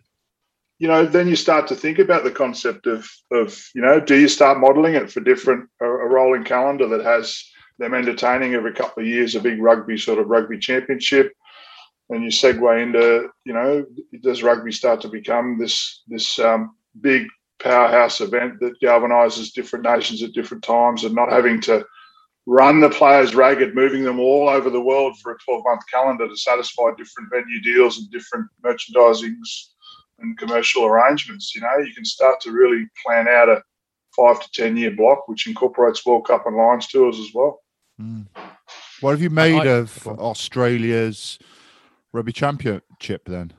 you 0.79 0.87
know, 0.87 1.05
then 1.05 1.27
you 1.27 1.35
start 1.35 1.67
to 1.67 1.75
think 1.75 1.99
about 1.99 2.23
the 2.23 2.31
concept 2.31 2.87
of 2.87 3.07
of 3.31 3.63
you 3.75 3.81
know, 3.81 3.99
do 3.99 4.19
you 4.19 4.27
start 4.27 4.59
modelling 4.59 4.95
it 4.95 5.11
for 5.11 5.19
different 5.19 5.69
a, 5.81 5.85
a 5.85 6.07
rolling 6.07 6.43
calendar 6.43 6.87
that 6.87 7.03
has 7.03 7.43
them 7.77 7.93
entertaining 7.93 8.53
every 8.53 8.73
couple 8.73 9.01
of 9.01 9.09
years 9.09 9.35
a 9.35 9.39
big 9.39 9.61
rugby 9.61 9.97
sort 9.97 10.19
of 10.19 10.27
rugby 10.27 10.57
championship, 10.57 11.33
and 12.09 12.23
you 12.23 12.29
segue 12.29 12.81
into 12.81 13.29
you 13.45 13.53
know, 13.53 13.85
does 14.21 14.43
rugby 14.43 14.71
start 14.71 15.01
to 15.01 15.07
become 15.07 15.57
this 15.59 16.01
this 16.07 16.39
um, 16.39 16.75
big 16.99 17.27
powerhouse 17.61 18.21
event 18.21 18.59
that 18.59 18.79
galvanizes 18.81 19.53
different 19.53 19.85
nations 19.85 20.23
at 20.23 20.33
different 20.33 20.63
times 20.63 21.03
and 21.03 21.13
not 21.13 21.31
having 21.31 21.61
to 21.61 21.85
run 22.45 22.79
the 22.79 22.89
players 22.89 23.35
ragged, 23.35 23.75
moving 23.75 24.03
them 24.03 24.19
all 24.19 24.49
over 24.49 24.69
the 24.69 24.81
world 24.81 25.17
for 25.19 25.33
a 25.33 25.37
12 25.45 25.63
month 25.65 25.81
calendar 25.91 26.27
to 26.27 26.35
satisfy 26.35 26.89
different 26.97 27.29
venue 27.31 27.61
deals 27.61 27.99
and 27.99 28.09
different 28.11 28.47
merchandisings 28.63 29.67
and 30.19 30.37
commercial 30.37 30.85
arrangements. 30.85 31.53
You 31.55 31.61
know, 31.61 31.77
you 31.77 31.93
can 31.93 32.05
start 32.05 32.39
to 32.41 32.51
really 32.51 32.85
plan 33.05 33.27
out 33.27 33.49
a 33.49 33.61
five 34.15 34.41
to 34.41 34.51
10 34.53 34.77
year 34.77 34.91
block, 34.91 35.27
which 35.27 35.47
incorporates 35.47 36.05
World 36.05 36.27
Cup 36.27 36.45
and 36.47 36.55
Lions 36.55 36.87
tours 36.87 37.19
as 37.19 37.33
well. 37.33 37.61
Mm. 38.01 38.27
What 39.01 39.11
have 39.11 39.21
you 39.21 39.29
made 39.29 39.61
I- 39.61 39.67
of 39.67 40.07
Australia's 40.07 41.39
rugby 42.11 42.33
championship 42.33 43.25
then? 43.25 43.53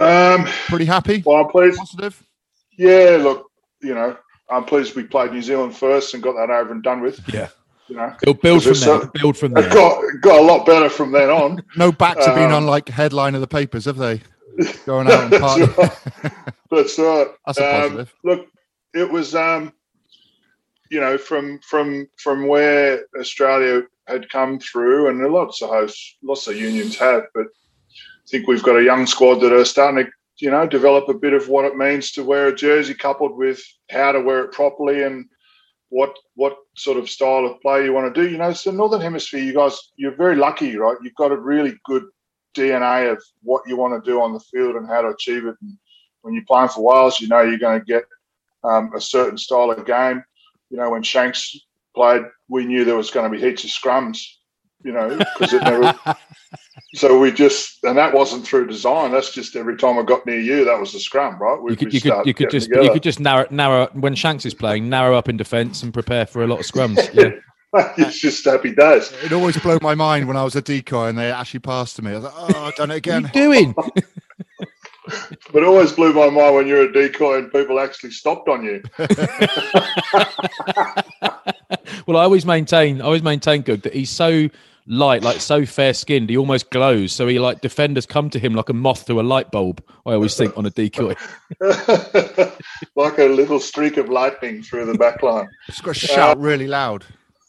Um, 0.00 0.46
Pretty 0.68 0.84
happy? 0.84 1.22
well, 1.26 1.44
I'm 1.44 1.50
pleased. 1.50 1.78
Positive? 1.78 2.24
Yeah, 2.78 3.18
look, 3.20 3.50
you 3.82 3.94
know, 3.94 4.16
I'm 4.50 4.64
pleased 4.64 4.96
we 4.96 5.02
played 5.04 5.32
New 5.32 5.42
Zealand 5.42 5.76
first 5.76 6.14
and 6.14 6.22
got 6.22 6.34
that 6.34 6.50
over 6.50 6.72
and 6.72 6.82
done 6.82 7.00
with. 7.00 7.20
Yeah. 7.32 7.48
You 7.88 7.96
know, 7.96 8.14
Build, 8.22 8.40
build 8.42 8.62
from 8.62 8.72
there. 8.74 9.00
so- 9.00 9.10
build 9.14 9.36
from 9.38 9.52
it 9.56 9.62
there. 9.62 9.70
got 9.72 10.02
got 10.20 10.38
a 10.40 10.42
lot 10.42 10.66
better 10.66 10.88
from 10.90 11.10
then 11.12 11.30
on. 11.30 11.62
No 11.76 11.90
backs 11.90 12.26
have 12.26 12.34
been 12.34 12.50
Um, 12.50 12.64
on 12.64 12.66
like 12.66 12.88
headline 12.88 13.34
of 13.34 13.40
the 13.40 13.46
papers, 13.46 13.86
have 13.86 13.96
they? 13.96 14.20
Going 14.86 15.10
out 15.10 15.32
and 15.32 15.40
party. 15.40 15.64
That's 16.70 16.98
right. 16.98 17.28
That's 17.46 17.58
a 17.58 17.64
Um, 17.76 17.82
positive. 17.82 18.14
look, 18.24 18.46
it 18.92 19.10
was, 19.10 19.34
um, 19.34 19.72
you 20.90 21.00
know, 21.00 21.16
from 21.16 21.60
from 21.60 22.06
from 22.18 22.46
where 22.46 23.04
Australia 23.18 23.82
had 24.06 24.28
come 24.28 24.58
through, 24.58 25.08
and 25.08 25.20
lots 25.32 25.62
of 25.62 25.70
hosts, 25.70 26.16
lots 26.22 26.46
of 26.46 26.56
unions 26.56 26.96
have, 26.98 27.22
but 27.34 27.46
I 27.46 28.26
think 28.30 28.48
we've 28.48 28.62
got 28.62 28.76
a 28.76 28.82
young 28.82 29.06
squad 29.06 29.36
that 29.36 29.52
are 29.52 29.64
starting 29.64 30.04
to, 30.04 30.10
you 30.40 30.50
know, 30.50 30.66
develop 30.66 31.08
a 31.08 31.14
bit 31.14 31.32
of 31.32 31.48
what 31.48 31.64
it 31.64 31.76
means 31.76 32.12
to 32.12 32.24
wear 32.24 32.48
a 32.48 32.54
jersey, 32.54 32.94
coupled 32.94 33.36
with 33.36 33.60
how 33.90 34.12
to 34.12 34.20
wear 34.20 34.44
it 34.44 34.52
properly 34.52 35.02
and 35.02 35.26
what 35.90 36.14
what 36.34 36.56
sort 36.76 36.98
of 36.98 37.08
style 37.08 37.46
of 37.46 37.60
play 37.60 37.84
you 37.84 37.92
want 37.92 38.14
to 38.14 38.22
do. 38.22 38.30
You 38.30 38.38
know, 38.38 38.52
so 38.52 38.70
Northern 38.70 39.00
Hemisphere, 39.00 39.42
you 39.42 39.54
guys, 39.54 39.78
you're 39.96 40.14
very 40.14 40.36
lucky, 40.36 40.76
right? 40.76 40.96
You've 41.02 41.14
got 41.14 41.32
a 41.32 41.36
really 41.36 41.78
good 41.84 42.04
DNA 42.54 43.10
of 43.10 43.22
what 43.42 43.62
you 43.66 43.76
want 43.76 44.02
to 44.02 44.10
do 44.10 44.20
on 44.20 44.32
the 44.32 44.40
field 44.40 44.76
and 44.76 44.86
how 44.86 45.02
to 45.02 45.08
achieve 45.08 45.46
it. 45.46 45.56
And 45.60 45.76
when 46.22 46.34
you're 46.34 46.44
playing 46.46 46.68
for 46.68 46.84
Wales, 46.84 47.20
you 47.20 47.28
know 47.28 47.42
you're 47.42 47.58
going 47.58 47.80
to 47.80 47.84
get 47.84 48.04
um, 48.64 48.92
a 48.94 49.00
certain 49.00 49.38
style 49.38 49.70
of 49.70 49.86
game. 49.86 50.22
You 50.70 50.76
know, 50.76 50.90
when 50.90 51.02
Shanks 51.02 51.56
played, 51.94 52.22
we 52.48 52.64
knew 52.64 52.84
there 52.84 52.96
was 52.96 53.10
going 53.10 53.30
to 53.30 53.36
be 53.36 53.42
heaps 53.42 53.64
of 53.64 53.70
scrums. 53.70 54.20
You 54.84 54.92
know, 54.92 55.18
because 55.18 55.52
it 55.52 55.62
never. 55.62 55.92
so 56.94 57.18
we 57.18 57.30
just, 57.32 57.84
and 57.84 57.96
that 57.98 58.12
wasn't 58.14 58.46
through 58.46 58.66
design. 58.66 59.12
That's 59.12 59.30
just 59.32 59.56
every 59.56 59.76
time 59.76 59.98
I 59.98 60.02
got 60.02 60.24
near 60.26 60.40
you, 60.40 60.64
that 60.64 60.80
was 60.80 60.92
the 60.92 61.00
scrum, 61.00 61.38
right? 61.38 61.60
We, 61.60 61.72
You 61.72 61.76
could, 61.76 61.88
we 61.88 61.94
you 61.94 62.00
could, 62.00 62.26
you 62.26 62.34
could 62.34 62.48
getting 62.50 62.60
just, 62.60 62.68
you 62.68 62.74
together. 62.76 62.92
could 62.94 63.02
just 63.02 63.20
narrow, 63.20 63.46
narrow 63.50 63.88
when 63.92 64.14
Shanks 64.14 64.46
is 64.46 64.54
playing, 64.54 64.88
narrow 64.88 65.16
up 65.16 65.28
in 65.28 65.36
defence 65.36 65.82
and 65.82 65.92
prepare 65.92 66.24
for 66.26 66.42
a 66.42 66.46
lot 66.46 66.60
of 66.60 66.66
scrums. 66.66 66.96
Yeah, 67.74 67.92
it's 67.98 68.18
just 68.18 68.42
happy 68.46 68.74
days. 68.74 69.12
It 69.22 69.32
always 69.32 69.58
blew 69.58 69.78
my 69.82 69.94
mind 69.94 70.26
when 70.26 70.38
I 70.38 70.44
was 70.44 70.56
a 70.56 70.62
decoy 70.62 71.08
and 71.08 71.18
they 71.18 71.30
actually 71.30 71.60
passed 71.60 71.96
to 71.96 72.02
me. 72.02 72.12
I 72.12 72.14
was 72.14 72.24
like, 72.24 72.32
oh, 72.34 72.64
I've 72.64 72.74
done 72.76 72.90
it 72.90 72.94
what 72.94 72.96
again. 72.96 73.24
are 73.26 73.28
you 73.28 73.32
doing? 73.32 73.74
But 75.52 75.62
it 75.62 75.66
always 75.66 75.92
blew 75.92 76.12
my 76.12 76.28
mind 76.28 76.54
when 76.54 76.66
you're 76.66 76.82
a 76.82 76.92
decoy 76.92 77.38
and 77.38 77.50
people 77.50 77.80
actually 77.80 78.10
stopped 78.10 78.46
on 78.46 78.62
you. 78.62 78.82
well, 82.06 82.18
I 82.18 82.24
always 82.24 82.44
maintain, 82.44 83.00
I 83.00 83.04
always 83.04 83.22
maintain, 83.22 83.62
good 83.62 83.82
that 83.82 83.94
he's 83.94 84.10
so 84.10 84.50
light, 84.88 85.22
like 85.22 85.40
so 85.40 85.64
fair 85.64 85.94
skinned, 85.94 86.30
he 86.30 86.36
almost 86.36 86.70
glows. 86.70 87.12
So 87.12 87.28
he 87.28 87.38
like 87.38 87.60
defenders 87.60 88.06
come 88.06 88.30
to 88.30 88.38
him 88.38 88.54
like 88.54 88.68
a 88.68 88.72
moth 88.72 89.06
to 89.06 89.20
a 89.20 89.22
light 89.22 89.50
bulb. 89.50 89.82
I 90.06 90.14
always 90.14 90.36
think 90.36 90.56
on 90.56 90.66
a 90.66 90.70
decoy. 90.70 91.14
like 91.60 93.18
a 93.18 93.28
little 93.28 93.60
streak 93.60 93.96
of 93.98 94.08
lightning 94.08 94.62
through 94.62 94.86
the 94.86 94.94
back 94.94 95.22
line. 95.22 95.48
Just 95.66 95.82
got 95.82 95.94
to 95.94 96.06
shout 96.06 96.38
uh, 96.38 96.40
really 96.40 96.66
loud. 96.66 97.04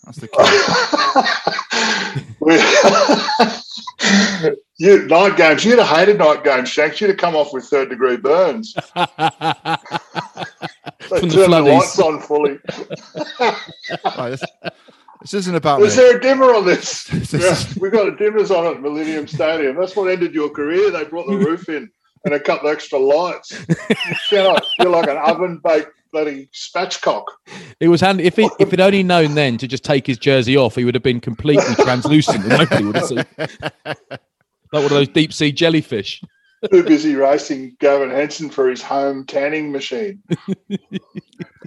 That's 0.06 0.20
the 0.20 0.28
key. 0.28 0.34
We- 2.42 2.56
you 4.78 5.06
night 5.08 5.38
games. 5.38 5.66
You'd 5.66 5.80
have 5.80 5.88
hated 5.88 6.18
night 6.18 6.44
games, 6.44 6.70
Shanks. 6.70 7.00
You'd 7.02 7.10
have 7.10 7.18
come 7.18 7.36
off 7.36 7.54
with 7.54 7.66
third 7.66 7.90
degree 7.90 8.18
burns. 8.18 8.74
They 8.74 8.82
From 11.20 11.30
the 11.30 11.48
the 11.48 11.48
lights 11.48 12.00
on 12.00 12.20
fully. 12.22 12.58
Right, 14.18 14.40
this, 15.22 15.32
this 15.32 15.40
isn't 15.42 15.56
about 15.56 15.82
Is 15.82 15.98
me. 15.98 16.04
there 16.04 16.18
a 16.18 16.22
dimmer 16.22 16.54
on 16.54 16.66
this? 16.66 17.04
This 17.06 17.34
Yeah, 17.34 17.82
we 17.82 17.90
got 17.90 18.08
a 18.08 18.12
dimmers 18.12 18.52
on 18.56 18.66
at 18.76 18.82
Millennium 18.82 19.28
Stadium. 19.28 19.76
That's 19.76 19.96
what 19.96 20.10
ended 20.12 20.34
your 20.34 20.50
career. 20.50 20.92
They 20.92 21.04
brought 21.06 21.28
the 21.28 21.38
roof 21.38 21.70
in 21.70 21.90
and 22.26 22.34
a 22.34 22.40
couple 22.40 22.70
of 22.70 22.76
extra 22.76 23.00
lights. 23.00 23.52
You 24.32 24.38
know, 24.38 24.58
you're 24.80 24.90
like 24.90 25.08
an 25.10 25.18
oven 25.18 25.62
baked 25.64 25.92
bloody 26.12 26.50
spatchcock. 26.54 27.24
It 27.80 27.88
was 27.88 28.02
handy. 28.02 28.26
If 28.26 28.36
he 28.36 28.50
if 28.60 28.72
he'd 28.72 28.82
only 28.82 29.04
known 29.04 29.36
then 29.36 29.58
to 29.58 29.68
just 29.68 29.84
take 29.84 30.06
his 30.08 30.18
jersey 30.18 30.58
off, 30.58 30.76
he 30.76 30.84
would 30.86 30.96
have 30.96 31.04
been 31.04 31.20
completely 31.22 31.76
translucent. 31.76 32.44
and 32.46 32.50
Nobody 32.50 32.84
would 32.84 32.96
have 32.96 33.06
seen. 33.06 33.26
Like 34.72 34.84
one 34.84 34.84
of 34.84 34.90
those 34.92 35.08
deep 35.10 35.34
sea 35.34 35.52
jellyfish. 35.52 36.22
Too 36.72 36.84
busy 36.84 37.16
racing 37.16 37.78
Gavin 37.80 38.10
Henson 38.10 38.50
for 38.50 38.70
his 38.70 38.82
home 38.82 39.26
tanning 39.26 39.72
machine. 39.72 40.22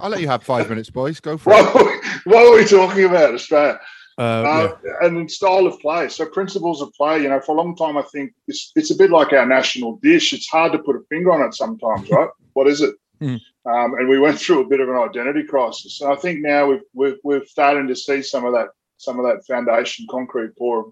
I'll 0.03 0.09
let 0.09 0.19
you 0.19 0.27
have 0.27 0.43
five 0.43 0.69
minutes, 0.69 0.89
boys. 0.89 1.21
Go 1.21 1.37
for 1.37 1.53
it. 1.53 1.55
What, 1.55 1.75
are 1.75 1.85
we- 1.85 1.99
what 2.31 2.45
are 2.45 2.55
we 2.57 2.65
talking 2.65 3.05
about, 3.05 3.33
Australia? 3.33 3.79
Uh, 4.17 4.21
Uh, 4.21 4.75
and 5.01 5.17
in 5.17 5.29
style 5.29 5.65
of 5.65 5.79
play. 5.79 6.07
So 6.09 6.25
principles 6.25 6.81
of 6.81 6.91
play, 6.93 7.23
you 7.23 7.29
know, 7.29 7.39
for 7.39 7.53
a 7.55 7.57
long 7.57 7.75
time, 7.75 7.97
I 7.97 8.03
think 8.03 8.33
it's 8.47 8.71
it's 8.75 8.91
a 8.91 8.95
bit 8.95 9.09
like 9.09 9.31
our 9.33 9.45
national 9.45 9.95
dish. 10.03 10.33
It's 10.33 10.47
hard 10.47 10.71
to 10.73 10.79
put 10.79 10.97
a 10.97 10.99
finger 11.09 11.31
on 11.31 11.41
it 11.41 11.55
sometimes, 11.55 12.09
right? 12.11 12.29
what 12.51 12.67
is 12.67 12.81
it? 12.81 12.93
Hmm. 13.19 13.37
Um, 13.65 13.93
and 13.95 14.07
we 14.09 14.19
went 14.19 14.37
through 14.39 14.59
a 14.59 14.67
bit 14.67 14.81
of 14.81 14.89
an 14.89 14.97
identity 14.97 15.43
crisis. 15.43 16.01
And 16.01 16.11
I 16.11 16.15
think 16.17 16.41
now 16.41 16.67
we've, 16.67 16.81
we've 16.93 17.17
we're 17.23 17.45
starting 17.45 17.87
to 17.87 17.95
see 17.95 18.21
some 18.21 18.45
of 18.45 18.53
that 18.53 18.67
some 18.97 19.19
of 19.19 19.25
that 19.25 19.45
foundation 19.47 20.05
concrete 20.11 20.51
pour 20.57 20.79
of, 20.81 20.85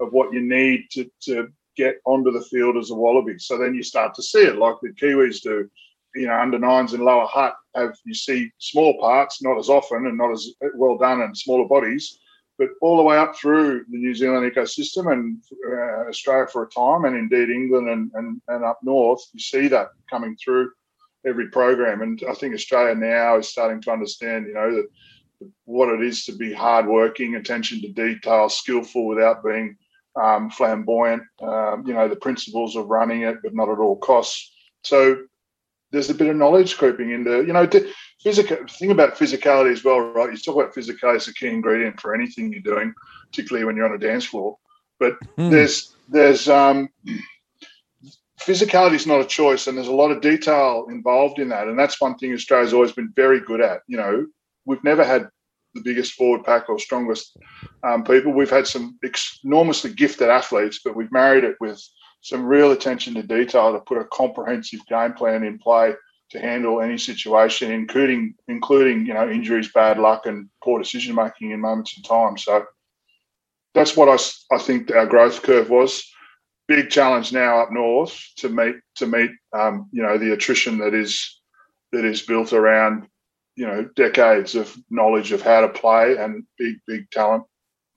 of 0.00 0.12
what 0.12 0.32
you 0.32 0.40
need 0.40 0.86
to 0.92 1.08
to 1.26 1.48
get 1.76 1.96
onto 2.06 2.32
the 2.32 2.44
field 2.50 2.76
as 2.76 2.90
a 2.90 2.94
wallaby. 2.94 3.38
So 3.38 3.56
then 3.58 3.74
you 3.74 3.82
start 3.84 4.14
to 4.14 4.22
see 4.22 4.40
it 4.42 4.56
like 4.56 4.76
the 4.82 4.88
Kiwis 5.00 5.42
do. 5.42 5.68
You 6.14 6.28
know, 6.28 6.38
under 6.38 6.58
nines 6.58 6.92
and 6.92 7.04
Lower 7.04 7.26
Hutt 7.26 7.56
have 7.74 7.96
you 8.04 8.14
see 8.14 8.52
small 8.58 8.98
parts, 9.00 9.42
not 9.42 9.58
as 9.58 9.68
often 9.68 10.06
and 10.06 10.16
not 10.16 10.32
as 10.32 10.48
well 10.74 10.96
done, 10.96 11.22
and 11.22 11.36
smaller 11.36 11.66
bodies 11.66 12.18
but 12.58 12.68
all 12.80 12.96
the 12.96 13.02
way 13.02 13.16
up 13.16 13.36
through 13.36 13.84
the 13.90 13.98
New 13.98 14.14
Zealand 14.14 14.50
ecosystem 14.50 15.12
and 15.12 15.42
uh, 15.66 16.08
Australia 16.08 16.46
for 16.46 16.64
a 16.64 16.68
time, 16.68 17.04
and 17.04 17.16
indeed 17.16 17.50
England 17.50 17.88
and, 17.88 18.10
and, 18.14 18.40
and 18.48 18.64
up 18.64 18.78
north, 18.82 19.20
you 19.32 19.40
see 19.40 19.68
that 19.68 19.88
coming 20.08 20.36
through 20.36 20.70
every 21.26 21.48
program. 21.48 22.02
And 22.02 22.22
I 22.28 22.34
think 22.34 22.54
Australia 22.54 22.94
now 22.94 23.38
is 23.38 23.48
starting 23.48 23.80
to 23.82 23.90
understand, 23.90 24.46
you 24.46 24.54
know, 24.54 24.74
that 24.74 25.50
what 25.64 25.88
it 25.88 26.02
is 26.02 26.24
to 26.26 26.32
be 26.32 26.52
hardworking, 26.52 27.34
attention 27.34 27.80
to 27.80 27.88
detail, 27.88 28.48
skillful 28.48 29.06
without 29.06 29.44
being 29.44 29.76
um, 30.14 30.48
flamboyant. 30.48 31.22
Um, 31.42 31.84
you 31.86 31.92
know, 31.92 32.08
the 32.08 32.16
principles 32.16 32.76
of 32.76 32.86
running 32.86 33.22
it, 33.22 33.38
but 33.42 33.54
not 33.54 33.68
at 33.68 33.78
all 33.78 33.96
costs. 33.96 34.52
So 34.82 35.24
there's 35.94 36.10
a 36.10 36.14
bit 36.14 36.28
of 36.28 36.36
knowledge 36.36 36.76
creeping 36.76 37.12
into, 37.12 37.44
you 37.46 37.52
know, 37.52 37.68
physical 38.22 38.58
thing 38.68 38.90
about 38.90 39.16
physicality 39.16 39.72
as 39.72 39.84
well, 39.84 40.00
right? 40.00 40.30
You 40.30 40.36
talk 40.36 40.56
about 40.56 40.74
physicality 40.74 41.16
as 41.16 41.28
a 41.28 41.34
key 41.34 41.48
ingredient 41.48 42.00
for 42.00 42.14
anything 42.14 42.52
you're 42.52 42.62
doing, 42.62 42.92
particularly 43.30 43.64
when 43.64 43.76
you're 43.76 43.88
on 43.88 43.94
a 43.94 43.98
dance 43.98 44.24
floor. 44.24 44.58
But 44.98 45.16
Hmm. 45.36 45.50
there's 45.50 45.94
there's 46.08 46.48
um, 46.48 46.88
physicality 48.40 48.94
is 48.94 49.06
not 49.06 49.20
a 49.20 49.24
choice, 49.24 49.66
and 49.68 49.78
there's 49.78 49.88
a 49.88 49.94
lot 49.94 50.10
of 50.10 50.20
detail 50.20 50.86
involved 50.90 51.38
in 51.38 51.48
that, 51.50 51.68
and 51.68 51.78
that's 51.78 52.00
one 52.00 52.16
thing 52.18 52.32
Australia's 52.32 52.74
always 52.74 52.92
been 52.92 53.12
very 53.14 53.40
good 53.40 53.60
at. 53.60 53.80
You 53.86 53.96
know, 53.96 54.26
we've 54.66 54.84
never 54.84 55.04
had 55.04 55.28
the 55.74 55.82
biggest 55.82 56.14
forward 56.14 56.44
pack 56.44 56.68
or 56.68 56.78
strongest 56.78 57.36
um, 57.82 58.04
people. 58.04 58.32
We've 58.32 58.50
had 58.50 58.66
some 58.66 58.98
enormously 59.44 59.92
gifted 59.92 60.28
athletes, 60.28 60.80
but 60.84 60.96
we've 60.96 61.12
married 61.12 61.44
it 61.44 61.56
with 61.60 61.80
some 62.24 62.46
real 62.46 62.72
attention 62.72 63.12
to 63.14 63.22
detail 63.22 63.74
to 63.74 63.80
put 63.80 63.98
a 63.98 64.04
comprehensive 64.06 64.80
game 64.86 65.12
plan 65.12 65.44
in 65.44 65.58
play 65.58 65.92
to 66.30 66.40
handle 66.40 66.80
any 66.80 66.96
situation, 66.96 67.70
including 67.70 68.34
including 68.48 69.04
you 69.04 69.12
know 69.12 69.28
injuries, 69.30 69.70
bad 69.72 69.98
luck, 69.98 70.24
and 70.24 70.48
poor 70.62 70.78
decision 70.78 71.14
making 71.14 71.50
in 71.50 71.60
moments 71.60 71.96
in 71.98 72.02
time. 72.02 72.38
So 72.38 72.64
that's 73.74 73.94
what 73.94 74.08
I, 74.08 74.54
I 74.54 74.58
think 74.58 74.90
our 74.90 75.06
growth 75.06 75.42
curve 75.42 75.68
was. 75.68 76.02
Big 76.66 76.88
challenge 76.88 77.30
now 77.30 77.60
up 77.60 77.70
north 77.70 78.18
to 78.36 78.48
meet 78.48 78.76
to 78.94 79.06
meet 79.06 79.30
um, 79.52 79.86
you 79.92 80.02
know 80.02 80.16
the 80.16 80.32
attrition 80.32 80.78
that 80.78 80.94
is 80.94 81.42
that 81.92 82.06
is 82.06 82.22
built 82.22 82.54
around 82.54 83.06
you 83.54 83.66
know 83.66 83.86
decades 83.96 84.54
of 84.54 84.74
knowledge 84.88 85.30
of 85.32 85.42
how 85.42 85.60
to 85.60 85.68
play 85.68 86.16
and 86.16 86.42
big 86.56 86.76
big 86.86 87.10
talent 87.10 87.44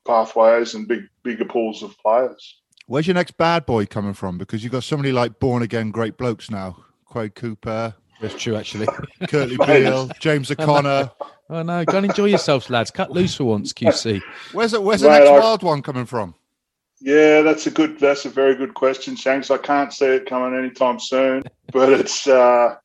pathways 0.06 0.74
and 0.74 0.86
big 0.86 1.04
bigger 1.24 1.46
pools 1.46 1.82
of 1.82 1.98
players. 2.00 2.62
Where's 2.88 3.06
your 3.06 3.14
next 3.16 3.38
bad 3.38 3.66
boy 3.66 3.86
coming 3.86 4.14
from? 4.14 4.38
Because 4.38 4.64
you've 4.64 4.72
got 4.72 4.84
so 4.84 4.98
many 4.98 5.12
like 5.12 5.40
born 5.40 5.62
again 5.62 5.92
great 5.92 6.18
blokes 6.18 6.50
now. 6.50 6.78
Quade 7.06 7.36
Cooper, 7.36 7.94
that's 8.22 8.36
true, 8.42 8.56
actually. 8.56 8.86
Kurtley 9.24 9.58
Beale, 9.68 10.10
James 10.20 10.50
O'Connor. 10.52 11.12
Oh 11.50 11.64
no, 11.64 11.86
go 11.86 11.98
and 11.98 12.06
enjoy 12.08 12.26
yourselves, 12.26 12.70
lads. 12.70 12.92
Cut 12.92 13.12
loose 13.12 13.36
for 13.36 13.46
once, 13.46 13.72
QC. 13.74 14.22
Where's 14.54 14.74
it? 14.74 14.82
Where's 14.84 15.02
the 15.02 15.08
Right, 15.10 15.20
next 15.20 15.30
I- 15.32 15.40
wild 15.40 15.64
one 15.64 15.82
coming 15.82 16.06
from? 16.06 16.36
Yeah, 17.00 17.42
that's 17.42 17.68
a 17.68 17.72
good. 17.72 18.00
That's 18.00 18.26
a 18.26 18.30
very 18.30 18.56
good 18.56 18.74
question, 18.74 19.16
Shanks. 19.16 19.52
I 19.52 19.58
can't 19.58 19.94
see 19.94 20.06
it 20.08 20.26
coming 20.26 20.58
anytime 20.58 21.00
soon, 21.00 21.44
but 21.72 21.90
it's 21.94 22.26
uh, 22.28 22.76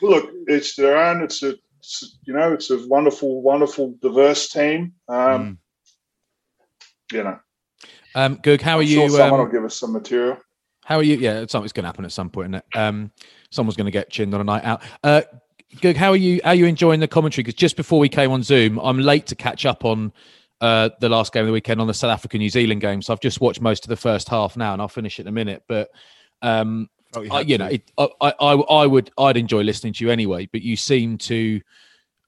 look, 0.00 0.30
it's 0.46 0.74
their 0.74 0.96
own. 0.96 1.22
It's 1.22 1.42
a, 1.42 1.54
it's, 1.80 2.18
you 2.24 2.32
know, 2.32 2.52
it's 2.54 2.70
a 2.70 2.86
wonderful, 2.88 3.42
wonderful, 3.42 3.94
diverse 4.00 4.48
team. 4.48 4.94
Um, 5.08 5.58
You 7.12 7.24
know, 7.24 7.38
Um, 8.14 8.36
Goog, 8.42 8.60
how 8.60 8.78
are 8.78 8.82
I'm 8.82 8.88
you? 8.88 8.94
sure 8.94 9.10
someone 9.10 9.40
um, 9.40 9.46
will 9.46 9.52
give 9.52 9.64
us 9.64 9.78
some 9.78 9.92
material. 9.92 10.38
How 10.84 10.96
are 10.96 11.02
you? 11.02 11.16
Yeah, 11.16 11.44
something's 11.48 11.72
going 11.72 11.84
to 11.84 11.88
happen 11.88 12.04
at 12.04 12.12
some 12.12 12.30
point. 12.30 12.54
Isn't 12.54 12.54
it? 12.54 12.76
Um, 12.78 13.10
someone's 13.50 13.76
going 13.76 13.86
to 13.86 13.90
get 13.90 14.10
chinned 14.10 14.34
on 14.34 14.40
a 14.40 14.44
night 14.44 14.64
out. 14.64 14.82
Uh, 15.04 15.22
Goog, 15.82 15.96
how 15.96 16.10
are 16.10 16.16
you? 16.16 16.40
How 16.42 16.50
are 16.50 16.54
you 16.54 16.66
enjoying 16.66 17.00
the 17.00 17.08
commentary? 17.08 17.42
Because 17.42 17.54
just 17.54 17.76
before 17.76 17.98
we 17.98 18.08
came 18.08 18.30
on 18.30 18.42
Zoom, 18.42 18.78
I'm 18.78 18.98
late 18.98 19.26
to 19.26 19.34
catch 19.34 19.66
up 19.66 19.84
on 19.84 20.12
uh, 20.60 20.90
the 21.00 21.08
last 21.08 21.32
game 21.32 21.42
of 21.42 21.46
the 21.46 21.52
weekend 21.52 21.80
on 21.80 21.86
the 21.86 21.94
South 21.94 22.10
Africa 22.10 22.38
New 22.38 22.48
Zealand 22.48 22.80
game. 22.80 23.02
So 23.02 23.12
I've 23.12 23.20
just 23.20 23.40
watched 23.40 23.60
most 23.60 23.84
of 23.84 23.90
the 23.90 23.96
first 23.96 24.28
half 24.28 24.56
now, 24.56 24.72
and 24.72 24.80
I'll 24.80 24.88
finish 24.88 25.18
it 25.18 25.22
in 25.22 25.28
a 25.28 25.32
minute. 25.32 25.62
But 25.68 25.90
um, 26.42 26.88
Felt 27.12 27.26
you 27.26 27.32
I, 27.32 27.40
you 27.42 27.58
know, 27.58 27.66
it, 27.66 27.90
I, 27.98 28.08
I, 28.20 28.34
I 28.40 28.52
I 28.54 28.86
would, 28.86 29.10
I'd 29.18 29.36
enjoy 29.36 29.62
listening 29.62 29.92
to 29.94 30.04
you 30.04 30.10
anyway. 30.10 30.48
But 30.50 30.62
you 30.62 30.76
seem 30.76 31.18
to 31.18 31.60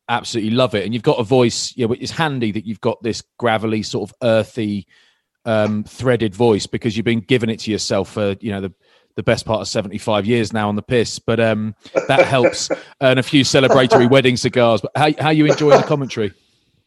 absolutely 0.08 0.50
love 0.50 0.74
it, 0.74 0.84
and 0.84 0.92
you've 0.92 1.02
got 1.02 1.18
a 1.18 1.24
voice. 1.24 1.74
You 1.76 1.88
know, 1.88 1.94
it's 1.98 2.12
handy 2.12 2.52
that 2.52 2.66
you've 2.66 2.80
got 2.80 3.02
this 3.02 3.22
gravelly, 3.38 3.82
sort 3.82 4.10
of 4.10 4.16
earthy, 4.22 4.86
um, 5.44 5.84
threaded 5.84 6.34
voice 6.34 6.66
because 6.66 6.96
you've 6.96 7.04
been 7.04 7.20
giving 7.20 7.50
it 7.50 7.60
to 7.60 7.70
yourself 7.70 8.12
for 8.12 8.36
you 8.40 8.50
know 8.50 8.60
the 8.60 8.72
the 9.16 9.22
best 9.22 9.44
part 9.44 9.60
of 9.60 9.68
75 9.68 10.24
years 10.24 10.52
now 10.52 10.68
on 10.68 10.76
the 10.76 10.82
piss 10.82 11.18
but 11.18 11.40
um 11.40 11.74
that 12.06 12.26
helps 12.26 12.70
and 13.00 13.18
a 13.18 13.22
few 13.22 13.42
celebratory 13.42 14.08
wedding 14.08 14.36
cigars 14.36 14.80
but 14.80 14.92
how, 14.94 15.10
how 15.18 15.30
you 15.30 15.46
enjoying 15.46 15.78
the 15.78 15.86
commentary 15.86 16.32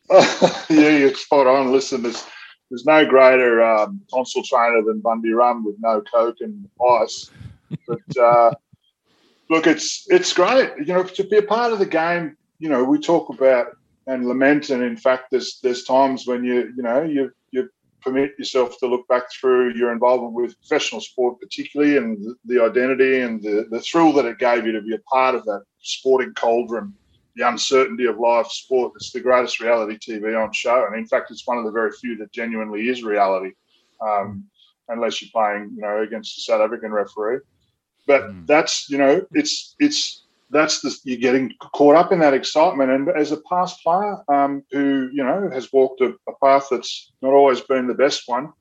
yeah, 0.70 0.89
you're 0.89 1.13
spot 1.16 1.48
on. 1.48 1.72
Listen, 1.72 2.04
there's 2.04 2.24
there's 2.70 2.86
no 2.86 3.06
greater 3.06 3.63
um, 3.63 4.02
tonsil 4.13 4.44
trainer 4.44 4.82
than 4.84 5.00
Bundy 5.00 5.32
Rum 5.32 5.63
with 5.63 5.76
no 5.80 6.02
coke 6.02 6.38
and 6.42 6.68
ice. 7.02 7.30
But 7.88 8.18
uh, 8.18 8.54
look, 9.50 9.68
it's 9.68 10.06
it's 10.10 10.34
great. 10.34 10.72
You 10.80 10.94
know, 10.94 11.04
to 11.04 11.24
be 11.24 11.38
a 11.38 11.44
part 11.44 11.74
of 11.74 11.80
the 11.80 11.86
game. 11.86 12.38
You 12.60 12.70
know, 12.70 12.84
we 12.84 13.00
talk 13.00 13.30
about 13.30 13.68
and 14.08 14.28
lament, 14.28 14.70
and 14.70 14.84
in 14.84 14.98
fact, 14.98 15.32
there's 15.32 15.60
there's 15.63 15.84
times 15.84 16.28
when 16.28 16.44
you 16.44 16.74
you 16.76 16.84
know 16.84 17.04
you 17.04 17.32
you 17.52 17.70
permit 18.04 18.32
yourself 18.38 18.78
to 18.80 18.88
look 18.88 19.08
back 19.08 19.24
through 19.32 19.74
your 19.76 19.92
involvement 19.92 20.34
with 20.34 20.60
professional 20.60 21.02
sport, 21.02 21.39
particularly, 21.39 21.98
and 21.98 22.18
the, 22.24 22.36
the 22.46 22.63
identity 22.63 23.22
and 23.22 23.42
the, 23.42 23.68
the 23.70 23.80
thrill 23.82 24.13
that 24.13 24.26
it 24.26 24.39
gave 24.39 24.66
you 24.66 24.72
to 24.72 24.82
be 24.82 24.96
a 24.96 25.00
part 25.00 25.36
of 25.36 25.44
that 25.46 25.63
sporting 25.80 26.34
cauldron 26.34 26.94
the 27.36 27.48
uncertainty 27.48 28.06
of 28.06 28.20
live 28.20 28.48
sport. 28.48 28.94
It's 28.96 29.12
the 29.12 29.20
greatest 29.20 29.60
reality 29.60 29.98
TV 29.98 30.39
on 30.39 30.52
show, 30.54 30.86
and 30.86 30.96
in 30.96 31.08
fact, 31.08 31.32
it's 31.32 31.48
one 31.48 31.58
of 31.58 31.66
the 31.66 31.72
very 31.72 31.92
few 31.92 32.16
that 32.18 32.32
genuinely 32.32 32.89
is 32.89 33.04
reality, 33.04 33.54
um, 34.02 34.46
unless 34.89 35.22
you're 35.22 35.32
playing, 35.34 35.72
you 35.76 35.82
know, 35.82 36.02
against 36.02 36.38
a 36.38 36.42
South 36.42 36.62
African 36.62 36.92
referee. 36.92 37.39
But 38.06 38.24
Mm. 38.24 38.46
that's 38.48 38.89
you 38.89 38.98
know, 38.98 39.26
it's 39.32 39.76
it's 39.80 40.23
that's 40.54 40.82
the 40.82 40.96
you're 41.04 41.20
getting 41.20 41.54
caught 41.60 41.96
up 41.96 42.12
in 42.12 42.20
that 42.20 42.34
excitement. 42.34 42.92
And 42.92 43.10
as 43.10 43.32
a 43.32 43.42
past 43.50 43.84
player 43.84 44.18
um, 44.30 44.63
who 44.72 45.10
you 45.12 45.24
know 45.24 45.50
has 45.52 45.74
walked 45.74 46.02
a, 46.02 46.13
a 46.28 46.34
path 46.42 46.68
that's 46.72 47.12
not 47.22 47.34
always 47.34 47.62
been 47.62 47.88
the 47.88 47.94
best 47.94 48.24
one, 48.28 48.54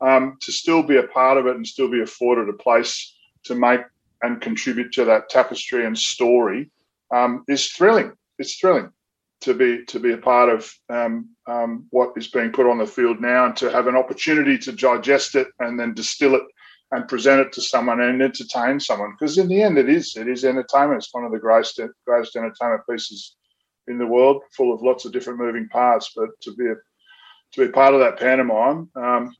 um, 0.00 0.36
to 0.42 0.52
still 0.52 0.82
be 0.82 0.96
a 0.96 1.04
part 1.04 1.38
of 1.38 1.46
it 1.46 1.56
and 1.56 1.66
still 1.66 1.90
be 1.90 2.02
afforded 2.02 2.48
a 2.48 2.52
place 2.52 3.14
to 3.44 3.54
make 3.54 3.80
and 4.22 4.40
contribute 4.40 4.92
to 4.92 5.04
that 5.04 5.28
tapestry 5.28 5.86
and 5.86 5.96
story 5.96 6.70
um, 7.14 7.44
is 7.48 7.70
thrilling. 7.70 8.12
It's 8.38 8.56
thrilling 8.56 8.90
to 9.40 9.54
be 9.54 9.84
to 9.86 10.00
be 10.00 10.12
a 10.12 10.18
part 10.18 10.48
of 10.48 10.72
um, 10.88 11.28
um, 11.46 11.86
what 11.90 12.12
is 12.16 12.28
being 12.28 12.50
put 12.50 12.66
on 12.66 12.78
the 12.78 12.86
field 12.86 13.20
now, 13.20 13.46
and 13.46 13.56
to 13.56 13.70
have 13.70 13.86
an 13.86 13.96
opportunity 13.96 14.58
to 14.58 14.72
digest 14.72 15.34
it 15.34 15.48
and 15.60 15.78
then 15.78 15.94
distill 15.94 16.34
it 16.34 16.42
and 16.92 17.08
present 17.08 17.40
it 17.40 17.52
to 17.52 17.60
someone 17.60 18.00
and 18.00 18.22
entertain 18.22 18.78
someone. 18.80 19.12
Because 19.18 19.38
in 19.38 19.48
the 19.48 19.62
end, 19.62 19.76
it 19.78 19.88
is 19.88 20.16
it 20.16 20.28
is 20.28 20.44
entertainment. 20.44 20.98
It's 21.02 21.12
one 21.14 21.24
of 21.24 21.32
the 21.32 21.38
greatest 21.38 21.80
greatest 22.06 22.36
entertainment 22.36 22.82
pieces 22.88 23.36
in 23.88 23.98
the 23.98 24.06
world, 24.06 24.42
full 24.56 24.72
of 24.74 24.82
lots 24.82 25.04
of 25.04 25.12
different 25.12 25.38
moving 25.38 25.68
parts. 25.68 26.12
But 26.14 26.28
to 26.42 26.54
be 26.54 26.66
a 26.66 26.74
to 27.52 27.66
be 27.66 27.72
part 27.72 27.94
of 27.94 28.00
that 28.00 28.18
pantomime 28.18 28.90
um, 28.96 29.34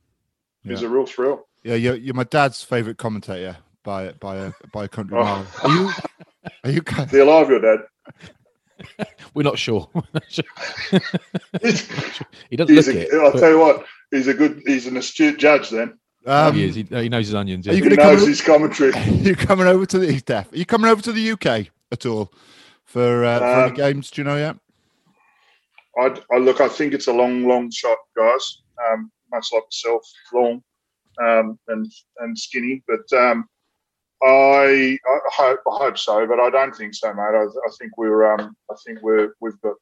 is 0.65 0.81
a 0.81 0.89
real 0.89 1.05
thrill. 1.05 1.47
Yeah, 1.63 1.75
you're, 1.75 1.95
you're 1.95 2.13
my 2.13 2.23
dad's 2.23 2.63
favorite 2.63 2.97
commentator 2.97 3.57
by 3.83 4.11
by 4.13 4.35
a 4.37 4.51
by 4.73 4.85
a 4.85 4.87
country 4.87 5.17
Oh. 5.17 5.23
mile. 5.23 5.47
Are 5.63 5.69
you? 5.71 5.91
Are 6.63 6.71
you? 6.71 6.81
guys- 6.81 7.09
They're 7.11 7.21
alive, 7.23 7.49
your 7.49 7.59
dad. 7.59 7.79
we're 9.33 9.43
not 9.43 9.57
sure 9.57 9.89
He's, 10.29 10.39
he 12.49 12.55
doesn't 12.55 12.75
he's 12.75 12.87
look 12.87 12.95
a, 12.95 13.07
it 13.07 13.13
I'll 13.21 13.31
but 13.33 13.39
tell 13.39 13.49
you 13.51 13.59
what. 13.59 13.85
He's 14.11 14.27
a 14.27 14.33
good. 14.33 14.61
He's 14.65 14.87
an 14.87 14.97
astute 14.97 15.39
judge. 15.39 15.69
Then 15.69 15.97
Um, 16.27 16.55
he 16.55 16.65
is 16.65 16.75
he, 16.75 16.83
he 16.83 17.09
knows 17.09 17.27
his 17.27 17.35
onions 17.35 17.65
yeah. 17.65 17.71
Are 17.71 17.75
you 17.75 17.83
he 17.83 17.89
gonna 17.89 18.01
come 18.01 18.13
knows 18.13 18.23
in- 18.23 18.29
his 18.29 18.41
commentary. 18.41 18.91
Are 18.95 18.99
you 19.09 19.35
coming 19.35 19.65
over 19.67 19.85
to 19.85 19.97
the 19.99 20.11
he's 20.11 20.23
deaf? 20.23 20.51
Are 20.51 20.57
you 20.57 20.65
coming 20.65 20.91
over 20.91 21.01
to 21.01 21.11
the 21.13 21.31
UK 21.31 21.67
at 21.91 22.05
all 22.05 22.31
for 22.83 23.23
uh, 23.23 23.39
for 23.39 23.45
Um, 23.45 23.67
any 23.69 23.75
games? 23.75 24.11
Do 24.11 24.21
you 24.21 24.25
know 24.25 24.35
yet? 24.35 24.57
I, 25.97 26.15
I 26.31 26.37
look. 26.37 26.61
I 26.61 26.67
think 26.67 26.93
it's 26.93 27.07
a 27.07 27.13
long, 27.13 27.47
long 27.47 27.71
shot, 27.71 27.97
guys. 28.15 28.61
Um, 28.91 29.11
much 29.31 29.47
like 29.51 29.63
myself, 29.63 30.03
long 30.33 30.61
um, 31.21 31.57
and 31.69 31.91
and 32.19 32.37
skinny. 32.37 32.83
But 32.87 33.11
um, 33.17 33.45
I, 34.23 34.97
I 35.05 35.19
hope 35.31 35.59
I 35.71 35.77
hope 35.77 35.97
so, 35.97 36.27
but 36.27 36.39
I 36.39 36.49
don't 36.49 36.75
think 36.75 36.93
so, 36.93 37.13
mate. 37.13 37.21
I, 37.21 37.43
I 37.43 37.71
think 37.79 37.97
we're 37.97 38.31
um, 38.33 38.55
I 38.69 38.75
think 38.85 39.01
we're 39.01 39.33
we've 39.39 39.59
got 39.61 39.69
look 39.69 39.79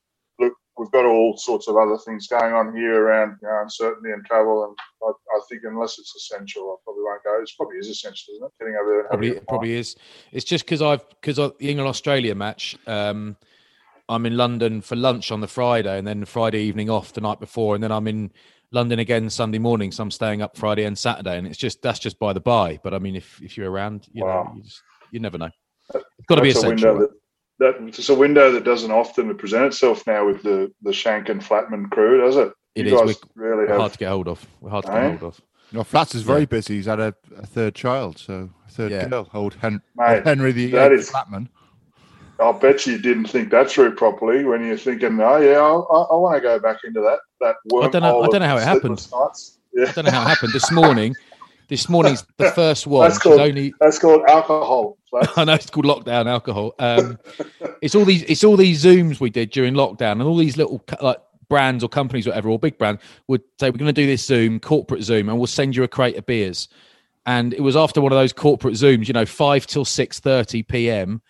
we've 0.78 0.92
got 0.92 1.06
all 1.06 1.38
sorts 1.38 1.68
of 1.68 1.78
other 1.78 1.98
things 1.98 2.28
going 2.28 2.54
on 2.54 2.76
here 2.76 3.04
around 3.04 3.38
you 3.42 3.48
know, 3.48 3.62
uncertainty 3.62 4.12
and 4.12 4.26
travel, 4.26 4.66
and 4.66 4.78
I, 5.04 5.12
I 5.36 5.40
think 5.50 5.62
unless 5.64 5.98
it's 6.00 6.16
essential, 6.16 6.72
I 6.72 6.76
probably 6.84 7.04
won't 7.04 7.24
go. 7.24 7.42
It 7.42 7.50
probably 7.58 7.78
is 7.78 7.88
essential, 7.88 8.34
isn't 8.36 8.46
it? 8.46 8.52
Getting 8.60 8.76
over 8.76 8.92
there, 8.92 9.08
Probably, 9.08 9.30
it 9.30 9.48
probably 9.48 9.74
is. 9.74 9.96
It's 10.32 10.46
just 10.46 10.66
because 10.66 10.82
I've 10.82 11.08
because 11.10 11.38
the 11.38 11.54
England 11.60 11.90
Australia 11.90 12.36
match. 12.36 12.78
Um, 12.88 13.38
I'm 14.08 14.28
in 14.28 14.38
London 14.38 14.82
for 14.82 14.96
lunch 14.96 15.32
on 15.32 15.42
the 15.42 15.48
Friday, 15.48 15.98
and 15.98 16.08
then 16.08 16.26
Friday 16.26 16.62
evening 16.64 16.90
off 16.90 17.14
the 17.14 17.22
night 17.22 17.40
before, 17.40 17.74
and 17.74 17.84
then 17.84 17.92
I'm 17.92 18.08
in 18.08 18.32
London 18.72 19.00
again 19.00 19.30
Sunday 19.32 19.58
morning. 19.58 19.92
So 19.92 20.04
I'm 20.04 20.12
staying 20.12 20.42
up 20.44 20.56
Friday 20.56 20.86
and 20.86 20.96
Saturday, 20.98 21.38
and 21.38 21.48
it's 21.48 21.58
just 21.58 21.82
that's 21.82 22.00
just 22.00 22.20
by 22.20 22.34
the 22.34 22.40
by. 22.40 22.80
But 22.84 22.94
I 22.94 23.00
mean, 23.00 23.16
if 23.16 23.42
if 23.42 23.58
you're 23.58 23.72
around, 23.72 24.08
you 24.12 24.24
Wow. 24.24 24.44
know, 24.44 24.58
you, 24.58 24.64
just, 24.64 24.84
you 25.10 25.20
never 25.20 25.38
know. 25.40 25.50
It's 25.94 26.28
got 26.28 26.36
to 26.36 26.42
be 26.42 26.50
essential. 26.50 27.08
Window 27.60 27.72
that, 27.74 27.82
that 27.82 28.00
it's 28.00 28.10
a 28.10 28.16
window 28.16 28.52
that 28.52 28.64
doesn't 28.64 28.92
often 28.92 29.36
present 29.38 29.66
itself 29.66 30.06
now 30.08 30.26
with 30.26 30.44
the 30.44 30.72
the 30.82 30.94
Shank 30.94 31.30
and 31.30 31.42
Flatman 31.42 31.90
crew, 31.92 32.22
does 32.22 32.36
it? 32.38 32.52
It 32.76 32.88
you 32.88 33.00
is. 33.08 33.18
We're, 33.36 33.44
really 33.50 33.64
we're 33.64 33.68
have. 33.70 33.80
hard 33.80 33.94
to 33.94 33.98
get 34.00 34.10
hold 34.10 34.28
of. 34.28 34.46
We're 34.62 34.70
hard 34.72 34.86
to 34.86 34.92
get 34.92 35.04
Eh? 35.04 35.10
hold 35.18 35.24
of. 35.24 35.42
No, 35.72 35.84
Flats 35.84 36.14
is 36.16 36.22
very 36.22 36.42
Yeah. 36.42 36.46
busy. 36.46 36.76
He's 36.76 36.86
had 36.86 37.00
a, 37.00 37.14
a 37.38 37.46
third 37.46 37.74
child, 37.76 38.18
so 38.20 38.50
a 38.68 38.72
third 38.72 38.92
Yeah. 38.92 39.08
girl. 39.08 39.30
Old 39.34 39.56
Hen- 39.56 39.82
Mate, 39.96 40.24
Henry 40.24 40.52
the 40.52 40.72
that 40.72 40.92
eighth 40.92 41.00
is- 41.02 41.12
Flatman. 41.12 41.48
I'll 42.38 42.52
bet 42.54 42.86
you 42.86 42.98
didn't 42.98 43.28
think 43.28 43.50
that 43.52 43.70
through 43.70 43.96
properly 43.96 44.44
when 44.44 44.66
you're 44.66 44.78
thinking, 44.78 45.18
oh 45.22 45.38
yeah, 45.38 45.58
I, 45.58 45.62
I, 45.62 46.16
want 46.18 46.36
to 46.36 46.42
go 46.42 46.60
back 46.60 46.80
into 46.84 47.00
that 47.00 47.20
that 47.40 47.56
wormhole. 47.72 47.86
I 47.86 47.90
don't 47.90 48.02
know- 48.04 48.22
I 48.24 48.28
don't 48.28 48.42
know 48.42 48.48
how 48.48 48.58
it 48.58 48.64
happened. 48.64 49.08
Yeah, 49.74 49.86
I 49.88 49.92
don't 49.94 50.06
know 50.06 50.12
how 50.12 50.24
it 50.24 50.28
happened 50.28 50.52
this 50.54 50.70
morning. 50.72 51.16
This 51.70 51.88
morning's 51.90 52.26
the 52.38 52.52
first 52.56 52.88
one. 52.88 53.08
That's 53.08 53.20
called- 53.20 53.40
only 53.40 53.74
that's 53.80 54.00
called 54.00 54.24
alcohol. 54.28 54.98
Flats. 55.24 55.34
I 55.38 55.44
know 55.46 55.54
it's 55.54 55.70
called 55.70 55.86
lockdown 55.86 56.28
alcohol. 56.28 56.74
Um, 56.80 57.18
it's 57.82 57.96
all 57.96 58.06
these 58.06 58.24
it's 58.24 58.44
all 58.44 58.58
these 58.58 58.84
zooms 58.84 59.20
we 59.20 59.30
did 59.30 59.50
during 59.52 59.74
lockdown, 59.74 60.14
and 60.14 60.24
all 60.24 60.38
these 60.38 60.58
little 60.58 60.84
like 61.02 61.18
brands 61.48 61.84
or 61.84 61.90
companies, 61.90 62.26
whatever, 62.28 62.50
or 62.50 62.60
big 62.60 62.78
brand 62.78 63.00
would 63.28 63.42
say 63.60 63.70
we're 63.70 63.78
going 63.78 63.88
to 63.88 63.94
do 63.94 64.08
this 64.08 64.26
Zoom, 64.26 64.60
corporate 64.60 65.04
Zoom, 65.04 65.30
and 65.30 65.38
we'll 65.38 65.48
send 65.48 65.76
you 65.76 65.84
a 65.84 65.88
crate 65.88 66.18
of 66.18 66.26
beers. 66.26 66.68
And 67.26 67.54
it 67.54 67.62
was 67.62 67.76
after 67.76 68.02
one 68.02 68.12
of 68.12 68.18
those 68.18 68.34
corporate 68.34 68.76
Zooms, 68.76 69.08
you 69.08 69.14
know, 69.14 69.26
five 69.26 69.66
till 69.66 69.86
six 69.86 70.20
thirty 70.20 70.62
p.m. 70.64 71.22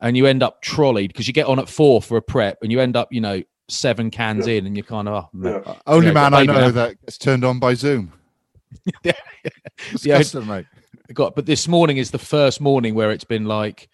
and 0.00 0.16
you 0.16 0.26
end 0.26 0.42
up 0.42 0.62
trolleyed 0.62 1.12
because 1.12 1.26
you 1.26 1.34
get 1.34 1.46
on 1.46 1.58
at 1.58 1.68
four 1.68 2.00
for 2.00 2.16
a 2.16 2.22
prep, 2.22 2.58
and 2.62 2.72
you 2.72 2.80
end 2.80 2.96
up, 2.96 3.12
you 3.12 3.20
know, 3.20 3.42
seven 3.68 4.10
cans 4.10 4.46
in, 4.46 4.66
and 4.66 4.76
you're 4.76 4.84
kind 4.84 5.08
of 5.08 5.24
oh, 5.24 5.28
man. 5.32 5.62
Yeah. 5.66 5.74
Only 5.86 6.06
Yeah, 6.08 6.12
man 6.12 6.34
I 6.34 6.44
know 6.44 6.52
now. 6.52 6.70
that 6.70 7.00
gets 7.02 7.18
turned 7.18 7.44
on 7.44 7.58
by 7.58 7.74
Zoom. 7.74 8.12
Yeah. 9.04 9.12
Disgusting, 9.90 10.46
mate. 10.46 10.64
Got 11.12 11.34
but 11.34 11.46
this 11.46 11.68
morning 11.68 11.96
is 11.96 12.10
the 12.10 12.18
first 12.18 12.60
morning 12.60 12.94
where 12.94 13.10
it's 13.10 13.24
been 13.24 13.44
like 13.44 13.88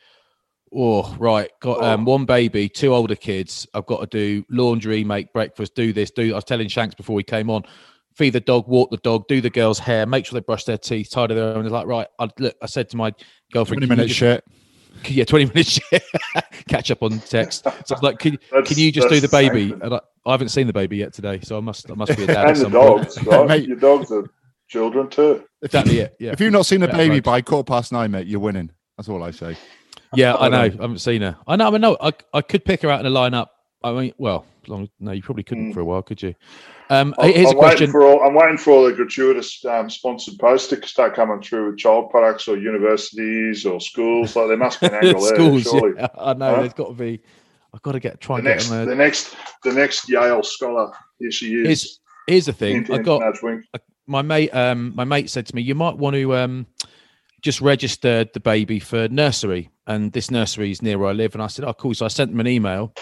oh 0.75 1.14
right 1.18 1.51
got 1.61 1.83
um 1.83 2.05
one 2.05 2.25
baby 2.25 2.68
two 2.68 2.94
older 2.94 3.16
kids. 3.16 3.66
I've 3.75 3.87
got 3.87 4.01
to 4.01 4.07
do 4.07 4.44
laundry 4.51 5.03
make 5.05 5.33
breakfast 5.33 5.75
do 5.75 5.92
this 5.92 6.11
do 6.11 6.33
i 6.33 6.35
was 6.35 6.44
telling 6.44 6.68
shanks 6.68 6.94
before 6.94 7.16
we 7.16 7.23
came 7.23 7.49
on 7.51 7.62
feed 8.14 8.31
the 8.35 8.40
dog 8.40 8.68
walk 8.68 8.90
the 8.90 8.99
dog 8.99 9.27
do 9.29 9.40
the 9.40 9.49
girl's 9.51 9.79
hair 9.79 10.05
make 10.07 10.27
sure 10.27 10.38
they 10.38 10.44
brush 10.44 10.64
their 10.64 10.77
teeth 10.79 11.09
tidy 11.11 11.35
their 11.35 11.57
own. 11.57 11.64
It's 11.64 11.73
like 11.73 11.87
right 11.87 12.07
i 12.18 12.29
look 12.38 12.55
i 12.62 12.66
said 12.66 12.90
to 12.90 12.97
my 12.97 13.12
girlfriend 13.53 13.81
20 13.81 13.87
"Can 13.88 13.97
minutes 13.97 14.14
shit. 14.14 14.44
yeah 15.07 15.25
20 15.25 15.47
minutes 15.47 15.79
catch 16.68 16.90
up 16.90 17.03
on 17.03 17.18
text. 17.21 17.64
So 17.64 17.71
i 17.71 17.75
was 17.94 18.03
like 18.03 18.18
can, 18.18 18.38
That's- 18.51 18.68
can 18.68 18.79
you 18.79 18.92
just 18.92 19.09
do 19.09 19.21
the 19.21 19.29
baby? 19.29 19.73
and 19.73 19.94
I, 19.94 20.01
I 20.27 20.33
haven't 20.33 20.49
seen 20.49 20.66
the 20.66 20.73
baby 20.75 20.99
yet 20.99 21.14
today 21.14 21.40
so 21.42 21.57
i 21.57 21.61
must 21.61 21.90
i 21.90 21.94
must 21.94 22.14
be 22.16 22.25
a 22.25 22.27
dad 22.27 22.49
and 22.49 22.57
the 22.57 22.61
some 22.61 22.73
dogs, 22.73 23.23
right? 23.25 23.49
Mate. 23.49 23.68
Your 23.68 23.79
dogs 23.79 24.12
are 24.12 24.29
children 24.68 25.09
too. 25.09 25.44
exactly 25.62 25.98
it 26.00 26.14
yeah 26.20 26.33
If 26.33 26.40
you've 26.40 26.52
not 26.52 26.66
seen 26.66 26.83
a 26.83 26.87
Yeah, 26.87 26.92
baby 26.96 27.14
right. 27.14 27.24
by 27.24 27.42
quarter 27.42 27.64
past 27.64 27.90
nine, 27.92 28.11
mate, 28.11 28.26
you're 28.26 28.40
winning. 28.40 28.70
That's 28.96 29.09
all 29.09 29.22
I 29.22 29.31
say. 29.33 29.57
Yeah, 30.14 30.35
I 30.35 30.46
I 30.46 30.48
know. 30.48 30.59
I 30.62 30.68
haven't 30.70 30.98
seen 31.00 31.22
her. 31.22 31.37
I 31.46 31.57
know. 31.57 31.68
I 31.68 31.70
mean, 31.70 31.81
no, 31.81 31.96
I 32.00 32.12
I 32.33 32.40
could 32.42 32.64
pick 32.64 32.83
her 32.83 32.90
out 32.90 33.00
in 33.00 33.07
a 33.07 33.11
lineup. 33.11 33.46
I 33.83 33.92
mean, 33.92 34.12
well, 34.18 34.44
long 34.66 34.88
no, 34.98 35.12
you 35.12 35.22
probably 35.22 35.42
couldn't 35.44 35.70
Mm. 35.70 35.74
for 35.74 35.81
a 35.81 35.85
while, 35.85 36.02
could 36.02 36.20
you? 36.22 36.35
Um, 36.90 37.14
I'm, 37.18 37.33
here's 37.33 37.46
a 37.46 37.50
I'm 37.50 37.57
waiting 37.59 37.59
question. 37.59 37.90
for 37.90 38.02
all. 38.07 38.22
I'm 38.26 38.35
waiting 38.35 38.57
for 38.59 38.70
all 38.72 38.85
the 38.87 38.92
gratuitous 38.92 39.62
um, 39.66 39.88
sponsored 39.90 40.38
posts 40.38 40.68
to 40.70 40.87
start 40.87 41.14
coming 41.14 41.40
through 41.42 41.66
with 41.70 41.78
child 41.78 42.11
products 42.11 42.48
or 42.48 42.57
universities 42.57 43.66
or 43.66 43.81
schools. 43.81 44.35
Like 44.35 44.48
there 44.48 44.57
must 44.57 44.81
be 44.81 44.87
an 44.87 44.94
angle 45.02 45.20
there. 45.22 45.35
Schools, 45.37 45.62
surely. 45.64 45.92
yeah, 45.96 46.07
I 46.18 46.33
know. 46.35 46.54
Huh? 46.54 46.61
There's 46.62 46.72
got 46.74 46.88
to 46.88 46.94
be. 46.94 47.20
I've 47.74 47.83
got 47.83 47.92
to 47.92 48.00
get 48.00 48.20
try 48.20 48.37
The 48.37 48.38
and 48.40 48.46
get 48.46 48.54
next, 48.54 48.68
them. 48.70 48.88
the 48.88 48.94
next, 48.96 49.37
the 49.64 49.72
next 49.74 50.09
Yale 50.09 50.42
scholar. 50.42 50.90
Here 51.20 51.31
she 51.31 51.54
is. 51.54 51.66
here's 51.66 52.00
here's 52.26 52.46
the 52.46 52.52
thing. 52.54 52.74
Hint, 52.76 52.90
I 52.90 52.94
hint, 52.94 53.04
got 53.07 53.20
nudge, 53.20 53.42
wink. 53.42 53.64
My 54.09 54.23
mate. 54.23 54.51
Um, 54.51 54.92
my 54.94 55.05
mate 55.05 55.31
said 55.31 55.47
to 55.47 55.55
me, 55.55 55.62
you 55.62 55.75
might 55.75 55.97
want 55.97 56.14
to 56.14 56.35
um, 56.35 56.66
just 57.42 57.61
register 57.61 58.25
the 58.33 58.40
baby 58.40 58.81
for 58.81 59.09
nursery, 59.09 59.71
and 59.87 60.12
this 60.12 60.31
nursery 60.31 60.71
is 60.71 60.83
near 60.83 60.99
where 60.99 61.11
I 61.11 61.12
live. 61.12 61.35
And 61.35 61.42
I 61.42 61.47
said, 61.47 61.64
oh, 61.64 61.75
cool. 61.75 61.94
So 61.94 62.05
I 62.05 62.09
sent 62.09 62.31
them 62.31 62.40
an 62.40 62.49
email. 62.49 62.94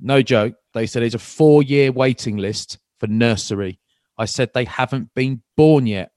No 0.00 0.22
joke. 0.22 0.54
They 0.74 0.86
said 0.86 1.02
it's 1.02 1.14
a 1.14 1.18
four-year 1.18 1.92
waiting 1.92 2.36
list 2.36 2.78
for 3.00 3.06
nursery. 3.06 3.80
I 4.16 4.26
said 4.26 4.50
they 4.52 4.64
haven't 4.64 5.14
been 5.14 5.42
born 5.56 5.86
yet. 5.86 6.12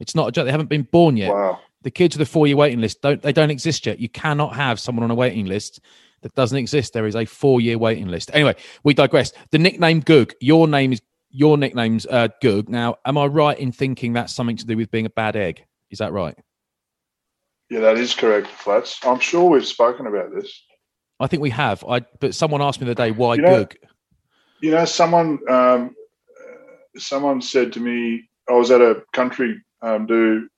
It's 0.00 0.14
not 0.14 0.28
a 0.28 0.32
joke. 0.32 0.46
They 0.46 0.50
haven't 0.50 0.68
been 0.68 0.82
born 0.82 1.16
yet. 1.16 1.32
Wow. 1.32 1.60
The 1.82 1.90
kids 1.90 2.16
with 2.16 2.26
a 2.26 2.30
four-year 2.30 2.56
waiting 2.56 2.80
list 2.80 3.02
don't 3.02 3.20
they 3.20 3.32
don't 3.32 3.50
exist 3.50 3.86
yet. 3.86 4.00
You 4.00 4.08
cannot 4.08 4.54
have 4.56 4.80
someone 4.80 5.04
on 5.04 5.10
a 5.10 5.14
waiting 5.14 5.46
list 5.46 5.80
that 6.22 6.34
doesn't 6.34 6.56
exist. 6.56 6.92
There 6.92 7.06
is 7.06 7.14
a 7.14 7.24
four-year 7.24 7.76
waiting 7.78 8.08
list. 8.08 8.30
Anyway, 8.32 8.56
we 8.82 8.94
digress. 8.94 9.32
The 9.50 9.58
nickname 9.58 10.00
Goog. 10.00 10.32
Your 10.40 10.66
name 10.66 10.92
is 10.92 11.02
your 11.34 11.58
nickname's 11.58 12.06
uh, 12.06 12.28
Goog. 12.40 12.68
Now, 12.68 12.96
am 13.04 13.18
I 13.18 13.26
right 13.26 13.58
in 13.58 13.72
thinking 13.72 14.12
that's 14.12 14.32
something 14.32 14.56
to 14.56 14.64
do 14.64 14.76
with 14.76 14.90
being 14.92 15.04
a 15.04 15.10
bad 15.10 15.34
egg? 15.34 15.64
Is 15.90 15.98
that 15.98 16.12
right? 16.12 16.38
Yeah, 17.68 17.80
that 17.80 17.98
is 17.98 18.14
correct, 18.14 18.46
Flats. 18.46 19.00
I'm 19.04 19.18
sure 19.18 19.50
we've 19.50 19.66
spoken 19.66 20.06
about 20.06 20.32
this. 20.32 20.62
I 21.18 21.26
think 21.26 21.42
we 21.42 21.50
have. 21.50 21.84
I 21.88 22.00
but 22.20 22.34
someone 22.34 22.62
asked 22.62 22.80
me 22.80 22.84
the 22.86 22.92
other 22.92 23.04
day 23.04 23.10
why 23.10 23.34
You 23.34 23.42
know- 23.42 23.64
Goog. 23.64 23.76
You 24.60 24.70
know, 24.70 24.84
someone 24.84 25.40
um, 25.50 25.94
someone 26.96 27.42
said 27.42 27.72
to 27.74 27.80
me, 27.80 28.28
I 28.48 28.52
was 28.52 28.70
at 28.70 28.80
a 28.80 29.02
country 29.12 29.60
um, 29.82 30.06
do 30.06 30.48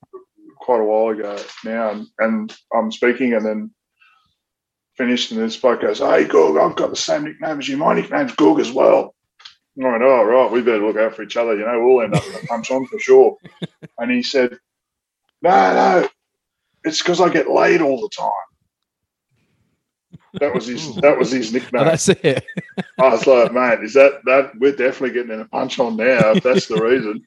quite 0.59 0.81
a 0.81 0.85
while 0.85 1.09
ago 1.09 1.37
now, 1.65 1.91
and, 1.91 2.07
and 2.19 2.57
I'm 2.73 2.93
speaking, 2.93 3.33
and 3.33 3.45
then 3.45 3.71
finished, 4.97 5.33
and 5.33 5.41
then 5.41 5.51
spoke 5.51 5.81
goes, 5.81 5.99
"Hey, 6.01 6.25
Goog, 6.25 6.59
I've 6.59 6.77
got 6.77 6.91
the 6.91 6.97
same 6.97 7.25
nickname 7.25 7.59
as 7.59 7.69
you. 7.69 7.79
My 7.79 7.95
nickname's 7.95 8.35
Goog 8.35 8.61
as 8.61 8.71
well." 8.71 9.16
I 9.85 9.91
went, 9.91 10.03
"Oh, 10.03 10.25
right, 10.25 10.51
we 10.51 10.63
better 10.63 10.79
look 10.87 10.97
out 10.97 11.15
for 11.15 11.23
each 11.23 11.37
other. 11.37 11.55
You 11.57 11.65
know, 11.67 11.85
we'll 11.85 12.03
end 12.03 12.15
up 12.15 12.27
in 12.27 12.35
a 12.35 12.47
punch 12.47 12.71
on 12.71 12.87
for 12.87 12.99
sure." 12.99 13.37
And 13.99 14.11
he 14.11 14.23
said, 14.23 14.59
"No, 15.43 15.51
no, 15.51 16.09
it's 16.85 17.03
because 17.03 17.21
I 17.21 17.29
get 17.31 17.51
laid 17.51 17.81
all 17.83 18.01
the 18.01 18.11
time." 18.17 18.31
That 20.35 20.55
was 20.55 20.67
his. 20.67 20.95
That 20.97 21.19
was 21.19 21.31
his 21.33 21.51
Oh, 21.51 21.59
nickname. 21.59 21.85
that's 21.85 22.09
it. 22.09 22.45
I 22.99 23.09
was 23.09 23.27
like, 23.27 23.53
mate, 23.53 23.81
is 23.83 23.95
that 23.95 24.21
that 24.27 24.53
we're 24.59 24.77
definitely 24.77 25.13
getting 25.13 25.33
in 25.33 25.41
a 25.41 25.47
punch 25.47 25.79
on 25.79 25.97
now 25.97 26.33
if 26.33 26.43
that's 26.43 26.67
the 26.67 26.77
reason. 26.83 27.27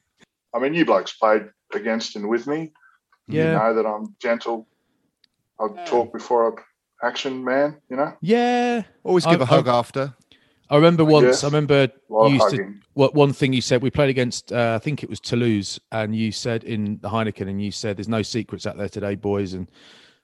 I 0.54 0.58
mean, 0.60 0.74
you 0.74 0.84
blokes 0.84 1.12
played 1.12 1.46
against 1.74 2.16
and 2.16 2.28
with 2.28 2.46
me. 2.46 2.72
Yeah. 3.28 3.44
You 3.52 3.58
know 3.58 3.74
that 3.82 3.86
I'm 3.88 4.14
gentle. 4.20 4.66
I'll 5.58 5.76
talk 5.86 6.12
before 6.12 6.58
I 7.02 7.06
action 7.06 7.44
man, 7.44 7.80
you 7.88 7.96
know? 7.96 8.12
Yeah. 8.20 8.82
Always 9.04 9.26
I- 9.26 9.30
give 9.32 9.40
a 9.40 9.44
I- 9.44 9.46
hug 9.46 9.68
after. 9.68 10.14
I 10.70 10.76
remember 10.76 11.04
once. 11.04 11.24
Yes. 11.26 11.44
I 11.44 11.48
remember 11.48 11.88
you 12.08 12.28
used 12.28 12.50
to 12.50 12.74
what 12.94 13.14
one 13.14 13.32
thing 13.32 13.52
you 13.52 13.60
said 13.60 13.82
we 13.82 13.90
played 13.90 14.10
against 14.10 14.52
uh, 14.52 14.74
i 14.74 14.78
think 14.78 15.02
it 15.02 15.08
was 15.08 15.20
toulouse 15.20 15.78
and 15.92 16.14
you 16.14 16.32
said 16.32 16.64
in 16.64 16.98
the 17.02 17.08
heineken 17.08 17.48
and 17.48 17.62
you 17.62 17.70
said 17.70 17.96
there's 17.96 18.08
no 18.08 18.22
secrets 18.22 18.66
out 18.66 18.76
there 18.76 18.88
today 18.88 19.14
boys. 19.14 19.54
And 19.54 19.70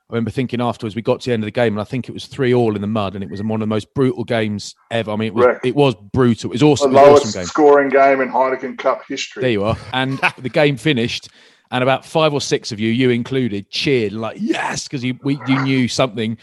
i 0.09 0.12
remember 0.12 0.30
thinking 0.30 0.61
afterwards 0.61 0.94
we 0.94 1.02
got 1.02 1.20
to 1.20 1.30
the 1.30 1.35
end 1.35 1.42
of 1.42 1.46
the 1.46 1.52
game 1.52 1.74
and 1.74 1.80
i 1.80 1.85
think 1.85 2.09
it 2.09 2.12
was 2.12 2.26
three 2.26 2.54
all 2.54 2.74
in 2.74 2.80
the 2.80 2.87
mud 2.87 3.14
and 3.14 3.24
it 3.24 3.30
was 3.30 3.42
one 3.42 3.52
of 3.52 3.61
the 3.61 3.66
most 3.66 3.92
brutal 3.94 4.24
games 4.24 4.74
ever. 4.90 5.11
I 5.11 5.16
mean 5.16 5.28
it 5.28 5.35
was 5.35 5.59
it 5.64 5.74
was 5.74 5.94
brutal. 6.12 6.50
It 6.50 6.54
was 6.54 6.62
awesome. 6.62 6.90
An 6.90 6.96
lowest 6.96 7.26
awesome 7.26 7.40
game. 7.40 7.46
scoring 7.46 7.88
game 7.88 8.20
in 8.20 8.28
Heineken 8.30 8.78
Cup 8.78 9.02
history. 9.09 9.42
there 9.42 9.50
you 9.50 9.64
are. 9.64 9.76
And 9.92 10.20
the 10.38 10.48
game 10.48 10.76
finished 10.76 11.28
and 11.70 11.82
about 11.82 12.04
five 12.04 12.32
or 12.32 12.40
six 12.40 12.72
of 12.72 12.78
you 12.78 12.90
you 12.90 13.11
included 13.11 13.70
cheered 13.70 14.12
like 14.12 14.37
yes 14.40 14.85
because 14.85 15.02
you 15.02 15.18
we, 15.22 15.38
you 15.46 15.62
knew 15.62 15.88
something. 15.88 16.37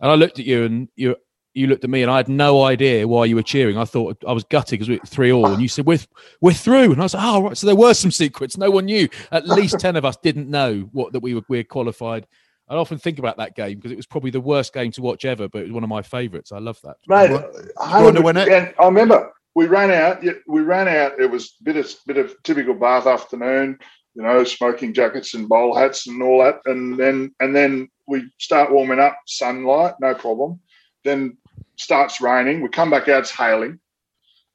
And 0.00 0.10
i 0.10 0.14
looked 0.14 0.38
at 0.38 0.46
you 0.46 0.64
and 0.64 0.88
you 0.96 1.16
you 1.56 1.66
looked 1.66 1.84
at 1.84 1.90
me 1.90 2.02
and 2.02 2.10
I 2.10 2.18
had 2.18 2.28
no 2.28 2.64
idea 2.64 3.08
why 3.08 3.24
you 3.24 3.34
were 3.34 3.42
cheering. 3.42 3.78
I 3.78 3.86
thought 3.86 4.22
I 4.28 4.32
was 4.32 4.44
gutted 4.44 4.72
because 4.72 4.88
we 4.88 4.96
were 4.96 5.06
three 5.06 5.32
all, 5.32 5.46
and 5.46 5.62
you 5.62 5.68
said 5.68 5.86
we're 5.86 5.98
we're 6.40 6.52
through, 6.52 6.92
and 6.92 7.00
I 7.00 7.04
was 7.04 7.14
like, 7.14 7.24
oh 7.24 7.42
right. 7.42 7.56
So 7.56 7.66
there 7.66 7.74
were 7.74 7.94
some 7.94 8.10
secrets. 8.10 8.58
No 8.58 8.70
one 8.70 8.84
knew. 8.84 9.08
At 9.32 9.48
least 9.48 9.80
ten 9.80 9.96
of 9.96 10.04
us 10.04 10.16
didn't 10.18 10.50
know 10.50 10.88
what 10.92 11.14
that 11.14 11.20
we 11.20 11.34
were 11.34 11.42
we're 11.48 11.64
qualified. 11.64 12.26
I 12.68 12.74
often 12.74 12.98
think 12.98 13.18
about 13.18 13.38
that 13.38 13.56
game 13.56 13.76
because 13.76 13.92
it 13.92 13.96
was 13.96 14.06
probably 14.06 14.30
the 14.30 14.40
worst 14.40 14.74
game 14.74 14.90
to 14.92 15.02
watch 15.02 15.24
ever, 15.24 15.48
but 15.48 15.60
it 15.60 15.64
was 15.64 15.72
one 15.72 15.84
of 15.84 15.88
my 15.88 16.02
favourites. 16.02 16.52
I 16.52 16.58
love 16.58 16.78
that. 16.82 16.96
Mate, 17.06 17.30
You 17.30 18.04
want 18.04 18.16
to 18.16 18.22
win 18.22 18.36
it? 18.36 18.48
And 18.48 18.74
I 18.78 18.84
remember 18.84 19.32
we 19.54 19.66
ran 19.66 19.90
out. 19.90 20.22
We 20.46 20.60
ran 20.60 20.88
out. 20.88 21.18
It 21.18 21.30
was 21.30 21.54
a 21.60 21.64
bit 21.64 21.76
of 21.76 21.94
bit 22.06 22.18
of 22.18 22.34
typical 22.42 22.74
Bath 22.74 23.06
afternoon. 23.06 23.78
You 24.14 24.22
know, 24.22 24.44
smoking 24.44 24.92
jackets 24.92 25.34
and 25.34 25.48
bowl 25.48 25.74
hats 25.74 26.06
and 26.06 26.22
all 26.22 26.42
that. 26.44 26.60
And 26.66 26.98
then 26.98 27.34
and 27.40 27.56
then 27.56 27.88
we 28.06 28.30
start 28.38 28.72
warming 28.72 29.00
up. 29.00 29.16
Sunlight, 29.26 29.94
no 30.00 30.14
problem. 30.14 30.60
Then 31.04 31.38
starts 31.76 32.20
raining. 32.20 32.60
We 32.60 32.68
come 32.68 32.90
back 32.90 33.08
out, 33.08 33.20
it's 33.20 33.30
hailing. 33.30 33.78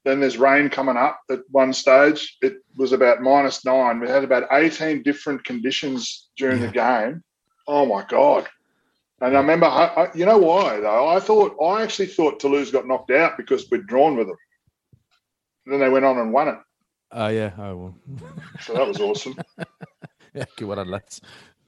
Then 0.04 0.20
there's 0.20 0.36
rain 0.36 0.68
coming 0.68 0.96
up 0.96 1.20
at 1.30 1.40
one 1.50 1.72
stage. 1.72 2.36
It 2.42 2.56
was 2.76 2.92
about 2.92 3.22
minus 3.22 3.64
nine. 3.64 4.00
We 4.00 4.08
had 4.08 4.24
about 4.24 4.48
18 4.50 5.02
different 5.02 5.44
conditions 5.44 6.30
during 6.36 6.60
the 6.60 6.68
game. 6.68 7.22
Oh 7.68 7.86
my 7.86 8.04
God. 8.08 8.48
And 9.20 9.36
I 9.36 9.40
remember, 9.40 9.66
I, 9.66 9.84
I, 9.86 10.14
you 10.14 10.26
know 10.26 10.38
why 10.38 10.80
though? 10.80 11.06
I 11.06 11.20
thought, 11.20 11.56
I 11.62 11.84
actually 11.84 12.06
thought 12.06 12.40
Toulouse 12.40 12.72
got 12.72 12.88
knocked 12.88 13.12
out 13.12 13.36
because 13.36 13.70
we'd 13.70 13.86
drawn 13.86 14.16
with 14.16 14.26
them. 14.26 14.36
then 15.66 15.78
they 15.78 15.88
went 15.88 16.04
on 16.04 16.18
and 16.18 16.32
won 16.32 16.48
it. 16.48 16.58
Oh 17.12 17.28
yeah. 17.28 17.52
Oh 17.58 17.76
well. 17.76 17.94
So 18.60 18.72
that 18.74 18.88
was 18.88 18.98
awesome. 19.00 19.36
yeah. 20.34 20.44
Good. 20.56 20.74
Done, 20.74 20.88
lads. 20.88 21.20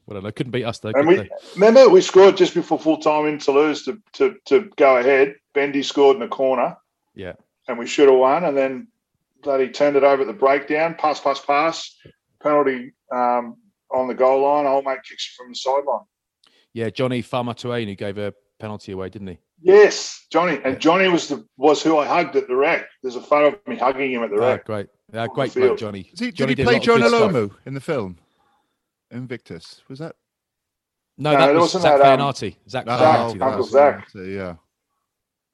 Well. 0.06 0.20
They 0.20 0.32
couldn't 0.32 0.52
beat 0.52 0.64
us 0.64 0.78
though. 0.78 0.92
And 0.94 1.06
we 1.06 1.16
they? 1.16 1.30
remember 1.54 1.88
we 1.88 2.00
scored 2.00 2.36
just 2.36 2.54
before 2.54 2.78
full 2.78 2.98
time 2.98 3.26
in 3.26 3.38
Toulouse 3.38 3.84
to, 3.84 4.00
to 4.14 4.36
to 4.46 4.70
go 4.76 4.96
ahead. 4.96 5.36
Bendy 5.54 5.82
scored 5.82 6.16
in 6.16 6.20
the 6.20 6.28
corner, 6.28 6.76
Yeah. 7.14 7.34
and 7.68 7.78
we 7.78 7.86
should 7.86 8.08
have 8.08 8.18
won. 8.18 8.44
And 8.44 8.56
then 8.56 8.88
bloody 9.42 9.68
turned 9.68 9.96
it 9.96 10.04
over 10.04 10.22
at 10.22 10.26
the 10.26 10.32
breakdown. 10.34 10.94
Pass, 10.98 11.20
pass, 11.20 11.40
pass. 11.40 11.96
Penalty 12.42 12.92
um, 13.10 13.56
on 13.90 14.08
the 14.08 14.14
goal 14.14 14.42
line. 14.42 14.66
Old 14.66 14.84
mate 14.84 14.98
kicks 15.08 15.30
it 15.32 15.36
from 15.40 15.50
the 15.50 15.54
sideline. 15.56 16.04
Yeah. 16.74 16.90
Johnny 16.90 17.22
Famatuainu 17.22 17.96
gave 17.96 18.18
a 18.18 18.34
penalty 18.58 18.92
away, 18.92 19.08
didn't 19.08 19.28
he? 19.28 19.38
Yes, 19.62 20.26
Johnny. 20.30 20.60
And 20.64 20.78
Johnny 20.78 21.08
was 21.08 21.28
the 21.28 21.46
was 21.56 21.82
who 21.82 21.96
I 21.96 22.04
hugged 22.06 22.36
at 22.36 22.48
the 22.48 22.56
Rec. 22.56 22.84
There's 23.02 23.16
a 23.16 23.22
photo 23.22 23.56
of 23.56 23.66
me 23.66 23.76
hugging 23.76 24.12
him 24.12 24.22
at 24.22 24.30
the 24.30 24.36
Ah, 24.42 24.48
Rec. 24.48 24.64
great. 24.66 24.88
Yeah, 25.12 25.22
the 25.22 25.28
great 25.28 25.52
field. 25.52 25.66
bloke, 25.68 25.78
Johnny. 25.78 26.10
Is 26.12 26.18
he, 26.20 26.26
did 26.26 26.34
Johnny 26.34 26.50
he 26.50 26.54
did 26.56 26.62
a 26.62 26.64
play 26.66 26.74
lot 26.74 26.88
of 26.88 27.12
Jonah. 27.12 27.48
Lomu 27.48 27.50
in 27.64 27.72
the 27.74 27.80
film? 27.80 28.18
Invictus. 29.10 29.80
Was 29.88 30.00
that? 30.00 30.16
No, 31.16 31.32
No, 31.32 31.38
that 31.38 31.46
there 31.46 31.54
was 31.54 31.62
wasn't 31.74 31.82
Zach 31.84 31.98
that, 32.00 32.20
um, 32.20 32.34
Zach 32.68 32.84
Oh, 32.86 32.90
Feaunati. 32.90 33.42
Uncle. 33.42 33.62
Zach. 33.64 34.08
Yeah. 34.14 34.54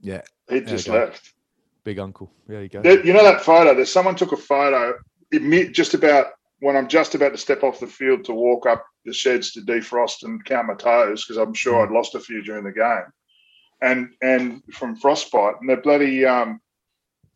Yeah. 0.00 0.22
He 0.48 0.60
just 0.60 0.88
left. 0.94 1.32
Big 1.84 1.98
uncle. 1.98 2.30
There 2.46 2.62
you 2.62 2.68
go. 2.68 2.82
There- 2.82 3.04
you 3.04 3.12
know 3.12 3.22
that 3.24 3.42
photo? 3.42 3.74
There's 3.74 3.92
someone 3.92 4.14
took 4.16 4.32
a 4.32 4.36
photo 4.36 4.94
just 5.72 5.94
about 5.94 6.26
when 6.60 6.76
I'm 6.76 6.88
just 6.88 7.14
about 7.14 7.32
to 7.32 7.38
step 7.38 7.62
off 7.62 7.80
the 7.80 7.86
field 7.86 8.24
to 8.24 8.32
walk 8.32 8.66
up 8.66 8.84
the 9.04 9.12
sheds 9.14 9.52
to 9.52 9.60
defrost 9.60 10.24
and 10.24 10.44
count 10.44 10.66
my 10.66 10.74
toes 10.74 11.24
because 11.24 11.38
I'm 11.38 11.54
sure 11.54 11.82
I'd 11.86 11.92
lost 11.92 12.14
a 12.14 12.20
few 12.20 12.42
during 12.42 12.64
the 12.64 12.72
game, 12.72 13.04
and 13.80 14.12
and 14.20 14.62
from 14.74 14.96
frostbite 14.96 15.54
and 15.60 15.70
the 15.70 15.76
bloody 15.76 16.26
um 16.26 16.60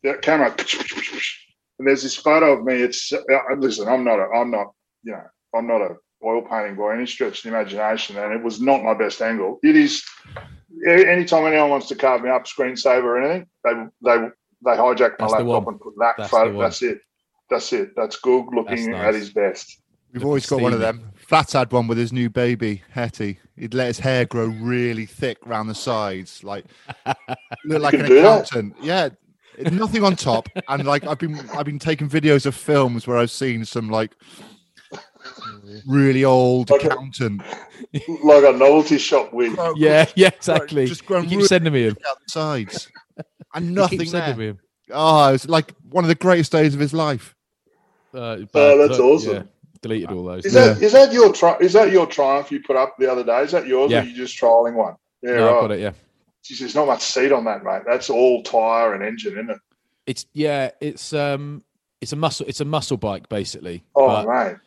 that 0.03 0.21
camera 0.21 0.53
and 1.79 1.87
there's 1.87 2.03
this 2.03 2.15
photo 2.15 2.53
of 2.53 2.63
me. 2.63 2.75
It's 2.75 3.11
uh, 3.11 3.19
listen, 3.57 3.87
I'm 3.87 4.03
not 4.03 4.19
a, 4.19 4.27
I'm 4.35 4.51
not 4.51 4.73
you 5.03 5.13
know 5.13 5.23
I'm 5.55 5.67
not 5.67 5.81
a 5.81 5.95
oil 6.23 6.41
painting 6.41 6.75
by 6.75 6.95
any 6.95 7.07
stretch 7.07 7.39
of 7.39 7.43
the 7.43 7.49
imagination, 7.57 8.17
and 8.17 8.33
it 8.33 8.43
was 8.43 8.61
not 8.61 8.83
my 8.83 8.93
best 8.93 9.21
angle. 9.21 9.59
It 9.63 9.75
is 9.75 10.03
anytime 10.87 11.45
anyone 11.45 11.69
wants 11.69 11.87
to 11.87 11.95
carve 11.95 12.21
me 12.21 12.29
up, 12.29 12.45
screensaver 12.45 13.03
or 13.03 13.21
anything, 13.21 13.47
they 13.63 13.71
they 14.03 14.17
they 14.65 14.71
hijack 14.71 15.19
my 15.19 15.27
That's 15.27 15.33
laptop 15.33 15.67
and 15.67 15.79
put 15.79 15.93
that 15.99 16.15
That's 16.17 16.29
photo. 16.29 16.59
That's 16.59 16.81
it. 16.81 16.99
That's 17.49 17.71
it. 17.73 17.91
That's 17.95 18.17
Goog 18.17 18.53
looking 18.53 18.91
That's 18.91 19.03
at 19.07 19.13
his 19.15 19.31
best. 19.31 19.81
We've 20.13 20.21
The 20.21 20.27
always 20.27 20.45
got 20.45 20.61
one 20.61 20.73
of 20.73 20.79
them. 20.79 21.11
Flats 21.15 21.53
had 21.53 21.71
one 21.71 21.87
with 21.87 21.97
his 21.97 22.13
new 22.13 22.29
baby, 22.29 22.83
Hetty. 22.91 23.39
He'd 23.57 23.73
let 23.73 23.87
his 23.87 23.99
hair 23.99 24.25
grow 24.25 24.45
really 24.47 25.05
thick 25.05 25.37
round 25.45 25.69
the 25.69 25.75
sides, 25.75 26.43
like 26.43 26.65
look 27.65 27.81
like 27.81 27.99
an 27.99 28.05
do 28.05 28.21
that? 28.23 28.49
accountant. 28.49 28.75
Yeah, 28.81 29.09
nothing 29.71 30.03
on 30.03 30.15
top. 30.15 30.49
And 30.69 30.85
like 30.85 31.05
I've 31.05 31.19
been, 31.19 31.49
I've 31.51 31.65
been 31.65 31.79
taking 31.79 32.09
videos 32.09 32.45
of 32.45 32.55
films 32.55 33.07
where 33.07 33.17
I've 33.17 33.31
seen 33.31 33.65
some 33.65 33.89
like 33.89 34.15
really 35.87 36.23
old 36.23 36.69
Like 36.69 36.83
a- 36.83 36.87
accountant 36.87 37.41
Like 38.23 38.43
a 38.43 38.51
novelty 38.57 38.97
shop 38.97 39.33
wig. 39.33 39.55
grow- 39.55 39.73
Yeah, 39.75 40.05
yeah, 40.15 40.27
exactly. 40.27 40.85
just 40.85 41.05
grown 41.05 41.23
you 41.23 41.29
keep 41.29 41.37
really 41.37 41.47
sending 41.47 41.73
me 41.73 41.83
him. 41.87 41.97
out 42.09 42.17
the 42.25 42.31
sides, 42.31 42.89
and 43.53 43.73
nothing 43.73 43.99
keep 43.99 44.07
sending 44.09 44.29
there. 44.37 44.37
me 44.37 44.47
him. 44.51 44.59
Oh, 44.91 45.29
it 45.29 45.31
was 45.33 45.49
like 45.49 45.73
one 45.89 46.03
of 46.03 46.07
the 46.09 46.15
greatest 46.15 46.51
days 46.51 46.73
of 46.73 46.79
his 46.79 46.93
life. 46.93 47.35
Uh, 48.13 48.17
Oh, 48.17 48.45
but- 48.53 48.77
that's 48.87 48.97
but, 48.97 49.03
awesome. 49.03 49.33
Yeah, 49.35 49.43
deleted 49.81 50.11
all 50.11 50.23
those. 50.23 50.45
Is 50.45 50.53
that 50.53 50.81
is 50.81 50.91
that 50.93 51.11
your 51.13 51.33
tri- 51.33 51.57
is 51.59 51.73
that 51.73 51.91
your 51.91 52.05
triumph 52.07 52.51
you 52.51 52.61
put 52.61 52.75
up 52.75 52.95
the 52.97 53.11
other 53.11 53.23
day? 53.23 53.41
Is 53.41 53.51
that 53.51 53.67
yours 53.67 53.91
Yeah. 53.91 54.01
or 54.01 54.05
you 54.05 54.15
just 54.15 54.39
trialing 54.39 54.73
one? 54.75 54.95
Yeah, 55.21 55.35
no, 55.35 55.47
I've 55.49 55.53
right. 55.55 55.61
got 55.61 55.71
it. 55.71 55.79
Yeah, 55.81 55.91
Jeez, 56.43 56.59
there's 56.59 56.75
not 56.75 56.87
much 56.87 57.01
seat 57.01 57.31
on 57.31 57.45
that, 57.45 57.63
mate. 57.63 57.81
That's 57.87 58.09
all 58.09 58.43
tire 58.43 58.93
and 58.93 59.03
engine, 59.03 59.33
isn't 59.33 59.49
it? 59.49 59.57
it's 60.05 60.25
yeah, 60.33 60.69
it's 60.79 61.13
um, 61.13 61.63
it's 61.99 62.13
a 62.13 62.15
muscle, 62.15 62.45
it's 62.47 62.61
a 62.61 62.65
muscle 62.65 62.97
bike 62.97 63.27
basically. 63.27 63.83
Oh, 63.95 64.07
but 64.07 64.27
mate. 64.27 64.57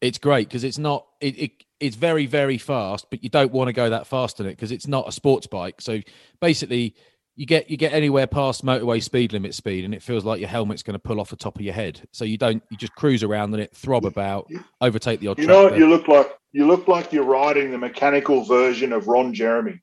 It's 0.00 0.18
great 0.18 0.48
because 0.48 0.64
it's 0.64 0.78
not 0.78 1.06
it, 1.20 1.38
it 1.38 1.50
it's 1.80 1.96
very 1.96 2.26
very 2.26 2.58
fast, 2.58 3.06
but 3.10 3.22
you 3.22 3.30
don't 3.30 3.52
want 3.52 3.68
to 3.68 3.72
go 3.72 3.90
that 3.90 4.06
fast 4.06 4.40
in 4.40 4.46
it 4.46 4.50
because 4.50 4.72
it's 4.72 4.86
not 4.86 5.08
a 5.08 5.12
sports 5.12 5.46
bike. 5.46 5.80
So 5.80 6.00
basically, 6.40 6.94
you 7.34 7.46
get 7.46 7.70
you 7.70 7.76
get 7.76 7.92
anywhere 7.92 8.26
past 8.26 8.64
motorway 8.64 9.02
speed 9.02 9.32
limit 9.32 9.54
speed, 9.54 9.84
and 9.84 9.94
it 9.94 10.02
feels 10.02 10.24
like 10.24 10.40
your 10.40 10.48
helmet's 10.48 10.82
going 10.82 10.94
to 10.94 10.98
pull 10.98 11.20
off 11.20 11.30
the 11.30 11.36
top 11.36 11.56
of 11.56 11.62
your 11.62 11.74
head. 11.74 12.06
So 12.12 12.24
you 12.24 12.38
don't 12.38 12.62
you 12.70 12.76
just 12.76 12.94
cruise 12.94 13.22
around 13.22 13.52
and 13.54 13.62
it 13.62 13.74
throb 13.74 14.04
about, 14.04 14.50
overtake 14.80 15.20
the 15.20 15.28
odd. 15.28 15.38
You 15.38 15.46
know 15.46 15.64
what 15.64 15.78
you 15.78 15.88
look 15.88 16.08
like? 16.08 16.30
You 16.52 16.66
look 16.66 16.88
like 16.88 17.12
you're 17.12 17.24
riding 17.24 17.70
the 17.70 17.78
mechanical 17.78 18.42
version 18.44 18.92
of 18.92 19.08
Ron 19.08 19.34
Jeremy. 19.34 19.80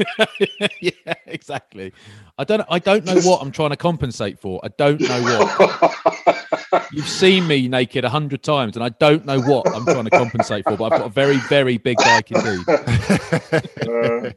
yeah, 0.80 1.14
exactly. 1.26 1.92
I 2.38 2.44
don't 2.44 2.64
I 2.68 2.78
don't 2.78 3.04
know 3.04 3.20
what 3.20 3.42
I'm 3.42 3.52
trying 3.52 3.70
to 3.70 3.76
compensate 3.76 4.38
for. 4.38 4.60
I 4.64 4.68
don't 4.68 5.00
know 5.00 5.22
what. 5.22 6.92
You've 6.92 7.08
seen 7.08 7.46
me 7.46 7.68
naked 7.68 8.04
a 8.04 8.08
hundred 8.08 8.42
times, 8.42 8.76
and 8.76 8.84
I 8.84 8.90
don't 8.90 9.24
know 9.26 9.40
what 9.40 9.66
I'm 9.68 9.84
trying 9.84 10.04
to 10.04 10.10
compensate 10.10 10.64
for. 10.64 10.76
But 10.76 10.84
I've 10.92 10.98
got 11.00 11.06
a 11.06 11.10
very, 11.10 11.36
very 11.48 11.78
big 11.78 11.98
bike 11.98 12.30
indeed. 12.30 12.64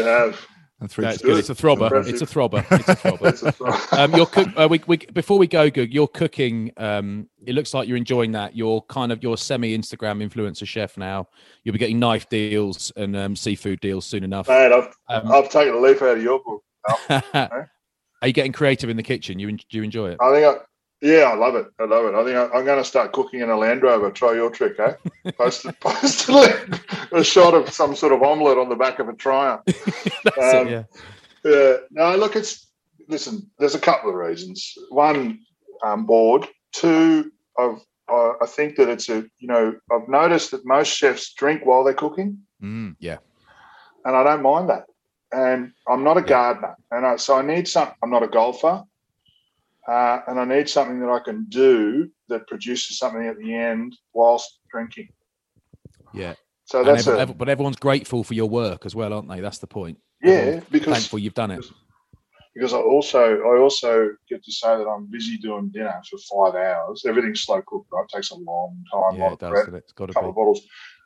Uh. 0.00 0.32
And 0.80 0.90
three 0.90 1.04
That's 1.04 1.22
good. 1.22 1.38
It's 1.38 1.50
a 1.50 1.54
throbber. 1.54 1.84
Impressive. 1.86 2.12
It's 2.14 2.22
a 2.22 2.26
throbber. 2.26 2.66
It's 2.70 2.88
a 2.88 2.96
throbber. 2.96 3.40
That's 3.80 3.92
a- 3.92 4.02
um, 4.02 4.14
you're 4.14 4.26
cook. 4.26 4.48
Uh, 4.56 4.66
we, 4.68 4.82
we 4.86 4.96
before 4.96 5.38
we 5.38 5.46
go, 5.46 5.70
Goog, 5.70 5.92
you're 5.92 6.08
cooking. 6.08 6.72
Um, 6.76 7.28
it 7.46 7.54
looks 7.54 7.74
like 7.74 7.86
you're 7.86 7.96
enjoying 7.96 8.32
that. 8.32 8.56
You're 8.56 8.82
kind 8.82 9.12
of 9.12 9.22
your 9.22 9.36
semi 9.36 9.76
Instagram 9.76 10.22
influencer 10.28 10.66
chef 10.66 10.96
now. 10.96 11.28
You'll 11.62 11.74
be 11.74 11.78
getting 11.78 12.00
knife 12.00 12.28
deals 12.28 12.92
and 12.96 13.16
um, 13.16 13.36
seafood 13.36 13.80
deals 13.80 14.04
soon 14.04 14.24
enough. 14.24 14.48
Mate, 14.48 14.72
I've, 14.72 14.94
Um, 15.08 15.30
I've 15.30 15.48
taken 15.48 15.74
a 15.74 15.78
leaf 15.78 16.02
out 16.02 16.16
of 16.16 16.22
your 16.22 16.40
book. 16.42 16.64
are 17.34 18.26
you 18.26 18.32
getting 18.32 18.52
creative 18.52 18.90
in 18.90 18.96
the 18.96 19.02
kitchen? 19.02 19.38
You 19.38 19.52
do 19.52 19.64
you 19.70 19.84
enjoy 19.84 20.10
it? 20.10 20.18
I 20.20 20.32
think 20.32 20.44
I, 20.44 20.56
yeah, 21.04 21.24
I 21.24 21.34
love 21.34 21.54
it. 21.54 21.66
I 21.78 21.84
love 21.84 22.06
it. 22.06 22.14
I 22.14 22.24
think 22.24 22.36
I, 22.36 22.56
I'm 22.58 22.64
going 22.64 22.78
to 22.82 22.84
start 22.84 23.12
cooking 23.12 23.40
in 23.40 23.50
a 23.50 23.56
Land 23.56 23.82
Rover. 23.82 24.10
Try 24.10 24.32
your 24.34 24.50
trick, 24.50 24.78
eh? 24.80 24.94
Post, 25.38 25.66
post 25.80 26.28
a, 26.30 26.80
a 27.12 27.22
shot 27.24 27.54
of 27.54 27.68
some 27.70 27.94
sort 27.94 28.12
of 28.12 28.22
omelette 28.22 28.58
on 28.58 28.68
the 28.68 28.76
back 28.76 28.98
of 28.98 29.08
a 29.08 29.14
Triumph. 29.14 29.62
Um, 30.42 30.68
it. 30.68 30.70
Yeah. 30.70 30.84
Yeah. 31.44 31.76
No, 31.90 32.16
look, 32.16 32.34
it's 32.36 32.70
listen. 33.08 33.50
There's 33.58 33.74
a 33.74 33.80
couple 33.80 34.08
of 34.10 34.16
reasons. 34.16 34.72
One, 34.88 35.40
I'm 35.82 36.06
bored. 36.06 36.48
Two, 36.72 37.30
I've 37.58 37.78
I 38.08 38.32
I 38.42 38.46
think 38.46 38.76
that 38.76 38.88
it's 38.88 39.08
a 39.10 39.24
you 39.38 39.48
know 39.48 39.74
I've 39.92 40.08
noticed 40.08 40.50
that 40.52 40.64
most 40.66 40.88
chefs 40.88 41.34
drink 41.34 41.64
while 41.66 41.84
they're 41.84 41.94
cooking, 41.94 42.38
Mm. 42.62 42.96
and 43.00 44.16
I 44.16 44.22
don't 44.24 44.42
mind 44.42 44.68
that. 44.70 44.84
And 45.32 45.72
I'm 45.88 46.04
not 46.04 46.16
a 46.16 46.20
Yeah. 46.20 46.26
gardener, 46.26 46.76
and 46.90 47.06
I, 47.06 47.16
so 47.16 47.36
I 47.36 47.42
need 47.42 47.66
some. 47.68 47.88
I'm 48.02 48.10
not 48.10 48.22
a 48.22 48.28
golfer, 48.28 48.82
uh, 49.88 50.20
and 50.26 50.38
I 50.40 50.44
need 50.44 50.68
something 50.68 51.00
that 51.00 51.10
I 51.10 51.20
can 51.20 51.46
do 51.48 52.08
that 52.28 52.46
produces 52.46 52.98
something 52.98 53.26
at 53.26 53.38
the 53.38 53.54
end 53.54 53.96
whilst 54.12 54.58
drinking. 54.70 55.08
Yeah. 56.12 56.34
So 56.66 56.78
And 56.80 56.88
that's 56.88 57.06
every- 57.06 57.18
a 57.18 57.22
every- 57.22 57.34
but 57.34 57.48
everyone's 57.48 57.76
grateful 57.76 58.24
for 58.24 58.34
your 58.34 58.48
work 58.48 58.86
as 58.86 58.94
well, 58.94 59.12
aren't 59.12 59.28
they? 59.28 59.40
That's 59.40 59.58
the 59.58 59.66
point. 59.66 59.98
yeah 60.22 60.30
Everyone's 60.32 60.64
because 60.70 60.94
thankful 60.94 61.18
you've 61.18 61.34
done 61.34 61.50
it. 61.50 61.64
because 62.54 62.72
I 62.72 62.78
also 62.78 63.40
I 63.42 63.58
also 63.58 64.10
get 64.30 64.42
to 64.44 64.52
say 64.52 64.68
that 64.78 64.86
I'm 64.88 65.06
busy 65.10 65.36
doing 65.38 65.68
dinner 65.70 66.00
for 66.08 66.18
five 66.52 66.54
hours. 66.54 67.04
Everything's 67.04 67.42
slow 67.42 67.60
cooked, 67.66 67.88
right? 67.92 68.04
It 68.08 68.16
takes 68.16 68.30
a 68.30 68.36
long 68.36 68.82
time, 68.92 69.18
Yeah, 69.18 69.32
it 69.32 69.38
does. 69.40 69.68
it? 69.68 69.74
It's 69.74 69.92
got 69.92 70.10
a 70.10 70.14
couple 70.14 70.30
of 70.30 70.36
bottles. 70.36 70.62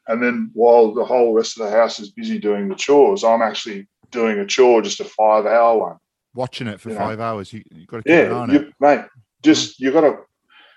And 0.07 0.23
then 0.23 0.51
while 0.55 0.93
the 0.95 1.05
whole 1.05 1.33
rest 1.35 1.59
of 1.59 1.67
the 1.67 1.77
house 1.77 1.99
is 2.01 2.11
busy 2.12 2.38
doing 2.38 2.69
the 2.69 2.75
chores, 2.77 3.25
I'm 3.25 3.43
actually 3.43 3.88
doing 4.11 4.38
a 4.38 4.47
chore, 4.47 4.81
just 4.83 5.01
a 5.01 5.05
five 5.05 5.45
hour 5.47 5.79
one. 5.79 5.97
Watching 6.38 6.68
it 6.68 6.81
for 6.81 6.91
Yeah. 6.91 6.99
five 6.99 7.18
hours, 7.18 7.53
you 7.53 7.64
you 7.74 7.84
got 7.86 7.97
to 7.97 8.03
keep 8.05 8.12
an 8.12 8.20
eye 8.20 8.28
Yeah, 8.28 8.32
on 8.36 8.51
you, 8.53 8.61
it. 8.61 8.72
mate. 8.78 9.01
Just 9.43 9.80
you 9.80 9.91
got 9.91 10.03
to 10.03 10.18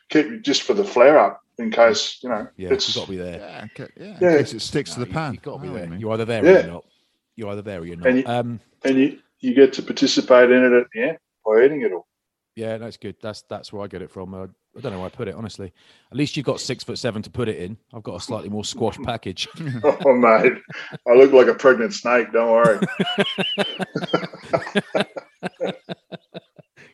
keep 0.10 0.42
just 0.42 0.64
for 0.64 0.74
the 0.74 0.84
flare 0.84 1.20
up 1.20 1.40
in 1.60 1.70
case 1.70 2.18
you 2.24 2.30
know. 2.30 2.48
Yeah, 2.58 2.74
it's 2.74 2.88
you've 2.88 2.96
got 2.96 3.06
to 3.06 3.12
be 3.12 3.18
there. 3.18 3.38
Yeah, 3.40 3.66
okay, 3.84 3.94
yeah. 3.96 4.18
Yeah. 4.20 4.32
In 4.32 4.38
case 4.40 4.54
it 4.54 4.62
sticks 4.62 4.94
to 4.96 5.00
the 5.02 5.06
you- 5.06 5.14
pan. 5.14 5.34
You've 5.36 5.44
got 5.44 5.58
to 5.58 5.62
be 5.62 5.68
I 5.68 5.68
know 5.68 5.74
what 5.74 5.78
there. 5.78 5.86
you 5.86 5.92
mean. 5.92 6.00
You're 6.00 6.14
either 6.14 6.26
there 6.26 6.44
or 6.44 6.48
you're 6.50 6.64
not. 6.64 6.86
You're 7.36 7.50
either 7.52 7.62
there 7.62 7.80
or 7.82 7.86
you're 7.86 7.98
not. 7.98 8.08
And 8.08 8.18
you- 8.18 8.24
um, 8.26 8.60
and 8.84 8.98
you 8.98 9.20
you 9.40 9.54
get 9.54 9.72
to 9.74 9.84
participate 9.84 10.50
in 10.50 10.64
it 10.64 10.74
at 10.74 10.88
the 10.96 11.02
end 11.10 11.18
by 11.46 11.64
eating 11.64 11.82
it 11.84 11.92
all. 11.94 12.08
yeah, 12.56 12.80
that's 12.80 12.98
good. 12.98 13.16
That's 13.22 13.44
that's 13.44 13.72
where 13.72 13.84
I 13.84 13.88
get 13.88 14.02
it 14.02 14.10
from. 14.10 14.34
Uh, 14.34 14.48
I 14.76 14.80
don't 14.82 14.94
know 14.94 14.98
where 15.00 15.08
I 15.08 15.10
put 15.10 15.28
it, 15.28 15.36
honestly. 15.36 15.72
At 16.12 16.18
least 16.18 16.36
you've 16.38 16.46
got 16.48 16.60
six 16.60 16.84
foot 16.84 16.98
seven 16.98 17.22
to 17.22 17.30
put 17.30 17.48
it 17.50 17.58
in. 17.58 17.78
I've 17.94 18.02
got 18.04 18.16
a 18.16 18.20
slightly 18.20 18.50
more 18.50 18.66
squash 18.66 18.98
package. 19.04 19.48
oh 19.84 20.16
mate, 20.16 20.54
I 21.08 21.14
look 21.14 21.34
like 21.34 21.48
a 21.48 21.54
pregnant 21.54 21.94
snake. 21.94 22.32
Don't 22.34 22.50
worry. 22.52 22.80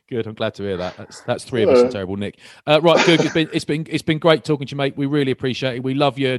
Good. 0.08 0.26
I'm 0.26 0.34
glad 0.34 0.54
to 0.54 0.62
hear 0.62 0.76
that. 0.78 0.96
That's 0.96 1.20
that's 1.20 1.44
three 1.44 1.62
of 1.62 1.70
us 1.70 1.82
and 1.82 1.90
terrible 1.92 2.16
Nick. 2.16 2.38
Uh, 2.66 2.80
right, 2.82 3.04
good. 3.04 3.20
It's 3.20 3.32
been 3.32 3.48
it's 3.52 3.64
been 3.64 3.86
it's 3.90 4.02
been 4.02 4.18
great 4.18 4.42
talking 4.42 4.66
to 4.66 4.72
you, 4.72 4.76
mate. 4.76 4.96
We 4.96 5.06
really 5.06 5.32
appreciate 5.32 5.76
it. 5.76 5.82
We 5.82 5.94
love 5.94 6.18
your 6.18 6.38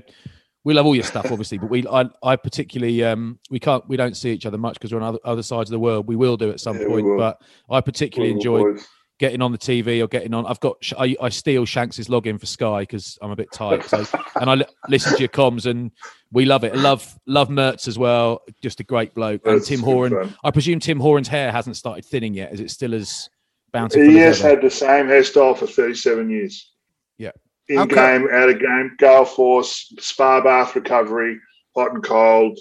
we 0.63 0.73
love 0.73 0.85
all 0.85 0.95
your 0.95 1.03
stuff, 1.03 1.27
obviously, 1.31 1.59
but 1.59 1.69
we 1.69 1.87
I, 1.87 2.05
I 2.23 2.35
particularly 2.35 3.03
um, 3.03 3.39
we 3.49 3.59
can't 3.59 3.87
we 3.87 3.95
don't 3.95 4.17
see 4.17 4.31
each 4.31 4.45
other 4.45 4.57
much 4.57 4.73
because 4.73 4.91
we're 4.91 5.01
on 5.01 5.07
other, 5.07 5.19
other 5.23 5.43
sides 5.43 5.69
of 5.69 5.71
the 5.71 5.79
world. 5.79 6.07
We 6.07 6.15
will 6.15 6.35
do 6.35 6.49
at 6.49 6.59
some 6.59 6.79
Yeah, 6.79 6.87
point, 6.87 7.07
but 7.17 7.41
I 7.69 7.81
particularly 7.81 8.33
enjoy 8.33 8.63
boys. 8.63 8.87
Getting 9.19 9.41
on 9.41 9.51
the 9.51 9.57
TV 9.57 10.01
or 10.01 10.07
getting 10.07 10.33
on. 10.33 10.45
I've 10.45 10.59
got 10.61 10.77
I, 10.97 11.15
I 11.21 11.29
steal 11.29 11.65
Shanks's 11.65 12.07
login 12.07 12.39
for 12.39 12.45
Sky 12.45 12.81
because 12.81 13.17
I'm 13.21 13.31
a 13.31 13.35
bit 13.35 13.51
tight. 13.53 13.83
So 13.83 14.03
and 14.39 14.49
I 14.49 14.65
listen 14.87 15.13
to 15.13 15.19
your 15.19 15.27
comms 15.29 15.65
and 15.65 15.91
we 16.31 16.45
love 16.45 16.63
it. 16.63 16.73
I 16.73 16.77
love 16.77 17.19
love 17.27 17.49
Mertz 17.49 17.87
as 17.87 17.99
well. 17.99 18.41
Just 18.61 18.79
a 18.79 18.83
great 18.83 19.13
bloke. 19.13 19.41
And 19.45 19.57
That's 19.57 19.67
Tim 19.67 19.81
Horan. 19.81 20.13
fun. 20.13 20.35
I 20.43 20.51
presume 20.51 20.79
Tim 20.79 20.99
Horan's 20.99 21.27
hair 21.27 21.51
hasn't 21.51 21.75
started 21.75 22.05
thinning 22.05 22.33
yet. 22.33 22.53
Is 22.53 22.59
it 22.61 22.71
still 22.71 22.95
as 22.95 23.29
bountiful? 23.73 24.09
He 24.09 24.15
has 24.17 24.39
ever? 24.39 24.49
had 24.55 24.61
the 24.63 24.71
same 24.71 25.05
hairstyle 25.07 25.55
for 25.57 25.67
37 25.67 26.29
years. 26.29 26.71
Yeah. 27.17 27.31
In 27.67 27.79
Okay. 27.79 27.95
game, 27.95 28.27
out 28.31 28.49
of 28.49 28.59
game, 28.59 28.95
gale 28.97 29.25
force, 29.25 29.93
spa 29.99 30.41
bath 30.41 30.75
recovery, 30.75 31.37
hot 31.75 31.93
and 31.93 32.03
cold, 32.03 32.57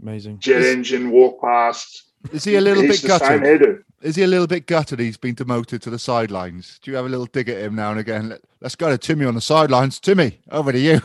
Amazing. 0.00 0.38
jet 0.38 0.62
Is- 0.62 0.74
engine, 0.76 1.10
walk 1.10 1.40
past. 1.42 2.04
Is 2.32 2.44
he 2.44 2.56
a 2.56 2.60
little 2.60 2.82
He's 2.82 3.02
bit 3.02 3.10
the 3.10 3.18
gutted? 3.18 3.84
Is 4.02 4.16
he 4.16 4.22
a 4.22 4.26
little 4.26 4.46
bit 4.46 4.66
gutted? 4.66 4.98
He's 5.00 5.16
been 5.16 5.34
demoted 5.34 5.82
to 5.82 5.90
the 5.90 5.98
sidelines. 5.98 6.78
Do 6.82 6.90
you 6.90 6.96
have 6.96 7.06
a 7.06 7.08
little 7.08 7.26
dig 7.26 7.48
at 7.48 7.58
him 7.58 7.74
now 7.74 7.90
and 7.90 8.00
again? 8.00 8.28
Let, 8.28 8.40
let's 8.60 8.74
go 8.76 8.88
to 8.90 8.98
Timmy 8.98 9.24
on 9.24 9.34
the 9.34 9.40
sidelines. 9.40 9.98
Timmy, 10.00 10.38
over 10.50 10.70
to 10.72 10.78
you. 10.78 11.00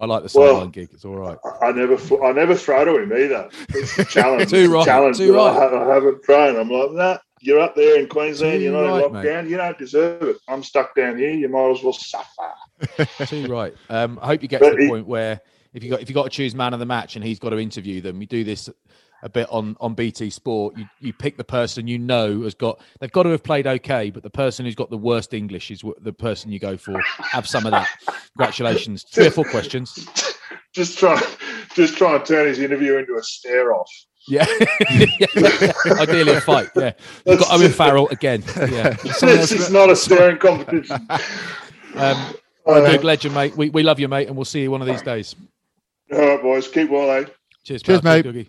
I 0.00 0.06
like 0.06 0.22
the 0.22 0.38
Well- 0.38 0.52
sideline 0.54 0.70
gig. 0.70 0.90
It's 0.92 1.04
all 1.04 1.16
right. 1.16 1.36
I- 1.44 1.66
I 1.68 1.72
never, 1.72 1.96
I 2.24 2.32
never 2.32 2.54
throw 2.54 2.84
to 2.84 2.96
him 3.02 3.12
either. 3.12 3.48
It's 3.70 3.98
a 3.98 4.04
challenge. 4.06 4.50
Too 4.50 4.56
It's 4.56 4.68
a 4.68 4.72
right, 4.72 4.84
challenge. 4.84 5.16
too 5.18 5.32
but 5.32 5.56
I, 5.56 5.66
right. 5.72 5.88
I 5.90 5.94
haven't 5.94 6.24
thrown. 6.24 6.56
I'm 6.56 6.70
like, 6.70 6.92
nah, 6.92 7.18
you're 7.40 7.58
up 7.60 7.74
there 7.74 7.98
in 8.00 8.08
Queensland. 8.08 8.58
Too 8.58 8.64
you're 8.64 8.72
not 8.72 9.12
right, 9.12 9.26
in 9.26 9.44
mate. 9.44 9.50
You 9.50 9.56
don't 9.56 9.76
deserve 9.78 10.22
it. 10.22 10.36
I'm 10.48 10.62
stuck 10.62 10.94
down 10.94 11.18
here. 11.18 11.32
You 11.32 11.48
might 11.48 11.70
as 11.70 11.82
well 11.82 11.92
suffer. 11.92 12.52
Too 13.26 13.46
right. 13.48 13.74
Um, 13.90 14.18
I 14.22 14.26
hope 14.26 14.42
you 14.42 14.48
get 14.48 14.60
But 14.60 14.70
to 14.70 14.76
the 14.76 14.82
he- 14.82 14.88
point 14.88 15.06
where 15.06 15.40
if 15.74 15.82
you 15.84 15.90
got 15.90 16.00
if 16.00 16.08
you 16.08 16.14
got 16.14 16.24
to 16.24 16.30
choose 16.30 16.54
man 16.54 16.72
of 16.72 16.80
the 16.80 16.86
match 16.86 17.16
and 17.16 17.24
he's 17.24 17.38
got 17.38 17.50
to 17.50 17.58
interview 17.58 18.00
them, 18.00 18.20
you 18.20 18.26
do 18.26 18.44
this 18.44 18.70
a 19.22 19.28
bit 19.28 19.48
on 19.50 19.76
on 19.80 19.94
BT 19.94 20.30
Sport. 20.30 20.76
You 20.76 20.86
you 21.00 21.12
pick 21.12 21.36
the 21.36 21.44
person 21.44 21.86
you 21.86 21.98
know 21.98 22.42
has 22.42 22.54
got 22.54 22.80
they've 23.00 23.12
got 23.12 23.24
to 23.24 23.30
have 23.30 23.42
played 23.42 23.66
okay, 23.66 24.10
but 24.10 24.22
the 24.22 24.30
person 24.30 24.64
who's 24.64 24.74
got 24.74 24.90
the 24.90 24.98
worst 24.98 25.34
English 25.34 25.70
is 25.70 25.82
the 26.00 26.12
person 26.12 26.50
you 26.52 26.58
go 26.58 26.76
for. 26.76 27.00
Have 27.32 27.46
some 27.48 27.66
of 27.66 27.72
that. 27.72 27.88
Congratulations. 28.36 29.04
Three 29.12 29.26
or 29.26 29.30
four 29.30 29.44
questions. 29.44 30.08
Just 30.74 30.98
try, 30.98 31.20
just 31.74 31.96
try 31.96 32.14
and 32.16 32.24
turn 32.24 32.46
his 32.46 32.58
interview 32.60 32.96
into 32.96 33.14
a 33.14 33.22
stare 33.22 33.72
off. 33.72 33.90
Yeah. 34.28 34.46
Ideally 35.86 36.34
a 36.34 36.40
fight. 36.40 36.68
Yeah. 36.76 36.92
You've 37.26 37.40
got 37.40 37.52
Owen 37.52 37.72
Farrell 37.72 38.08
again. 38.08 38.44
Yeah. 38.56 38.90
this 39.20 39.52
is 39.52 39.70
not 39.70 39.90
a 39.90 39.96
staring 39.96 40.38
competition. 40.38 41.08
Um, 41.94 42.34
All 42.64 42.74
big 42.74 42.84
right, 42.84 43.04
legend, 43.04 43.34
mate. 43.34 43.56
We, 43.56 43.70
we 43.70 43.82
love 43.82 43.98
you, 43.98 44.06
mate, 44.08 44.28
and 44.28 44.36
we'll 44.36 44.44
see 44.44 44.60
you 44.60 44.70
one 44.70 44.82
of 44.82 44.86
these 44.86 45.02
days. 45.02 45.34
all 46.12 46.18
right, 46.18 46.40
boys. 46.40 46.68
Keep 46.68 46.90
well, 46.90 47.10
eh? 47.10 47.24
Cheers, 47.64 47.82
Cheers, 47.82 48.02
pal. 48.02 48.16
mate. 48.16 48.24
Googie. 48.26 48.48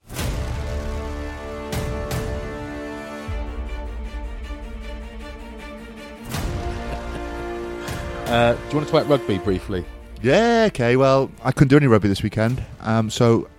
Uh, 8.31 8.53
do 8.53 8.59
you 8.69 8.75
want 8.75 8.87
to 8.87 8.91
talk 8.93 9.05
about 9.05 9.09
rugby 9.09 9.37
briefly? 9.39 9.83
Yeah, 10.21 10.63
okay. 10.67 10.95
Well, 10.95 11.29
I 11.43 11.51
couldn't 11.51 11.67
do 11.67 11.75
any 11.75 11.87
rugby 11.87 12.07
this 12.07 12.23
weekend. 12.23 12.63
Um, 12.79 13.09
so 13.09 13.49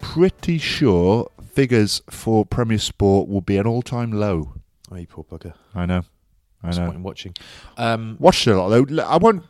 pretty 0.00 0.58
sure 0.58 1.30
figures 1.50 2.02
for 2.10 2.44
Premier 2.44 2.76
Sport 2.76 3.26
will 3.26 3.40
be 3.40 3.56
an 3.56 3.66
all-time 3.66 4.12
low. 4.12 4.52
Oh, 4.92 4.96
you 4.96 5.06
poor 5.06 5.24
bugger. 5.24 5.54
I 5.74 5.86
know. 5.86 6.02
I 6.62 6.76
know. 6.76 6.90
in 6.90 7.02
watching? 7.02 7.34
Um, 7.78 8.16
Watched 8.20 8.46
it 8.46 8.50
a 8.50 8.60
lot 8.62 8.68
though. 8.68 9.02
I 9.02 9.16
won't 9.16 9.44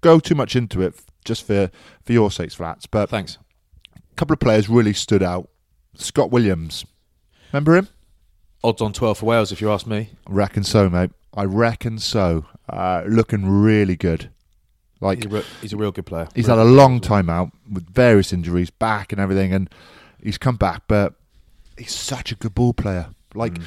go 0.00 0.20
too 0.20 0.36
much 0.36 0.54
into 0.54 0.80
it, 0.80 0.94
just 1.24 1.44
for 1.44 1.68
for 2.04 2.12
your 2.12 2.30
sakes, 2.30 2.54
flats. 2.54 2.86
But 2.86 3.08
thanks. 3.08 3.36
a 3.96 4.14
couple 4.14 4.34
of 4.34 4.38
players 4.40 4.68
really 4.68 4.92
stood 4.92 5.24
out. 5.24 5.48
Scott 5.96 6.30
Williams, 6.30 6.84
remember 7.52 7.76
him? 7.76 7.88
Odds 8.62 8.80
on 8.80 8.92
12 8.92 9.18
for 9.18 9.26
Wales, 9.26 9.50
if 9.50 9.60
you 9.60 9.72
ask 9.72 9.88
me. 9.88 10.10
Reckon 10.28 10.62
so, 10.62 10.88
mate. 10.88 11.10
I 11.34 11.44
reckon 11.44 11.98
so. 11.98 12.44
Uh, 12.70 13.02
looking 13.08 13.46
really 13.48 13.96
good. 13.96 14.30
Like 15.00 15.18
He's 15.18 15.26
a, 15.26 15.28
re- 15.28 15.44
he's 15.60 15.72
a 15.72 15.76
real 15.76 15.92
good 15.92 16.06
player. 16.06 16.28
He's 16.34 16.46
Real 16.46 16.56
had 16.58 16.62
a 16.62 16.64
player 16.64 16.76
long 16.76 17.00
time 17.00 17.28
out 17.30 17.50
with 17.70 17.88
various 17.92 18.32
injuries, 18.32 18.70
back 18.70 19.12
and 19.12 19.20
everything, 19.20 19.52
and 19.52 19.68
he's 20.22 20.38
come 20.38 20.56
back. 20.56 20.82
But 20.86 21.14
he's 21.78 21.94
such 21.94 22.30
a 22.32 22.34
good 22.36 22.54
ball 22.54 22.72
player. 22.74 23.08
Like, 23.34 23.54
Mm. 23.54 23.64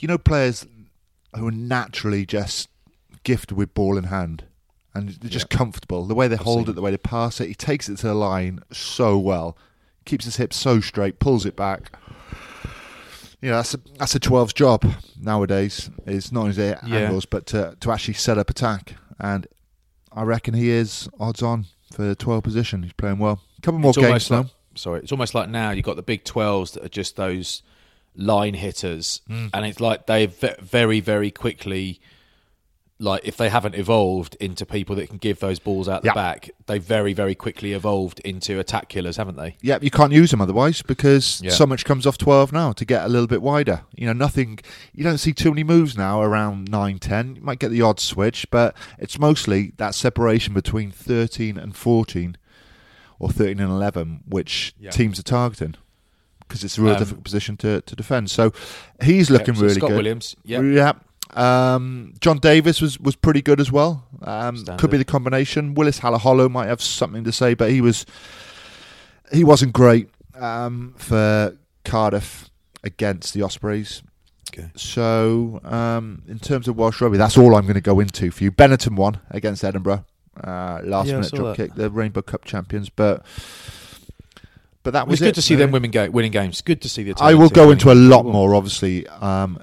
you 0.00 0.08
know, 0.08 0.18
players 0.18 0.66
who 1.34 1.48
are 1.48 1.52
naturally 1.52 2.26
just 2.26 2.68
gifted 3.22 3.56
with 3.56 3.74
ball 3.74 3.96
in 3.96 4.04
hand 4.04 4.44
and 4.94 5.10
they're 5.10 5.30
just 5.30 5.50
comfortable. 5.50 6.06
The 6.06 6.14
way 6.14 6.26
they 6.28 6.36
I've 6.36 6.40
hold 6.42 6.66
seen 6.66 6.70
it, 6.70 6.74
the 6.74 6.82
way 6.82 6.90
they 6.90 6.96
pass 6.96 7.40
it, 7.40 7.48
he 7.48 7.54
takes 7.54 7.88
it 7.88 7.96
to 7.98 8.06
the 8.08 8.14
line 8.14 8.60
so 8.72 9.18
well, 9.18 9.56
keeps 10.04 10.24
his 10.24 10.36
hips 10.36 10.56
so 10.56 10.80
straight, 10.80 11.18
pulls 11.20 11.44
it 11.46 11.54
back. 11.56 11.96
You 13.46 13.52
know, 13.52 13.58
that's 13.58 13.74
a, 13.74 13.80
that's 13.96 14.14
a 14.16 14.18
12's 14.18 14.52
job 14.54 14.84
nowadays. 15.22 15.88
Is 16.04 16.32
not 16.32 16.40
only 16.40 16.52
the 16.54 16.80
Yeah. 16.84 16.96
angles, 16.96 17.26
but 17.26 17.46
to, 17.46 17.76
to 17.78 17.92
actually 17.92 18.14
set 18.14 18.38
up 18.38 18.50
attack. 18.50 18.94
And 19.20 19.46
I 20.12 20.22
reckon 20.24 20.52
he 20.54 20.68
is 20.68 21.08
odds 21.20 21.42
on 21.42 21.66
for 21.92 22.02
the 22.02 22.16
12 22.16 22.42
position. 22.42 22.82
He's 22.82 22.92
playing 22.92 23.18
well. 23.20 23.40
A 23.58 23.60
couple 23.60 23.78
more 23.78 23.90
It's 23.90 23.98
games 23.98 24.30
now. 24.32 24.36
like, 24.38 24.46
sorry, 24.74 24.98
it's 24.98 25.12
almost 25.12 25.32
like 25.32 25.48
now 25.48 25.70
you've 25.70 25.84
got 25.84 25.94
the 25.94 26.02
big 26.02 26.24
12s 26.24 26.72
that 26.72 26.82
are 26.84 26.88
just 26.88 27.14
those 27.14 27.62
line 28.16 28.54
hitters, 28.54 29.20
Mm. 29.30 29.50
and 29.54 29.64
it's 29.64 29.78
like 29.78 30.06
they 30.06 30.26
ve- 30.26 30.56
very, 30.60 30.98
very 30.98 31.30
quickly 31.30 32.00
like 32.98 33.20
if 33.24 33.36
they 33.36 33.50
haven't 33.50 33.74
evolved 33.74 34.36
into 34.40 34.64
people 34.64 34.96
that 34.96 35.06
can 35.08 35.18
give 35.18 35.38
those 35.40 35.58
balls 35.58 35.86
out 35.86 36.00
the 36.02 36.06
Yeah. 36.08 36.14
back, 36.14 36.50
they 36.66 36.78
very 36.78 37.12
very 37.12 37.34
quickly 37.34 37.74
evolved 37.74 38.20
into 38.20 38.58
attack 38.58 38.88
killers, 38.88 39.18
haven't 39.18 39.36
they? 39.36 39.56
Yeah, 39.60 39.78
you 39.82 39.90
can't 39.90 40.12
use 40.12 40.30
them 40.30 40.40
otherwise 40.40 40.80
because 40.80 41.40
Yeah. 41.42 41.50
so 41.50 41.66
much 41.66 41.84
comes 41.84 42.06
off 42.06 42.16
12 42.16 42.52
now 42.52 42.72
to 42.72 42.84
get 42.86 43.04
a 43.04 43.08
little 43.08 43.26
bit 43.26 43.42
wider. 43.42 43.82
You 43.94 44.06
know, 44.06 44.14
nothing, 44.14 44.60
you 44.94 45.04
don't 45.04 45.18
see 45.18 45.34
too 45.34 45.50
many 45.50 45.62
moves 45.62 45.96
now 45.96 46.22
around 46.22 46.70
9, 46.70 46.98
10. 46.98 47.36
You 47.36 47.42
might 47.42 47.58
get 47.58 47.70
the 47.70 47.82
odd 47.82 48.00
switch, 48.00 48.50
but 48.50 48.74
it's 48.98 49.18
mostly 49.18 49.72
that 49.76 49.94
separation 49.94 50.54
between 50.54 50.90
13 50.90 51.58
and 51.58 51.76
14 51.76 52.38
or 53.18 53.28
13 53.30 53.60
and 53.60 53.70
11, 53.70 54.20
which 54.26 54.74
Yeah. 54.80 54.90
teams 54.90 55.18
are 55.18 55.22
targeting 55.22 55.74
because 56.40 56.64
it's 56.64 56.78
a 56.78 56.82
real 56.82 56.92
Um, 56.94 56.98
difficult 57.00 57.24
position 57.24 57.56
to, 57.58 57.82
to 57.82 57.94
defend. 57.96 58.30
So 58.30 58.52
he's 59.02 59.28
looking 59.30 59.54
so 59.54 59.62
really 59.62 59.74
Scott 59.74 59.90
good. 59.90 59.96
Williams, 59.96 60.34
yeah. 60.44 60.92
Um, 61.34 62.14
John 62.20 62.38
Davies 62.38 62.80
was, 62.80 62.98
was 63.00 63.16
pretty 63.16 63.42
good 63.42 63.60
as 63.60 63.70
well. 63.72 64.04
Um, 64.22 64.64
could 64.78 64.90
be 64.90 64.96
the 64.98 65.04
combination. 65.04 65.74
Willis 65.74 66.00
Halaholo 66.00 66.50
might 66.50 66.66
have 66.68 66.80
something 66.80 67.24
to 67.24 67.32
say, 67.32 67.54
but 67.54 67.70
he 67.70 67.80
was 67.80 68.06
he 69.32 69.42
wasn't 69.44 69.72
great 69.72 70.08
um, 70.36 70.94
for 70.98 71.56
Cardiff 71.84 72.48
against 72.84 73.34
the 73.34 73.42
Ospreys. 73.42 74.02
Okay. 74.52 74.70
So, 74.76 75.60
um, 75.64 76.22
in 76.28 76.38
terms 76.38 76.68
of 76.68 76.76
Welsh 76.76 77.00
rugby, 77.00 77.18
that's 77.18 77.36
all 77.36 77.56
I'm 77.56 77.62
going 77.64 77.74
to 77.74 77.80
go 77.80 77.98
into 78.00 78.30
for 78.30 78.44
you. 78.44 78.52
Benetton 78.52 78.94
won 78.96 79.18
against 79.30 79.64
Edinburgh, 79.64 80.04
uh, 80.42 80.80
last 80.84 81.08
Yeah, 81.08 81.14
minute 81.16 81.32
drop 81.32 81.56
that. 81.56 81.68
kick, 81.70 81.74
the 81.74 81.90
Rainbow 81.90 82.22
Cup 82.22 82.44
champions. 82.44 82.88
But 82.88 83.26
but 84.84 84.92
that 84.92 85.02
It 85.02 85.08
was 85.08 85.12
was 85.14 85.20
good 85.20 85.28
it, 85.30 85.34
to 85.34 85.42
see 85.42 85.54
really. 85.54 85.64
them 85.64 85.72
winning, 85.72 85.90
ga- 85.90 86.08
winning 86.08 86.30
games. 86.30 86.60
Good 86.62 86.80
to 86.82 86.88
see 86.88 87.02
the. 87.02 87.14
I 87.18 87.34
will 87.34 87.48
go 87.48 87.72
into 87.72 87.90
a 87.90 87.94
lot 87.94 88.24
more, 88.24 88.54
obviously, 88.54 89.06
um, 89.08 89.60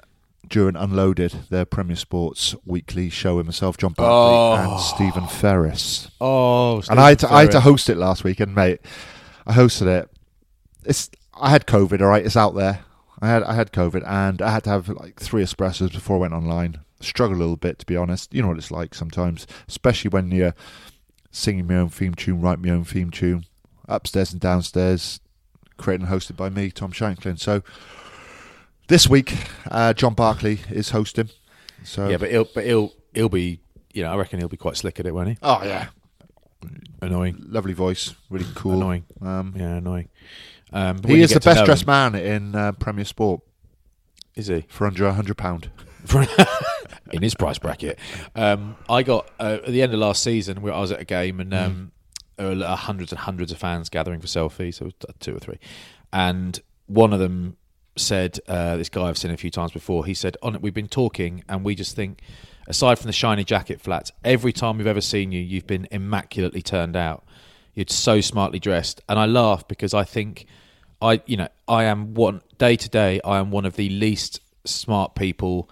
during 0.54 0.76
Unloaded, 0.76 1.32
their 1.50 1.64
Premier 1.64 1.96
Sports 1.96 2.54
weekly 2.64 3.10
show 3.10 3.34
with 3.38 3.46
myself, 3.46 3.76
John 3.76 3.92
Barclay, 3.92 4.62
Oh. 4.64 4.72
and 4.74 4.80
Stephen 4.80 5.26
Ferris. 5.26 6.08
Oh, 6.20 6.80
and 6.88 7.00
I 7.00 7.08
had, 7.08 7.18
to, 7.18 7.32
I 7.32 7.40
had 7.42 7.50
to 7.50 7.60
host 7.60 7.90
it 7.90 7.96
last 7.96 8.22
week, 8.22 8.38
and 8.38 8.54
mate, 8.54 8.78
I 9.48 9.52
hosted 9.52 9.88
it. 9.88 10.08
It's 10.84 11.10
I 11.40 11.50
had 11.50 11.66
COVID, 11.66 12.00
all 12.00 12.06
right. 12.06 12.24
It's 12.24 12.36
out 12.36 12.54
there. 12.54 12.84
I 13.20 13.26
had 13.26 13.42
I 13.42 13.54
had 13.54 13.72
COVID, 13.72 14.04
and 14.06 14.40
I 14.40 14.52
had 14.52 14.62
to 14.64 14.70
have 14.70 14.88
like 14.90 15.18
three 15.18 15.42
espressos 15.42 15.92
before 15.92 16.18
I 16.18 16.20
went 16.20 16.34
online. 16.34 16.78
Struggled 17.00 17.36
a 17.38 17.40
little 17.40 17.56
bit, 17.56 17.80
to 17.80 17.86
be 17.86 17.96
honest. 17.96 18.32
You 18.32 18.42
know 18.42 18.48
what 18.48 18.58
it's 18.58 18.70
like 18.70 18.94
sometimes, 18.94 19.48
especially 19.66 20.10
when 20.10 20.30
you're 20.30 20.54
singing 21.32 21.66
my 21.66 21.74
own 21.78 21.88
theme 21.88 22.14
tune, 22.14 22.40
writing 22.40 22.64
my 22.64 22.70
own 22.70 22.84
theme 22.84 23.10
tune, 23.10 23.46
upstairs 23.88 24.30
and 24.30 24.40
downstairs, 24.40 25.18
created 25.78 26.06
and 26.06 26.12
hosted 26.14 26.36
by 26.36 26.48
me, 26.48 26.70
Tom 26.70 26.92
Shanklin. 26.92 27.38
So 27.38 27.64
this 28.88 29.08
week, 29.08 29.34
uh, 29.70 29.92
John 29.94 30.14
Barclay 30.14 30.60
is 30.70 30.90
hosting. 30.90 31.30
So 31.84 32.08
Yeah, 32.08 32.16
but 32.18 32.30
he'll 32.30 32.48
but 32.54 32.64
he'll 32.64 32.92
he'll 33.12 33.28
be 33.28 33.60
you 33.92 34.02
know 34.02 34.12
I 34.12 34.16
reckon 34.16 34.38
he'll 34.38 34.48
be 34.48 34.56
quite 34.56 34.76
slick 34.76 34.98
at 35.00 35.06
it, 35.06 35.14
won't 35.14 35.28
he? 35.28 35.36
oh 35.42 35.62
yeah, 35.64 35.88
Annoying, 37.02 37.44
lovely 37.48 37.74
voice, 37.74 38.14
really 38.30 38.46
cool. 38.54 38.72
annoying, 38.74 39.04
Um, 39.20 39.52
yeah, 39.56 39.74
annoying. 39.76 40.08
Um, 40.72 40.96
but 40.96 41.04
when 41.06 41.12
he 41.12 41.18
you 41.18 41.24
is 41.24 41.30
the 41.30 41.34
get 41.34 41.42
to 41.42 41.48
know 41.50 41.54
best 41.56 41.64
dressed 41.66 41.82
him- 41.82 41.86
man 41.86 42.14
in 42.14 42.54
uh, 42.54 42.72
Premier 42.72 43.04
Sport 43.04 43.42
Is 44.34 44.46
he? 44.46 44.62
for 44.68 44.86
under 44.86 45.04
a 45.06 45.12
hundred 45.12 45.36
pound. 45.36 45.70
in 47.12 47.22
his 47.22 47.34
price 47.34 47.58
bracket. 47.58 47.98
Um, 48.34 48.76
I 48.88 49.02
got 49.02 49.30
uh, 49.38 49.58
at 49.64 49.66
the 49.66 49.82
end 49.82 49.92
of 49.94 50.00
last 50.00 50.22
season 50.22 50.60
where 50.62 50.72
I 50.72 50.80
was 50.80 50.90
at 50.92 51.00
a 51.00 51.04
game 51.04 51.40
and 51.40 51.52
um, 51.54 51.92
there 52.36 52.54
were 52.56 52.64
hundreds 52.66 53.12
and 53.12 53.18
hundreds 53.20 53.52
of 53.52 53.58
fans 53.58 53.88
gathering 53.88 54.20
for 54.20 54.26
selfies, 54.26 54.74
so 54.74 54.90
two 55.20 55.36
or 55.36 55.38
three, 55.38 55.58
and 56.12 56.60
one 56.86 57.12
of 57.12 57.20
them 57.20 57.56
said, 57.96 58.38
uh, 58.48 58.76
"This 58.76 58.88
guy 58.88 59.02
I've 59.02 59.18
seen 59.18 59.30
a 59.30 59.36
few 59.36 59.50
times 59.50 59.72
before." 59.72 60.04
He 60.06 60.14
said, 60.14 60.36
"On 60.42 60.54
it, 60.54 60.62
we've 60.62 60.74
been 60.74 60.88
talking, 60.88 61.44
and 61.48 61.64
we 61.64 61.74
just 61.74 61.96
think." 61.96 62.20
Aside 62.66 62.98
from 62.98 63.08
the 63.08 63.12
shiny 63.12 63.44
jacket 63.44 63.78
flats, 63.78 64.10
every 64.24 64.50
time 64.50 64.78
we've 64.78 64.86
ever 64.86 65.02
seen 65.02 65.32
you, 65.32 65.40
you've 65.40 65.66
been 65.66 65.86
immaculately 65.90 66.62
turned 66.62 66.96
out. 66.96 67.22
You're 67.74 67.84
so 67.88 68.22
smartly 68.22 68.58
dressed, 68.58 69.02
and 69.06 69.18
I 69.18 69.26
laugh 69.26 69.68
because 69.68 69.92
I 69.92 70.04
think 70.04 70.46
I, 71.02 71.20
you 71.26 71.36
know, 71.36 71.48
I 71.68 71.84
am 71.84 72.14
one 72.14 72.40
day 72.56 72.76
to 72.76 72.88
day. 72.88 73.20
I 73.22 73.38
am 73.38 73.50
one 73.50 73.66
of 73.66 73.76
the 73.76 73.90
least 73.90 74.40
smart 74.64 75.14
people. 75.14 75.68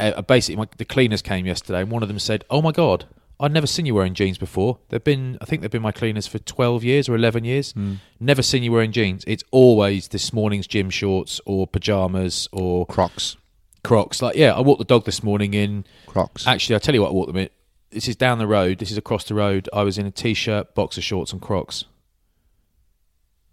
Uh, 0.00 0.20
basically, 0.22 0.56
my, 0.56 0.66
the 0.76 0.84
cleaners 0.84 1.22
came 1.22 1.46
yesterday, 1.46 1.82
and 1.82 1.90
one 1.90 2.02
of 2.02 2.08
them 2.08 2.18
said, 2.18 2.44
"Oh 2.50 2.60
my 2.60 2.72
god, 2.72 3.06
I'd 3.38 3.52
never 3.52 3.66
seen 3.66 3.84
you 3.84 3.94
wearing 3.94 4.14
jeans 4.14 4.38
before. 4.38 4.78
They've 4.88 5.04
been, 5.04 5.36
I 5.40 5.44
think 5.44 5.60
they've 5.60 5.70
been 5.70 5.82
my 5.82 5.92
cleaners 5.92 6.26
for 6.26 6.38
twelve 6.38 6.82
years 6.82 7.08
or 7.08 7.14
eleven 7.14 7.44
years. 7.44 7.72
Hmm. 7.72 7.94
Never 8.18 8.42
seen 8.42 8.62
you 8.62 8.72
wearing 8.72 8.92
jeans. 8.92 9.24
It's 9.26 9.44
always 9.50 10.08
this 10.08 10.32
morning's 10.32 10.66
gym 10.66 10.88
shorts 10.88 11.40
or 11.44 11.66
pajamas 11.66 12.48
or 12.52 12.86
Crocs, 12.86 13.36
Crocs. 13.84 14.22
Like, 14.22 14.36
yeah, 14.36 14.54
I 14.54 14.60
walked 14.60 14.78
the 14.78 14.84
dog 14.86 15.04
this 15.04 15.22
morning 15.22 15.52
in. 15.52 15.84
Crocs. 16.06 16.46
Actually, 16.46 16.76
I 16.76 16.78
tell 16.78 16.94
you 16.94 17.02
what, 17.02 17.10
I 17.10 17.12
walked 17.12 17.28
them 17.28 17.36
in. 17.36 17.50
This 17.90 18.08
is 18.08 18.16
down 18.16 18.38
the 18.38 18.46
road. 18.46 18.78
This 18.78 18.90
is 18.90 18.96
across 18.96 19.24
the 19.24 19.34
road. 19.34 19.68
I 19.72 19.82
was 19.82 19.98
in 19.98 20.06
a 20.06 20.10
t-shirt, 20.10 20.74
boxer 20.74 21.02
shorts, 21.02 21.32
and 21.32 21.40
Crocs. 21.42 21.84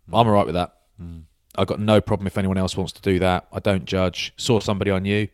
Hmm. 0.07 0.15
I'm 0.15 0.27
all 0.27 0.33
right 0.33 0.45
with 0.45 0.55
that. 0.55 0.75
Hmm. 0.97 1.19
I've 1.55 1.67
got 1.67 1.79
no 1.79 2.01
problem 2.01 2.25
if 2.25 2.37
anyone 2.37 2.57
else 2.57 2.75
wants 2.75 2.93
to 2.93 3.01
do 3.01 3.19
that. 3.19 3.47
I 3.51 3.59
don't 3.59 3.85
judge. 3.85 4.33
Saw 4.37 4.59
somebody 4.59 4.89
on 4.91 5.05
you. 5.05 5.27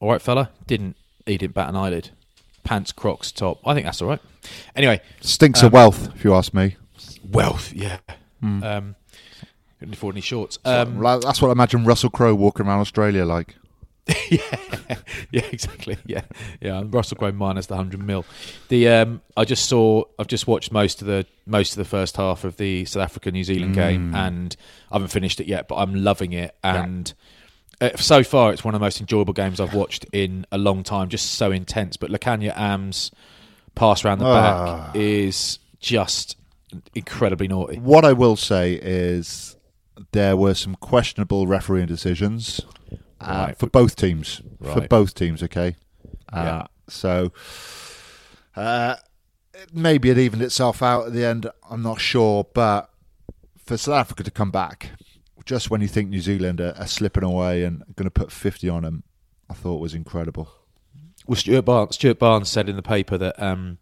All 0.00 0.10
right, 0.10 0.22
fella. 0.22 0.50
Didn't 0.66 0.96
he 1.26 1.36
didn't 1.36 1.54
bat 1.54 1.68
an 1.68 1.76
eyelid. 1.76 2.10
Pants, 2.68 2.92
Crocs, 2.92 3.32
top. 3.32 3.60
I 3.66 3.72
think 3.72 3.86
that's 3.86 4.02
all 4.02 4.08
right. 4.08 4.20
Anyway, 4.76 5.00
Stinks 5.22 5.62
Um, 5.62 5.68
of 5.68 5.72
wealth, 5.72 6.14
if 6.14 6.22
you 6.22 6.34
ask 6.34 6.52
me. 6.52 6.76
wealth. 7.30 7.72
Yeah. 7.72 7.96
Um, 8.42 8.94
couldn't 9.78 9.94
afford 9.94 10.14
any 10.16 10.20
shorts. 10.20 10.58
Um, 10.66 11.00
Like, 11.00 11.22
That's 11.22 11.40
what 11.40 11.48
I 11.48 11.52
imagine 11.52 11.84
Russell 11.84 12.10
Crowe 12.10 12.34
walking 12.34 12.66
around 12.66 12.80
Australia 12.80 13.24
like. 13.24 13.56
yeah, 14.30 14.40
yeah, 15.30 15.44
exactly. 15.50 15.96
Yeah, 16.04 16.22
yeah. 16.60 16.82
Russell 16.86 17.16
Crowe 17.16 17.32
minus 17.32 17.66
the 17.66 17.76
hundred 17.76 18.00
mil. 18.02 18.24
The 18.68 18.88
um, 18.88 19.22
I 19.36 19.44
just 19.44 19.66
saw. 19.66 20.04
I've 20.18 20.26
just 20.28 20.46
watched 20.46 20.70
most 20.72 21.00
of 21.02 21.06
the 21.06 21.26
most 21.46 21.72
of 21.72 21.76
the 21.78 21.84
first 21.84 22.16
half 22.16 22.44
of 22.44 22.56
the 22.58 22.84
South 22.86 23.02
Africa 23.02 23.30
New 23.30 23.44
Zealand 23.44 23.74
game, 23.74 24.14
and 24.14 24.56
I 24.90 24.94
haven't 24.96 25.08
finished 25.08 25.40
it 25.40 25.46
yet, 25.46 25.68
but 25.68 25.76
I'm 25.76 25.94
loving 25.94 26.32
it. 26.32 26.54
And 26.64 27.12
uh, 27.80 27.90
so 27.96 28.22
far, 28.24 28.52
it's 28.52 28.64
one 28.64 28.74
of 28.74 28.80
the 28.80 28.84
most 28.84 29.00
enjoyable 29.00 29.32
games 29.32 29.60
I've 29.60 29.74
watched 29.74 30.04
in 30.12 30.44
a 30.52 30.58
long 30.58 30.82
time. 30.82 31.08
Just 31.08 31.32
so 31.34 31.50
intense. 31.52 31.96
But 31.96 32.10
Lukhanyo 32.10 32.52
Am's 32.56 33.10
pass 33.74 34.04
around 34.04 34.18
the 34.18 34.26
Ah. 34.26 34.86
back 34.86 34.96
is 34.96 35.58
just 35.80 36.36
incredibly 36.94 37.48
naughty. 37.48 37.78
What 37.78 38.04
I 38.04 38.12
will 38.12 38.36
say 38.36 38.74
is 38.82 39.56
there 40.12 40.36
were 40.36 40.54
some 40.54 40.74
questionable 40.76 41.46
refereeing 41.46 41.86
decisions 41.86 42.60
uh, 43.20 43.46
Right. 43.48 43.58
for 43.58 43.66
both 43.68 43.96
teams. 43.96 44.42
For 44.62 44.80
both 44.82 45.14
teams, 45.14 45.42
okay? 45.42 45.76
Uh, 46.32 46.42
Yeah. 46.44 46.66
So 46.88 47.32
uh, 48.56 48.96
maybe 49.72 50.10
it 50.10 50.18
evened 50.18 50.42
itself 50.42 50.82
out 50.82 51.06
at 51.06 51.12
the 51.12 51.24
end. 51.24 51.48
I'm 51.70 51.82
not 51.82 52.00
sure. 52.00 52.46
But 52.54 52.90
for 53.64 53.76
South 53.76 53.94
Africa 53.94 54.22
to 54.24 54.30
come 54.30 54.50
back, 54.50 54.90
just 55.48 55.70
when 55.70 55.80
you 55.80 55.88
think 55.88 56.10
New 56.10 56.20
Zealand 56.20 56.60
are, 56.60 56.74
are 56.76 56.86
slipping 56.86 57.24
away 57.24 57.64
and 57.64 57.82
going 57.96 58.04
to 58.04 58.10
put 58.10 58.30
50 58.30 58.68
on 58.68 58.82
them, 58.82 59.02
I 59.48 59.54
thought 59.54 59.80
was 59.80 59.94
incredible. 59.94 60.50
Well, 61.26 61.36
Stuart 61.36 61.62
Barnes, 61.62 61.94
Stuart 61.94 62.18
Barnes 62.18 62.50
said 62.50 62.68
in 62.68 62.76
the 62.76 62.82
paper 62.82 63.16
that 63.16 63.42
um, 63.42 63.78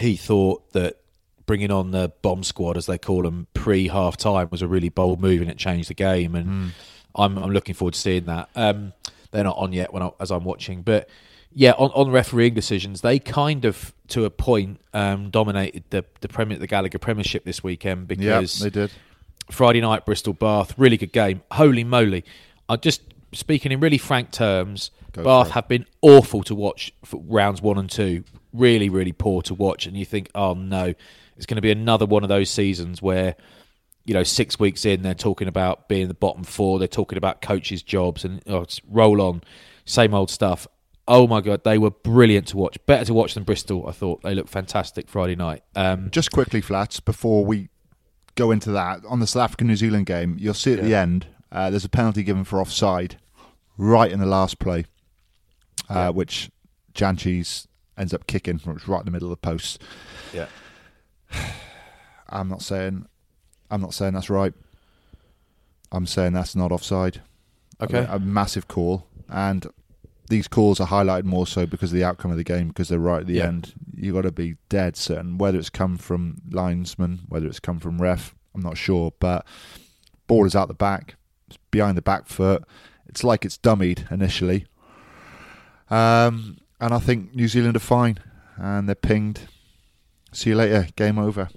he 0.00 0.16
thought 0.16 0.72
that 0.72 0.96
bringing 1.44 1.70
on 1.70 1.90
the 1.90 2.12
bomb 2.22 2.42
squad, 2.42 2.78
as 2.78 2.86
they 2.86 2.96
call 2.96 3.22
them, 3.22 3.46
pre 3.52 3.88
half 3.88 4.16
time 4.16 4.48
was 4.50 4.62
a 4.62 4.66
really 4.66 4.88
bold 4.88 5.20
move 5.20 5.42
and 5.42 5.50
it 5.50 5.58
changed 5.58 5.90
the 5.90 5.94
game. 5.94 6.34
And 6.34 6.72
I'm, 7.14 7.36
I'm 7.36 7.50
looking 7.50 7.74
forward 7.74 7.92
to 7.92 8.00
seeing 8.00 8.24
that. 8.24 8.48
Um, 8.56 8.94
they're 9.32 9.44
not 9.44 9.58
on 9.58 9.74
yet 9.74 9.92
when 9.92 10.02
I, 10.02 10.10
as 10.18 10.30
I'm 10.30 10.44
watching, 10.44 10.80
but 10.80 11.10
yeah, 11.52 11.72
on, 11.72 11.90
on 11.90 12.10
refereeing 12.10 12.54
decisions, 12.54 13.02
they 13.02 13.18
kind 13.18 13.66
of 13.66 13.92
to 14.08 14.24
a 14.24 14.30
point 14.30 14.80
um, 14.94 15.28
dominated 15.28 15.84
the 15.90 16.04
the 16.20 16.28
Premier 16.28 16.58
the 16.58 16.66
Gallagher 16.66 16.98
Premiership 16.98 17.44
this 17.44 17.62
weekend 17.62 18.08
Yeah, 18.08 18.38
because 18.38 18.60
they 18.60 18.70
did. 18.70 18.90
Friday 19.50 19.80
night, 19.80 20.06
Bristol 20.06 20.32
Bath, 20.32 20.74
really 20.78 20.96
good 20.96 21.12
game. 21.12 21.42
Holy 21.52 21.84
moly! 21.84 22.24
I 22.68 22.76
just 22.76 23.02
speaking 23.32 23.72
in 23.72 23.80
really 23.80 23.98
frank 23.98 24.30
terms. 24.30 24.90
Go 25.12 25.24
Bath 25.24 25.50
have 25.50 25.66
been 25.66 25.86
awful 26.02 26.42
to 26.44 26.54
watch 26.54 26.92
for 27.04 27.20
rounds 27.26 27.60
one 27.60 27.78
and 27.78 27.90
two. 27.90 28.24
Really, 28.52 28.88
really 28.88 29.12
poor 29.12 29.42
to 29.42 29.54
watch, 29.54 29.86
and 29.86 29.96
you 29.96 30.04
think, 30.04 30.30
oh 30.34 30.54
no, 30.54 30.94
it's 31.36 31.46
going 31.46 31.56
to 31.56 31.62
be 31.62 31.70
another 31.70 32.06
one 32.06 32.22
of 32.22 32.28
those 32.28 32.50
seasons 32.50 33.00
where, 33.00 33.36
you 34.04 34.14
know, 34.14 34.22
six 34.22 34.58
weeks 34.58 34.84
in 34.84 35.02
they're 35.02 35.14
talking 35.14 35.48
about 35.48 35.88
being 35.88 36.08
the 36.08 36.14
bottom 36.14 36.44
four. 36.44 36.78
They're 36.78 36.88
talking 36.88 37.18
about 37.18 37.42
coaches' 37.42 37.82
jobs 37.82 38.24
and 38.24 38.42
oh, 38.46 38.66
roll 38.88 39.20
on, 39.20 39.42
same 39.84 40.14
old 40.14 40.30
stuff. 40.30 40.66
Oh 41.08 41.26
my 41.26 41.40
god, 41.40 41.64
they 41.64 41.78
were 41.78 41.90
brilliant 41.90 42.48
to 42.48 42.56
watch. 42.56 42.78
Better 42.86 43.06
to 43.06 43.14
watch 43.14 43.34
than 43.34 43.42
Bristol. 43.42 43.88
I 43.88 43.92
thought 43.92 44.22
they 44.22 44.34
looked 44.34 44.50
fantastic 44.50 45.08
Friday 45.08 45.34
night. 45.34 45.64
Um, 45.74 46.10
Just 46.12 46.30
quickly, 46.30 46.60
Flats, 46.60 47.00
before 47.00 47.44
we 47.44 47.68
go 48.40 48.50
into 48.50 48.72
that, 48.72 49.04
on 49.06 49.20
the 49.20 49.26
South 49.26 49.44
Africa 49.44 49.64
New 49.64 49.76
Zealand 49.76 50.06
game, 50.06 50.36
you'll 50.40 50.54
see 50.54 50.72
at 50.72 50.82
the 50.82 50.94
end 50.94 51.26
uh, 51.52 51.68
there's 51.68 51.84
a 51.84 51.90
penalty 51.90 52.22
given 52.22 52.42
for 52.44 52.58
offside 52.58 53.16
right 53.76 54.10
in 54.10 54.18
the 54.18 54.26
last 54.26 54.58
play, 54.58 54.86
uh, 55.90 56.10
which 56.10 56.50
Jantjies 56.94 57.66
ends 57.98 58.14
up 58.14 58.26
kicking, 58.26 58.56
is 58.56 58.88
right 58.88 59.00
in 59.00 59.04
the 59.04 59.10
middle 59.10 59.30
of 59.30 59.38
the 59.38 59.46
post. 59.48 59.82
yeah. 60.32 60.46
I'm 62.32 62.48
not 62.48 62.62
saying, 62.62 63.06
I'm 63.70 63.80
not 63.80 63.92
saying 63.92 64.14
that's 64.14 64.30
right. 64.30 64.54
I'm 65.92 66.06
saying 66.06 66.32
that's 66.32 66.54
not 66.54 66.72
offside. 66.72 67.20
Okay. 67.82 67.98
a, 67.98 68.14
a 68.14 68.18
massive 68.20 68.68
call, 68.68 69.06
and 69.28 69.66
these 70.30 70.48
calls 70.48 70.80
are 70.80 70.86
highlighted 70.88 71.24
more 71.24 71.46
so 71.46 71.66
because 71.66 71.92
of 71.92 71.96
the 71.96 72.04
outcome 72.04 72.30
of 72.30 72.36
the 72.38 72.44
game 72.44 72.68
because 72.68 72.88
they're 72.88 72.98
right 72.98 73.20
at 73.20 73.26
the 73.26 73.34
Yeah. 73.34 73.48
end. 73.48 73.74
You've 73.94 74.14
got 74.14 74.22
to 74.22 74.32
be 74.32 74.56
dead 74.70 74.96
certain 74.96 75.36
whether 75.36 75.58
it's 75.58 75.68
come 75.70 75.98
from 75.98 76.36
linesman, 76.50 77.20
whether 77.28 77.46
it's 77.46 77.60
come 77.60 77.78
from 77.78 78.00
ref. 78.00 78.34
I'm 78.54 78.62
not 78.62 78.78
sure, 78.78 79.12
but 79.20 79.46
ball 80.26 80.46
is 80.46 80.56
out 80.56 80.68
the 80.68 80.74
back, 80.74 81.16
it's 81.48 81.58
behind 81.70 81.96
the 81.98 82.02
back 82.02 82.26
foot. 82.26 82.64
It's 83.06 83.22
like 83.22 83.44
it's 83.44 83.58
dummied 83.58 84.10
initially, 84.10 84.66
um, 85.90 86.58
and 86.80 86.94
I 86.94 86.98
think 86.98 87.34
New 87.34 87.48
Zealand 87.48 87.76
are 87.76 87.80
fine, 87.80 88.18
and 88.56 88.88
they're 88.88 88.94
pinged. 88.94 89.40
See 90.32 90.50
you 90.50 90.56
later. 90.56 90.86
Game 90.96 91.18
over. 91.18 91.48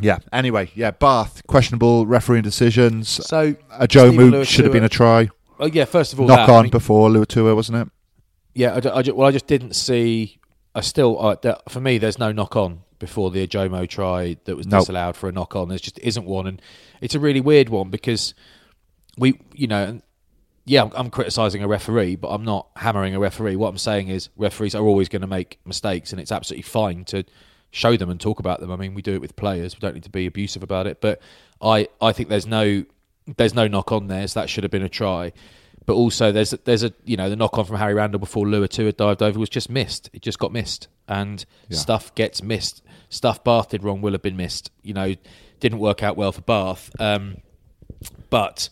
Yeah. 0.00 0.18
Anyway, 0.32 0.70
yeah. 0.74 0.90
Bath 0.90 1.46
questionable 1.46 2.06
refereeing 2.06 2.42
decisions. 2.42 3.08
So 3.08 3.54
Ojomoh 3.80 4.46
should 4.46 4.64
have 4.64 4.72
been 4.72 4.84
a 4.84 4.88
try. 4.88 5.30
Oh 5.60 5.66
yeah, 5.66 5.84
first 5.84 6.12
of 6.12 6.20
all, 6.20 6.26
Knock 6.26 6.46
that, 6.46 6.50
I 6.52 6.56
on 6.56 6.62
mean- 6.64 6.70
before 6.70 7.08
Luatua, 7.10 7.54
wasn't 7.54 7.78
it? 7.86 7.88
Yeah, 8.54 8.74
I, 8.84 8.88
I 9.00 9.02
well, 9.12 9.26
I 9.28 9.32
just 9.32 9.46
didn't 9.46 9.74
see. 9.74 10.38
I 10.76 10.80
still, 10.80 11.20
uh, 11.24 11.36
that, 11.42 11.70
for 11.70 11.80
me, 11.80 11.98
there's 11.98 12.18
no 12.18 12.32
knock 12.32 12.56
on 12.56 12.80
before 12.98 13.30
the 13.30 13.46
Ojomoh 13.46 13.88
try 13.88 14.36
that 14.44 14.56
was 14.56 14.66
Nope. 14.66 14.80
disallowed 14.82 15.16
for 15.16 15.28
a 15.28 15.32
knock 15.32 15.54
on. 15.56 15.68
There 15.68 15.78
just 15.78 15.98
isn't 16.00 16.24
one, 16.26 16.46
and 16.46 16.62
it's 17.00 17.14
a 17.14 17.20
really 17.20 17.40
weird 17.40 17.68
one 17.68 17.90
because 17.90 18.34
we, 19.18 19.38
you 19.54 19.66
know, 19.68 19.84
and 19.84 20.02
yeah, 20.64 20.82
I'm, 20.82 20.90
I'm 20.94 21.10
criticising 21.10 21.62
a 21.62 21.68
referee, 21.68 22.16
but 22.16 22.28
I'm 22.28 22.44
not 22.44 22.68
hammering 22.76 23.14
a 23.14 23.20
referee. 23.20 23.56
What 23.56 23.68
I'm 23.68 23.78
saying 23.78 24.08
is 24.08 24.30
referees 24.36 24.74
are 24.74 24.84
always 24.84 25.08
going 25.08 25.22
to 25.22 25.28
make 25.28 25.58
mistakes, 25.64 26.12
and 26.12 26.20
it's 26.20 26.32
absolutely 26.32 26.62
fine 26.62 27.04
to 27.06 27.24
show 27.70 27.96
them 27.96 28.08
and 28.10 28.20
talk 28.20 28.38
about 28.40 28.60
them. 28.60 28.70
I 28.70 28.76
mean, 28.76 28.94
we 28.94 29.02
do 29.02 29.14
it 29.14 29.20
with 29.20 29.34
players. 29.36 29.74
We 29.76 29.80
don't 29.80 29.94
need 29.94 30.04
to 30.04 30.10
be 30.10 30.26
abusive 30.26 30.62
about 30.62 30.86
it, 30.86 31.00
but 31.00 31.20
I, 31.60 31.88
I 32.00 32.12
think 32.12 32.28
there's 32.28 32.46
no, 32.46 32.84
there's 33.36 33.54
no 33.54 33.66
knock 33.68 33.92
on 33.92 34.06
there. 34.08 34.26
So 34.28 34.40
that 34.40 34.48
should 34.50 34.64
have 34.64 34.70
been 34.70 34.82
a 34.82 34.88
try. 34.88 35.32
But 35.86 35.94
also, 35.94 36.32
there's 36.32 36.50
there's 36.64 36.82
a 36.82 36.92
you 37.04 37.16
know 37.16 37.28
the 37.28 37.36
knock 37.36 37.58
on 37.58 37.64
from 37.66 37.76
Harry 37.76 37.94
Randall 37.94 38.18
before 38.18 38.46
Luatua 38.46 38.86
had 38.86 38.96
dived 38.96 39.22
over 39.22 39.38
was 39.38 39.50
just 39.50 39.68
missed. 39.68 40.08
It 40.14 40.22
just 40.22 40.38
got 40.38 40.50
missed, 40.52 40.88
and 41.08 41.44
Yeah. 41.68 41.76
stuff 41.78 42.14
gets 42.14 42.42
missed. 42.42 42.82
Stuff 43.10 43.44
Bath 43.44 43.68
did 43.68 43.82
wrong 43.84 44.00
will 44.00 44.12
have 44.12 44.22
been 44.22 44.36
missed. 44.36 44.70
You 44.82 44.94
know, 44.94 45.14
didn't 45.60 45.78
work 45.78 46.02
out 46.02 46.16
well 46.16 46.32
for 46.32 46.40
Bath. 46.40 46.90
Um, 46.98 47.36
but 48.30 48.68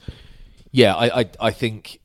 yeah, 0.70 0.94
I, 0.94 1.20
I 1.20 1.24
I 1.40 1.50
think 1.50 2.00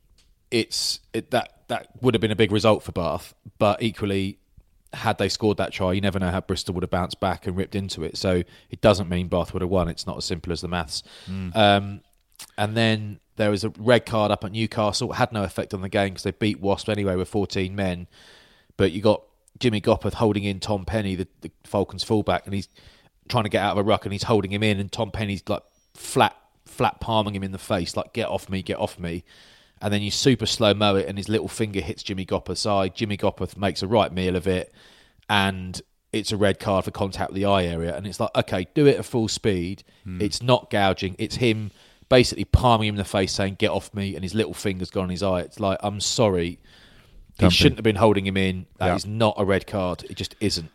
it's 0.50 1.00
it, 1.14 1.30
that 1.30 1.54
that 1.68 1.88
would 2.02 2.14
have 2.14 2.20
been 2.20 2.30
a 2.30 2.36
big 2.36 2.52
result 2.52 2.82
for 2.82 2.92
Bath. 2.92 3.34
But 3.58 3.82
equally, 3.82 4.38
had 4.92 5.16
they 5.18 5.28
scored 5.30 5.56
that 5.56 5.72
try, 5.72 5.92
you 5.94 6.00
never 6.00 6.18
know 6.18 6.30
how 6.30 6.40
Bristol 6.42 6.74
would 6.74 6.82
have 6.82 6.90
bounced 6.90 7.18
back 7.18 7.46
and 7.46 7.56
ripped 7.56 7.74
into 7.74 8.04
it. 8.04 8.16
So 8.18 8.42
it 8.70 8.80
doesn't 8.80 9.08
mean 9.08 9.28
Bath 9.28 9.52
would 9.52 9.62
have 9.62 9.70
won. 9.70 9.88
It's 9.88 10.06
not 10.06 10.18
as 10.18 10.24
simple 10.26 10.52
as 10.52 10.60
the 10.60 10.68
maths. 10.68 11.02
Um, 11.54 12.02
and 12.58 12.76
then 12.76 13.20
there 13.36 13.50
was 13.50 13.62
a 13.62 13.70
red 13.78 14.04
card 14.04 14.32
up 14.32 14.44
at 14.44 14.50
Newcastle. 14.50 15.12
It 15.12 15.14
had 15.14 15.32
no 15.32 15.44
effect 15.44 15.72
on 15.72 15.80
the 15.80 15.88
game 15.88 16.10
because 16.10 16.24
they 16.24 16.32
beat 16.32 16.60
Wasp 16.60 16.88
anyway 16.88 17.14
with 17.14 17.28
14 17.28 17.74
men. 17.74 18.08
But 18.76 18.90
you 18.90 19.00
got 19.00 19.22
Jimmy 19.60 19.80
Gopperth 19.80 20.14
holding 20.14 20.42
in 20.42 20.58
Tom 20.58 20.84
Penny, 20.84 21.14
the, 21.14 21.28
the 21.40 21.52
Falcons 21.64 22.02
fullback, 22.02 22.44
and 22.46 22.54
he's 22.54 22.68
trying 23.28 23.44
to 23.44 23.50
get 23.50 23.62
out 23.62 23.72
of 23.72 23.78
a 23.78 23.82
ruck 23.84 24.04
and 24.04 24.12
he's 24.12 24.24
holding 24.24 24.52
him 24.52 24.64
in, 24.64 24.80
and 24.80 24.90
Tom 24.90 25.12
Penny's 25.12 25.42
like 25.48 25.62
flat, 25.94 26.36
flat 26.66 27.00
palming 27.00 27.34
him 27.34 27.44
in 27.44 27.52
the 27.52 27.58
face, 27.58 27.96
like 27.96 28.12
"Get 28.12 28.28
off 28.28 28.48
me, 28.48 28.60
get 28.60 28.78
off 28.78 28.98
me." 28.98 29.24
And 29.80 29.94
then 29.94 30.02
you 30.02 30.10
super 30.10 30.46
slow 30.46 30.74
mo 30.74 30.96
it, 30.96 31.06
and 31.06 31.16
his 31.16 31.28
little 31.28 31.46
finger 31.46 31.80
hits 31.80 32.02
Jimmy 32.02 32.26
Gopperth's 32.26 32.66
eye. 32.66 32.88
Jimmy 32.88 33.16
Gopperth 33.16 33.56
makes 33.56 33.82
a 33.82 33.86
right 33.86 34.12
meal 34.12 34.34
of 34.34 34.48
it, 34.48 34.72
and 35.30 35.80
it's 36.12 36.32
a 36.32 36.36
red 36.36 36.58
card 36.58 36.84
for 36.84 36.90
contact 36.90 37.30
with 37.30 37.36
the 37.36 37.44
eye 37.44 37.64
area. 37.64 37.94
And 37.96 38.04
it's 38.04 38.18
like, 38.18 38.30
okay, 38.34 38.66
do 38.74 38.86
it 38.86 38.96
at 38.96 39.04
full 39.04 39.28
speed. 39.28 39.84
Hmm. 40.02 40.20
It's 40.20 40.42
not 40.42 40.70
gouging. 40.70 41.14
It's 41.18 41.36
him 41.36 41.70
basically 42.08 42.44
palming 42.44 42.88
him 42.88 42.94
in 42.94 42.98
the 42.98 43.04
face, 43.04 43.32
saying 43.32 43.56
"Get 43.58 43.70
off 43.70 43.92
me," 43.94 44.14
and 44.14 44.22
his 44.22 44.34
little 44.34 44.54
finger's 44.54 44.90
gone 44.90 45.04
on 45.04 45.10
his 45.10 45.22
eye. 45.22 45.40
It's 45.40 45.60
like, 45.60 45.78
I'm 45.82 46.00
sorry. 46.00 46.58
He 47.38 47.50
shouldn't 47.50 47.76
have 47.78 47.84
been 47.84 47.96
holding 47.96 48.26
him 48.26 48.36
in. 48.36 48.66
That 48.78 48.96
is 48.96 49.04
Yeah. 49.06 49.12
not 49.12 49.34
a 49.38 49.44
red 49.44 49.66
card. 49.66 50.04
It 50.10 50.16
just 50.16 50.34
isn't. 50.40 50.70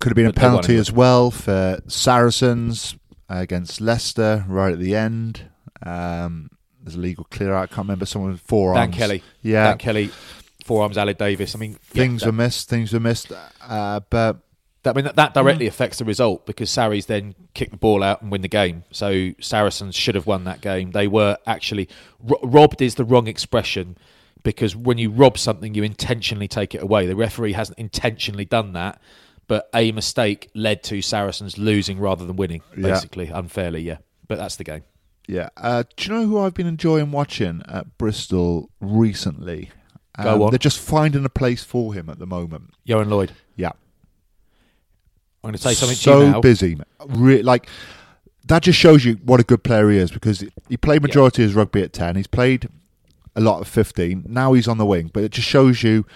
Could 0.00 0.08
have 0.10 0.16
been 0.16 0.26
a 0.26 0.32
But 0.32 0.42
won 0.42 0.50
penalty 0.52 0.76
as 0.76 0.90
well 0.90 1.30
for 1.30 1.80
Saracens 1.86 2.96
against 3.28 3.80
Leicester 3.80 4.44
right 4.48 4.72
at 4.72 4.78
the 4.78 4.96
end. 4.96 5.42
Um, 5.84 6.48
there's 6.82 6.96
a 6.96 6.98
legal 7.00 7.24
clear 7.24 7.52
out. 7.54 7.64
I 7.64 7.66
can't 7.66 7.86
remember 7.86 8.06
someone 8.06 8.32
with 8.32 8.40
forearms. 8.40 8.78
Dan 8.78 8.92
Kelly. 8.98 9.22
Yeah. 9.42 9.64
Dan 9.68 9.78
Kelly. 9.78 10.10
Forearms, 10.64 10.96
Aled 10.96 11.18
Davies. 11.18 11.54
I 11.54 11.58
mean, 11.58 11.72
yeah, 11.92 12.02
Things 12.02 12.20
that, 12.22 12.26
were 12.28 12.32
missed. 12.32 12.68
Things 12.68 12.92
were 12.92 13.00
missed. 13.00 13.32
Uh, 13.60 14.00
but 14.10 14.38
that, 14.84 14.90
I 14.90 14.92
mean, 14.94 15.04
that, 15.04 15.16
that 15.16 15.34
directly 15.34 15.66
affects 15.66 15.98
the 15.98 16.04
result 16.04 16.44
because 16.46 16.68
Sarries 16.70 17.06
then 17.06 17.34
kick 17.54 17.70
the 17.70 17.76
ball 17.76 18.02
out 18.02 18.22
and 18.22 18.30
win 18.32 18.40
the 18.42 18.48
game. 18.48 18.84
So 18.90 19.30
Saracens 19.40 19.94
should 19.94 20.14
have 20.14 20.26
won 20.26 20.44
that 20.44 20.60
game. 20.60 20.90
They 20.90 21.06
were 21.06 21.36
actually 21.46 21.88
ro- 22.20 22.40
robbed 22.42 22.82
is 22.82 22.96
the 22.96 23.04
wrong 23.04 23.26
expression 23.28 23.96
because 24.42 24.74
when 24.74 24.98
you 24.98 25.10
rob 25.10 25.38
something, 25.38 25.74
you 25.74 25.82
intentionally 25.84 26.48
take 26.48 26.74
it 26.74 26.82
away. 26.82 27.06
The 27.06 27.14
referee 27.14 27.52
hasn't 27.52 27.78
intentionally 27.78 28.44
done 28.44 28.72
that, 28.72 29.00
but 29.46 29.68
a 29.74 29.92
mistake 29.92 30.50
led 30.54 30.82
to 30.84 31.00
Saracens 31.00 31.58
losing 31.58 32.00
rather 32.00 32.24
than 32.26 32.34
winning, 32.36 32.62
Yeah. 32.76 32.88
basically 32.88 33.28
unfairly. 33.28 33.82
Yeah, 33.82 33.98
but 34.26 34.38
that's 34.38 34.56
the 34.56 34.64
game. 34.64 34.82
yeah, 35.28 35.50
uh, 35.56 35.84
do 35.96 36.04
you 36.12 36.18
know 36.18 36.26
who 36.26 36.38
I've 36.40 36.54
been 36.54 36.66
enjoying 36.66 37.12
watching 37.12 37.62
at 37.68 37.96
Bristol 37.98 38.68
recently? 38.80 39.70
Um, 40.16 40.24
Go 40.24 40.42
on. 40.44 40.50
They're 40.50 40.58
just 40.58 40.80
finding 40.80 41.24
a 41.24 41.28
place 41.28 41.62
for 41.62 41.94
him 41.94 42.10
at 42.10 42.18
the 42.18 42.26
moment. 42.26 42.70
Ioan 42.88 43.08
Lloyd. 43.08 43.32
Yeah. 43.56 43.70
I'm 45.42 45.48
going 45.48 45.54
to 45.54 45.58
say 45.62 45.74
something 45.74 45.96
so 45.96 46.20
to 46.20 46.26
you 46.26 46.32
now. 46.32 46.40
busy. 46.40 46.78
Re- 47.06 47.42
like 47.42 47.68
that 48.46 48.62
just 48.62 48.78
shows 48.78 49.04
you 49.04 49.14
what 49.24 49.40
a 49.40 49.44
good 49.44 49.62
player 49.64 49.90
he 49.90 49.98
is 49.98 50.10
because 50.10 50.44
he 50.68 50.76
played 50.76 51.02
majority 51.02 51.42
of 51.42 51.48
his 51.48 51.54
rugby 51.56 51.82
at 51.82 51.92
ten. 51.92 52.16
He's 52.16 52.26
played 52.26 52.68
a 53.34 53.40
lot 53.40 53.60
of 53.60 53.68
fifteen. 53.68 54.24
Now 54.28 54.52
he's 54.52 54.68
on 54.68 54.78
the 54.78 54.86
wing, 54.86 55.10
but 55.12 55.24
it 55.24 55.32
just 55.32 55.48
shows 55.48 55.82
you 55.82 56.06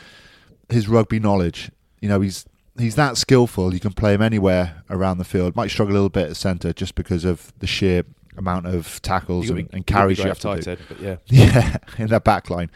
his 0.69 0.89
rugby 0.89 1.19
knowledge. 1.19 1.71
You 2.01 2.09
know, 2.09 2.21
he's 2.21 2.45
he's 2.79 2.95
that 2.97 3.17
skillful. 3.17 3.73
You 3.75 3.81
can 3.81 3.93
play 3.93 4.15
him 4.15 4.23
anywhere 4.23 4.83
around 4.91 5.19
the 5.19 5.25
field. 5.25 5.57
Might 5.57 5.71
struggle 5.71 5.93
a 5.93 5.97
little 5.97 6.09
bit 6.09 6.31
at 6.31 6.37
centre 6.37 6.73
just 6.73 6.95
because 6.95 7.25
of 7.25 7.53
the 7.59 7.67
sheer 7.67 8.05
amount 8.37 8.67
of 8.67 9.01
tackles 9.03 9.49
and, 9.49 9.57
be- 9.57 9.69
and 9.73 9.79
you 9.89 9.95
gotta 9.95 10.09
be 10.09 10.15
carries 10.15 10.19
you 10.19 10.25
have 10.25 10.39
to 10.63 10.77
do. 10.77 10.83
But 10.89 11.01
yeah. 11.01 11.17
Yeah, 11.27 11.77
in 11.99 12.09
that 12.09 12.23
back 12.25 12.51
line. 12.51 12.71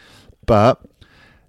But 0.45 0.81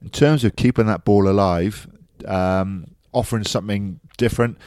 in 0.02 0.10
terms 0.10 0.44
of 0.44 0.54
keeping 0.56 0.86
that 0.86 1.04
ball 1.04 1.28
alive, 1.28 1.86
um, 2.26 2.88
offering 3.12 3.44
something 3.44 4.00
different, 4.18 4.58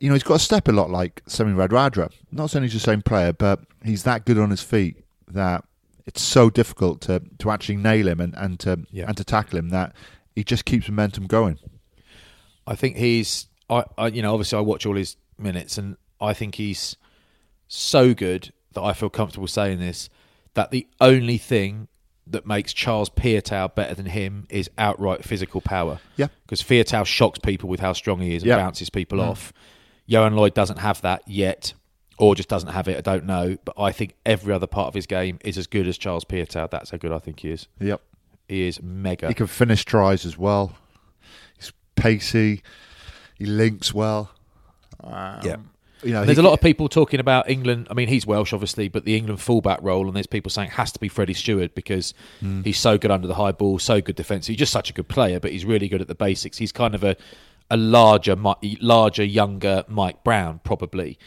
you 0.00 0.08
know, 0.08 0.14
he's 0.14 0.22
got 0.22 0.34
to 0.34 0.44
step 0.44 0.68
a 0.68 0.72
lot 0.72 0.90
like 0.90 1.22
Semi 1.26 1.52
Radradra. 1.52 2.10
Not 2.32 2.50
saying 2.50 2.64
he's 2.64 2.72
the 2.74 2.80
same 2.80 3.02
player, 3.02 3.32
but 3.32 3.60
he's 3.84 4.02
that 4.04 4.24
good 4.24 4.38
on 4.38 4.50
his 4.50 4.62
feet 4.62 5.04
that 5.28 5.64
it's 6.06 6.20
so 6.22 6.50
difficult 6.50 7.00
to, 7.02 7.22
to 7.38 7.50
actually 7.50 7.76
nail 7.76 8.08
him 8.08 8.20
and, 8.20 8.34
and 8.36 8.60
to 8.60 8.80
Yeah. 8.90 9.06
and 9.08 9.16
to 9.16 9.24
tackle 9.24 9.58
him 9.58 9.70
that 9.70 9.94
he 10.34 10.44
just 10.44 10.64
keeps 10.64 10.88
momentum 10.88 11.26
going. 11.26 11.58
I 12.66 12.74
think 12.74 12.96
he's, 12.96 13.46
I, 13.70 13.84
I, 13.96 14.06
you 14.08 14.22
know, 14.22 14.32
obviously 14.32 14.58
I 14.58 14.62
watch 14.62 14.84
all 14.86 14.96
his 14.96 15.16
minutes, 15.38 15.78
and 15.78 15.96
I 16.20 16.34
think 16.34 16.56
he's 16.56 16.96
so 17.68 18.14
good 18.14 18.52
that 18.72 18.82
I 18.82 18.92
feel 18.92 19.10
comfortable 19.10 19.46
saying 19.46 19.78
this. 19.78 20.08
That 20.54 20.70
the 20.70 20.86
only 21.00 21.36
thing 21.38 21.88
that 22.26 22.46
makes 22.46 22.72
Charles 22.72 23.10
Piutau 23.10 23.74
better 23.74 23.94
than 23.94 24.06
him 24.06 24.46
is 24.48 24.70
outright 24.78 25.24
physical 25.24 25.60
power. 25.60 25.98
Yeah. 26.16 26.28
because 26.46 26.62
Piutau 26.62 27.04
shocks 27.04 27.38
people 27.38 27.68
with 27.68 27.80
how 27.80 27.92
strong 27.92 28.20
he 28.20 28.34
is 28.34 28.42
and 28.42 28.48
Yeah. 28.48 28.56
bounces 28.56 28.88
people 28.88 29.18
mm. 29.18 29.28
off. 29.28 29.52
Ioan 30.10 30.34
Lloyd 30.34 30.54
doesn't 30.54 30.78
have 30.78 31.00
that 31.02 31.22
yet, 31.26 31.72
or 32.18 32.34
just 32.34 32.48
doesn't 32.48 32.70
have 32.70 32.88
it. 32.88 32.96
I 32.96 33.00
don't 33.00 33.24
know, 33.24 33.56
but 33.64 33.74
I 33.78 33.90
think 33.92 34.14
every 34.26 34.52
other 34.52 34.66
part 34.66 34.88
of 34.88 34.94
his 34.94 35.06
game 35.06 35.38
is 35.44 35.56
as 35.58 35.66
good 35.66 35.88
as 35.88 35.96
Charles 35.98 36.24
Piutau. 36.24 36.70
That's 36.70 36.90
how 36.90 36.96
good 36.98 37.12
I 37.12 37.18
think 37.18 37.40
he 37.40 37.50
is. 37.50 37.66
Yep. 37.80 38.00
He 38.48 38.68
is 38.68 38.82
mega. 38.82 39.28
He 39.28 39.34
can 39.34 39.46
finish 39.46 39.84
tries 39.84 40.26
as 40.26 40.36
well. 40.36 40.76
He's 41.58 41.72
pacey. 41.96 42.62
He 43.38 43.46
links 43.46 43.94
well. 43.94 44.30
Um, 45.02 45.40
Yeah. 45.42 45.56
You 46.02 46.12
know, 46.12 46.24
there's 46.26 46.36
he 46.36 46.42
a 46.42 46.44
lot 46.44 46.52
of 46.52 46.60
people 46.60 46.90
talking 46.90 47.18
about 47.18 47.48
England. 47.48 47.86
I 47.90 47.94
mean, 47.94 48.08
he's 48.08 48.26
Welsh, 48.26 48.52
obviously, 48.52 48.88
but 48.90 49.06
the 49.06 49.16
England 49.16 49.40
fullback 49.40 49.78
role, 49.80 50.06
and 50.06 50.14
there's 50.14 50.26
people 50.26 50.50
saying 50.50 50.68
it 50.68 50.74
has 50.74 50.92
to 50.92 50.98
be 51.00 51.08
Freddie 51.08 51.32
Steward 51.32 51.74
because 51.74 52.12
Hmm. 52.40 52.60
he's 52.60 52.78
so 52.78 52.98
good 52.98 53.10
under 53.10 53.26
the 53.26 53.36
high 53.36 53.52
ball, 53.52 53.78
so 53.78 54.02
good 54.02 54.14
defensive. 54.14 54.48
He's 54.52 54.58
just 54.58 54.72
such 54.72 54.90
a 54.90 54.92
good 54.92 55.08
player, 55.08 55.40
but 55.40 55.50
he's 55.52 55.64
really 55.64 55.88
good 55.88 56.02
at 56.02 56.08
the 56.08 56.14
basics. 56.14 56.58
He's 56.58 56.72
kind 56.72 56.94
of 56.94 57.02
a 57.02 57.16
a 57.70 57.76
larger, 57.76 58.36
larger, 58.80 59.24
younger 59.24 59.84
Mike 59.88 60.22
Brown, 60.24 60.60
probably. 60.64 61.18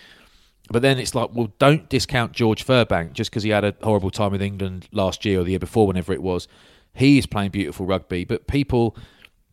But 0.70 0.82
then 0.82 1.00
it's 1.00 1.16
like, 1.16 1.30
well, 1.34 1.52
don't 1.60 1.88
discount 1.90 2.34
George 2.34 2.66
Furbank 2.66 3.14
just 3.14 3.32
because 3.32 3.44
he 3.44 3.50
had 3.52 3.64
a 3.64 3.74
horrible 3.82 4.12
time 4.12 4.32
with 4.32 4.42
England 4.42 4.88
last 4.92 5.24
year 5.26 5.40
or 5.40 5.44
the 5.44 5.52
year 5.52 5.60
before, 5.60 5.88
whenever 5.88 6.12
it 6.14 6.22
was. 6.22 6.48
He 6.94 7.18
is 7.18 7.26
playing 7.26 7.52
beautiful 7.52 7.86
rugby, 7.86 8.26
but 8.26 8.48
people 8.48 8.96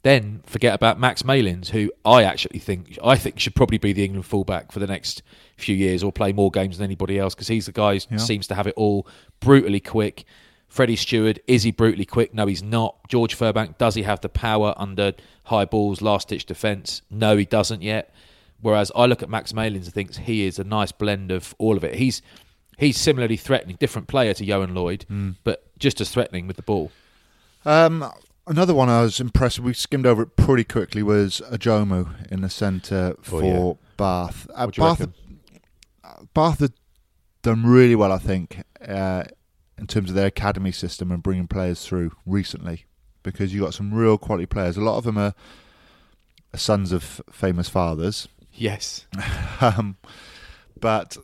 then 0.03 0.43
forget 0.45 0.74
about 0.74 0.99
Max 1.01 1.24
Malins, 1.24 1.70
who 1.70 1.91
I 2.05 2.24
actually 2.24 2.59
think 2.59 2.99
I 3.03 3.16
think 3.16 3.39
should 3.39 3.55
probably 3.55 3.78
be 3.78 3.93
the 3.93 4.05
England 4.05 4.26
fullback 4.26 4.72
for 4.72 4.78
the 4.78 4.87
next 4.87 5.22
few 5.57 5.74
years 5.76 6.03
or 6.03 6.12
play 6.12 6.32
more 6.32 6.51
games 6.51 6.78
than 6.78 6.85
anybody 6.85 7.18
else 7.18 7.35
because 7.35 7.49
he's 7.49 7.66
the 7.66 7.72
guy 7.72 7.95
who 7.99 8.07
Yeah. 8.11 8.16
seems 8.18 8.47
to 8.49 8.55
have 8.55 8.66
it 8.66 8.74
all 8.76 9.07
brutally 9.41 9.80
quick. 9.80 10.24
Freddie 10.69 10.97
Steward, 10.97 11.41
is 11.47 11.62
he 11.62 11.71
brutally 11.71 12.05
quick? 12.05 12.35
No, 12.35 12.47
he's 12.47 12.62
not. 12.62 12.97
George 13.09 13.37
Furbank, 13.39 13.79
does 13.79 13.95
he 13.95 14.03
have 14.03 14.21
the 14.21 14.29
power 14.29 14.75
under 14.77 15.12
high 15.45 15.65
balls, 15.65 16.03
last 16.03 16.29
ditch 16.29 16.47
defence? 16.47 17.03
No, 17.11 17.37
he 17.37 17.45
doesn't 17.45 17.83
yet. 17.83 18.12
Whereas 18.61 18.91
I 18.97 19.07
look 19.07 19.23
at 19.23 19.29
Max 19.29 19.53
Malins 19.53 19.87
and 19.87 19.95
think 19.95 20.17
he 20.17 20.47
is 20.47 20.59
a 20.59 20.65
nice 20.65 20.91
blend 20.91 21.31
of 21.31 21.55
all 21.59 21.77
of 21.77 21.85
it. 21.85 21.95
He's 21.97 22.23
he's 22.79 22.99
similarly 22.99 23.37
threatening, 23.37 23.77
different 23.79 24.09
player 24.09 24.35
to 24.35 24.45
Ioan 24.45 24.75
Lloyd, 24.75 25.05
but 25.45 25.65
just 25.79 26.01
as 26.01 26.11
threatening 26.11 26.47
with 26.47 26.57
the 26.57 26.62
ball. 26.62 26.91
Um, 27.65 28.11
Another 28.47 28.75
one 28.75 28.91
I 28.91 29.01
was 29.03 29.21
impressed. 29.21 29.59
with, 29.59 29.65
We 29.67 29.73
skimmed 29.75 30.05
over 30.07 30.23
it 30.23 30.37
pretty 30.37 30.65
quickly. 30.65 31.03
Was 31.03 31.41
Ojomoh 31.51 32.31
in 32.31 32.43
the 32.43 32.51
centre 32.51 33.17
for 33.23 33.43
Oh, 33.43 33.47
yeah. 33.47 33.73
Bath. 33.97 34.47
Uh, 34.55 34.65
What 34.67 34.75
do 34.75 34.83
you 34.83 34.89
Bath. 34.89 35.09
Bath 36.35 36.59
had 36.61 36.73
done 37.43 37.65
really 37.65 37.95
well, 37.95 38.12
I 38.12 38.19
think, 38.19 38.62
uh, 38.87 39.25
in 39.79 39.87
terms 39.87 40.11
of 40.11 40.16
their 40.16 40.27
academy 40.27 40.72
system 40.72 41.11
and 41.11 41.22
bringing 41.22 41.49
players 41.49 41.85
through 41.87 42.12
recently, 42.27 42.85
because 43.22 43.53
you 43.53 43.61
got 43.61 43.75
some 43.75 43.93
real 43.93 44.18
quality 44.18 44.47
players. 44.47 44.77
A 44.77 44.81
lot 44.81 44.97
of 44.99 45.05
them 45.05 45.18
are 45.18 45.35
sons 46.55 46.93
of 46.93 47.20
famous 47.31 47.68
fathers, 47.68 48.29
Yes. 48.57 49.07
um, 49.61 49.97
but 50.81 51.16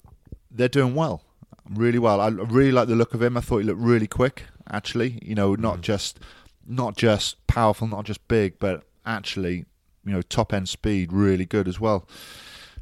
they're 0.50 0.68
doing 0.68 0.96
well, 0.96 1.22
really 1.68 1.98
well. 2.00 2.20
I 2.20 2.26
really 2.28 2.72
like 2.72 2.88
the 2.88 2.96
look 2.96 3.14
of 3.14 3.22
him. 3.22 3.36
I 3.36 3.40
thought 3.40 3.58
he 3.58 3.64
looked 3.64 3.80
really 3.80 4.08
quick. 4.08 4.44
Actually, 4.68 5.20
you 5.22 5.36
know, 5.36 5.54
not 5.54 5.78
Mm. 5.78 5.82
just 5.82 6.18
not 6.66 6.96
just 6.96 7.44
powerful, 7.46 7.86
not 7.86 8.04
just 8.04 8.26
big, 8.28 8.58
but 8.58 8.82
actually, 9.06 9.64
you 10.04 10.12
know, 10.12 10.22
top 10.22 10.52
end 10.52 10.68
speed, 10.68 11.12
really 11.12 11.44
good 11.46 11.66
as 11.68 11.78
well. 11.80 12.08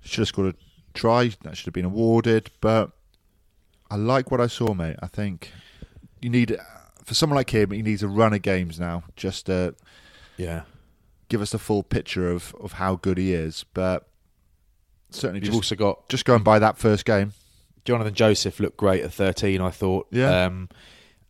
Should 0.03 0.21
have 0.23 0.29
scored 0.29 0.55
a 0.55 0.59
try. 0.95 1.31
That 1.43 1.57
should 1.57 1.67
have 1.67 1.75
been 1.75 1.85
awarded, 1.85 2.51
but 2.63 2.91
I 3.91 3.97
like 3.97 4.31
what 4.31 4.41
I 4.41 4.47
saw, 4.47 4.75
mate. 4.75 4.97
I 5.01 5.07
think 5.07 5.53
you 6.21 6.31
need 6.31 6.57
for 7.05 7.15
someone 7.15 7.37
like 7.37 7.51
him, 7.51 7.71
he 7.71 7.83
needs 7.83 8.03
a 8.03 8.09
run 8.09 8.35
of 8.35 8.43
games 8.43 8.79
now, 8.79 9.05
just 9.17 9.47
to 9.47 9.75
Yeah. 10.37 10.63
give 11.29 11.41
us 11.41 11.51
the 11.51 11.59
full 11.59 11.83
picture 11.83 12.31
of, 12.31 12.55
of 12.61 12.73
how 12.73 12.97
good 12.97 13.17
he 13.19 13.33
is. 13.33 13.65
But 13.73 14.07
certainly, 15.11 15.39
You've 15.41 15.55
just, 15.55 15.57
also 15.57 15.75
got 15.75 16.09
just 16.09 16.25
going 16.25 16.43
by 16.43 16.59
that 16.59 16.77
first 16.79 17.05
game. 17.05 17.33
Jonathan 17.85 18.13
Joseph 18.13 18.61
looked 18.61 18.77
great 18.77 19.03
at 19.03 19.13
13, 19.13 19.61
I 19.63 19.71
thought. 19.71 20.07
Yeah. 20.11 20.45
Um, 20.45 20.69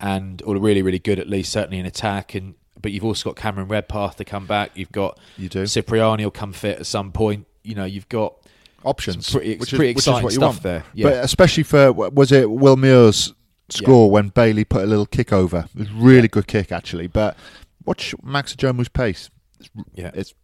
and 0.01 0.43
or 0.43 0.57
really, 0.57 0.83
really 0.83 0.99
good 0.99 1.19
at 1.21 1.29
least, 1.29 1.53
certainly 1.53 1.79
in 1.79 1.87
attack. 1.87 2.35
And 2.35 2.55
but 2.81 2.93
you've 2.93 3.05
also 3.05 3.31
got 3.31 3.37
Cameron 3.37 3.69
Redpath 3.69 4.17
to 4.17 4.25
come 4.25 4.47
back. 4.47 4.73
You've 4.77 4.93
got 4.93 5.19
You 5.37 5.49
do. 5.49 5.67
Cipriani 5.67 6.25
will 6.25 6.31
come 6.31 6.53
fit 6.53 6.79
at 6.81 6.87
some 6.87 7.11
point. 7.13 7.47
You 7.65 7.75
know, 7.75 7.85
you've 7.85 8.09
got 8.09 8.35
options, 8.85 9.31
pretty- 9.31 9.57
which 9.57 9.72
is, 9.72 9.79
which 9.79 9.89
exciting 9.91 10.18
is 10.18 10.24
what 10.24 10.33
you 10.33 10.37
stuff 10.39 10.55
want. 10.55 10.62
there, 10.62 10.85
yeah. 10.95 11.05
But 11.09 11.24
especially 11.24 11.62
for 11.64 11.93
was 11.93 12.33
it 12.33 12.51
Will 12.51 12.76
Muir's 12.76 13.33
score 13.70 14.11
when 14.11 14.29
Bailey 14.29 14.64
put 14.64 14.83
a 14.83 14.87
little 14.87 15.07
kick 15.07 15.33
over? 15.33 15.66
It 15.74 15.79
was 15.81 15.89
a 15.91 15.93
really 15.95 16.29
good 16.29 16.47
kick 16.47 16.72
actually. 16.72 17.07
But 17.07 17.37
watch 17.85 18.14
Max 18.22 18.55
Ojomoh's 18.55 18.89
pace. 18.89 19.31
It's, 19.61 19.70
Yeah. 19.95 20.11
it's, 20.14 20.35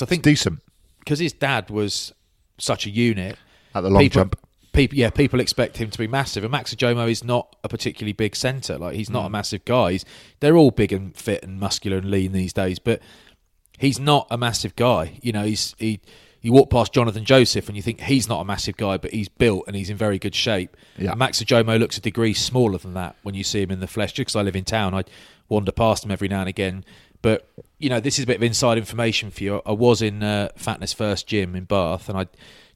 I 0.00 0.04
think 0.04 0.22
decent 0.22 0.60
because 1.00 1.18
his 1.18 1.32
dad 1.32 1.70
was 1.70 2.12
such 2.58 2.86
a 2.86 2.90
unit. 2.90 3.36
at 3.74 3.82
the 3.82 3.90
long 3.90 4.02
people, 4.02 4.20
jump. 4.22 4.36
People, 4.72 4.98
yeah, 4.98 5.10
people 5.10 5.40
expect 5.40 5.76
him 5.78 5.90
to 5.90 5.98
be 5.98 6.06
massive, 6.06 6.44
and 6.44 6.52
Max 6.52 6.74
Ojomoh 6.74 7.10
is 7.10 7.24
not 7.24 7.56
a 7.64 7.68
particularly 7.68 8.12
big 8.12 8.36
centre. 8.36 8.78
Like 8.78 8.94
he's 8.96 9.08
Mm. 9.08 9.12
not 9.14 9.26
a 9.26 9.30
massive 9.30 9.64
guy. 9.64 9.92
He's, 9.92 10.04
they're 10.40 10.56
all 10.56 10.70
big 10.70 10.92
and 10.92 11.16
fit 11.16 11.42
and 11.42 11.58
muscular 11.58 11.96
and 11.98 12.10
lean 12.10 12.32
these 12.32 12.52
days, 12.52 12.78
but 12.78 13.00
he's 13.78 13.98
not 13.98 14.26
a 14.30 14.36
massive 14.38 14.76
guy. 14.76 15.18
You 15.22 15.32
know, 15.32 15.44
he's 15.44 15.74
he. 15.78 16.00
You 16.40 16.52
walk 16.52 16.70
past 16.70 16.92
Jonathan 16.92 17.24
Joseph 17.24 17.68
and 17.68 17.76
you 17.76 17.82
think 17.82 18.00
he's 18.00 18.28
not 18.28 18.40
a 18.40 18.44
massive 18.44 18.76
guy, 18.76 18.96
but 18.96 19.10
he's 19.10 19.28
built 19.28 19.64
and 19.66 19.74
he's 19.74 19.90
in 19.90 19.96
very 19.96 20.18
good 20.18 20.34
shape. 20.34 20.76
Yeah. 20.96 21.10
And 21.10 21.18
Max 21.18 21.42
Ojomoh 21.42 21.78
looks 21.78 21.98
a 21.98 22.00
degree 22.00 22.32
smaller 22.32 22.78
than 22.78 22.94
that 22.94 23.16
when 23.22 23.34
you 23.34 23.42
see 23.42 23.62
him 23.62 23.70
in 23.70 23.80
the 23.80 23.88
flesh. 23.88 24.12
Just 24.12 24.28
because 24.28 24.36
I 24.36 24.42
live 24.42 24.54
in 24.54 24.64
town, 24.64 24.94
I 24.94 25.04
wander 25.48 25.72
past 25.72 26.04
him 26.04 26.10
every 26.10 26.28
now 26.28 26.40
and 26.40 26.48
again. 26.48 26.84
But 27.22 27.48
you 27.78 27.88
know, 27.88 28.00
this 28.00 28.18
is 28.18 28.24
a 28.24 28.26
bit 28.26 28.36
of 28.36 28.42
inside 28.42 28.78
information 28.78 29.30
for 29.30 29.42
you. 29.42 29.62
I 29.66 29.72
was 29.72 30.02
in 30.02 30.22
uh, 30.22 30.50
Fatness 30.56 30.92
First 30.92 31.26
Gym 31.26 31.56
in 31.56 31.64
Bath, 31.64 32.08
and 32.08 32.18
I 32.18 32.26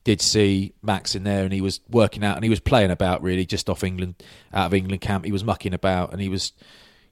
did 0.04 0.20
see 0.20 0.74
Max 0.82 1.14
in 1.14 1.24
there, 1.24 1.44
and 1.44 1.52
he 1.52 1.60
was 1.60 1.80
working 1.88 2.24
out, 2.24 2.36
and 2.36 2.44
he 2.44 2.50
was 2.50 2.60
playing 2.60 2.90
about 2.90 3.22
really 3.22 3.46
just 3.46 3.70
off 3.70 3.84
England, 3.84 4.16
out 4.52 4.66
of 4.66 4.74
England 4.74 5.00
camp. 5.00 5.24
He 5.24 5.32
was 5.32 5.44
mucking 5.44 5.74
about, 5.74 6.12
and 6.12 6.20
he 6.20 6.28
was, 6.28 6.52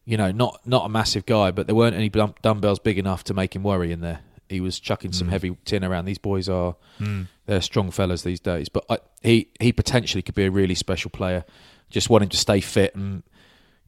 you 0.05 0.16
know, 0.16 0.32
not 0.32 0.61
not 0.66 0.86
a 0.86 0.88
massive 0.88 1.26
guy, 1.26 1.51
but 1.51 1.66
there 1.66 1.76
weren't 1.76 1.96
any 1.96 2.09
dumbbells 2.09 2.80
big 2.80 2.98
enough 2.98 3.22
to 3.24 3.34
make 3.34 3.55
him 3.55 3.62
worry 3.62 3.92
in 3.92 4.01
there. 4.01 4.20
He 4.51 4.61
was 4.61 4.80
chucking 4.80 5.12
some 5.12 5.28
mm. 5.28 5.30
heavy 5.30 5.57
tin 5.64 5.84
around. 5.84 6.05
These 6.05 6.18
boys 6.18 6.48
are 6.48 6.76
mm. 6.98 7.26
they're 7.46 7.61
strong 7.61 7.90
fellas 7.90 8.22
these 8.22 8.40
days, 8.40 8.68
but 8.68 8.84
I, 8.90 8.98
he 9.22 9.48
he 9.61 9.72
potentially 9.72 10.22
could 10.22 10.34
be 10.34 10.44
a 10.44 10.51
really 10.51 10.74
special 10.74 11.11
player. 11.11 11.44
Just 11.88 12.11
want 12.11 12.22
him 12.24 12.28
to 12.30 12.36
stay 12.36 12.61
fit 12.61 12.94
and 12.94 13.22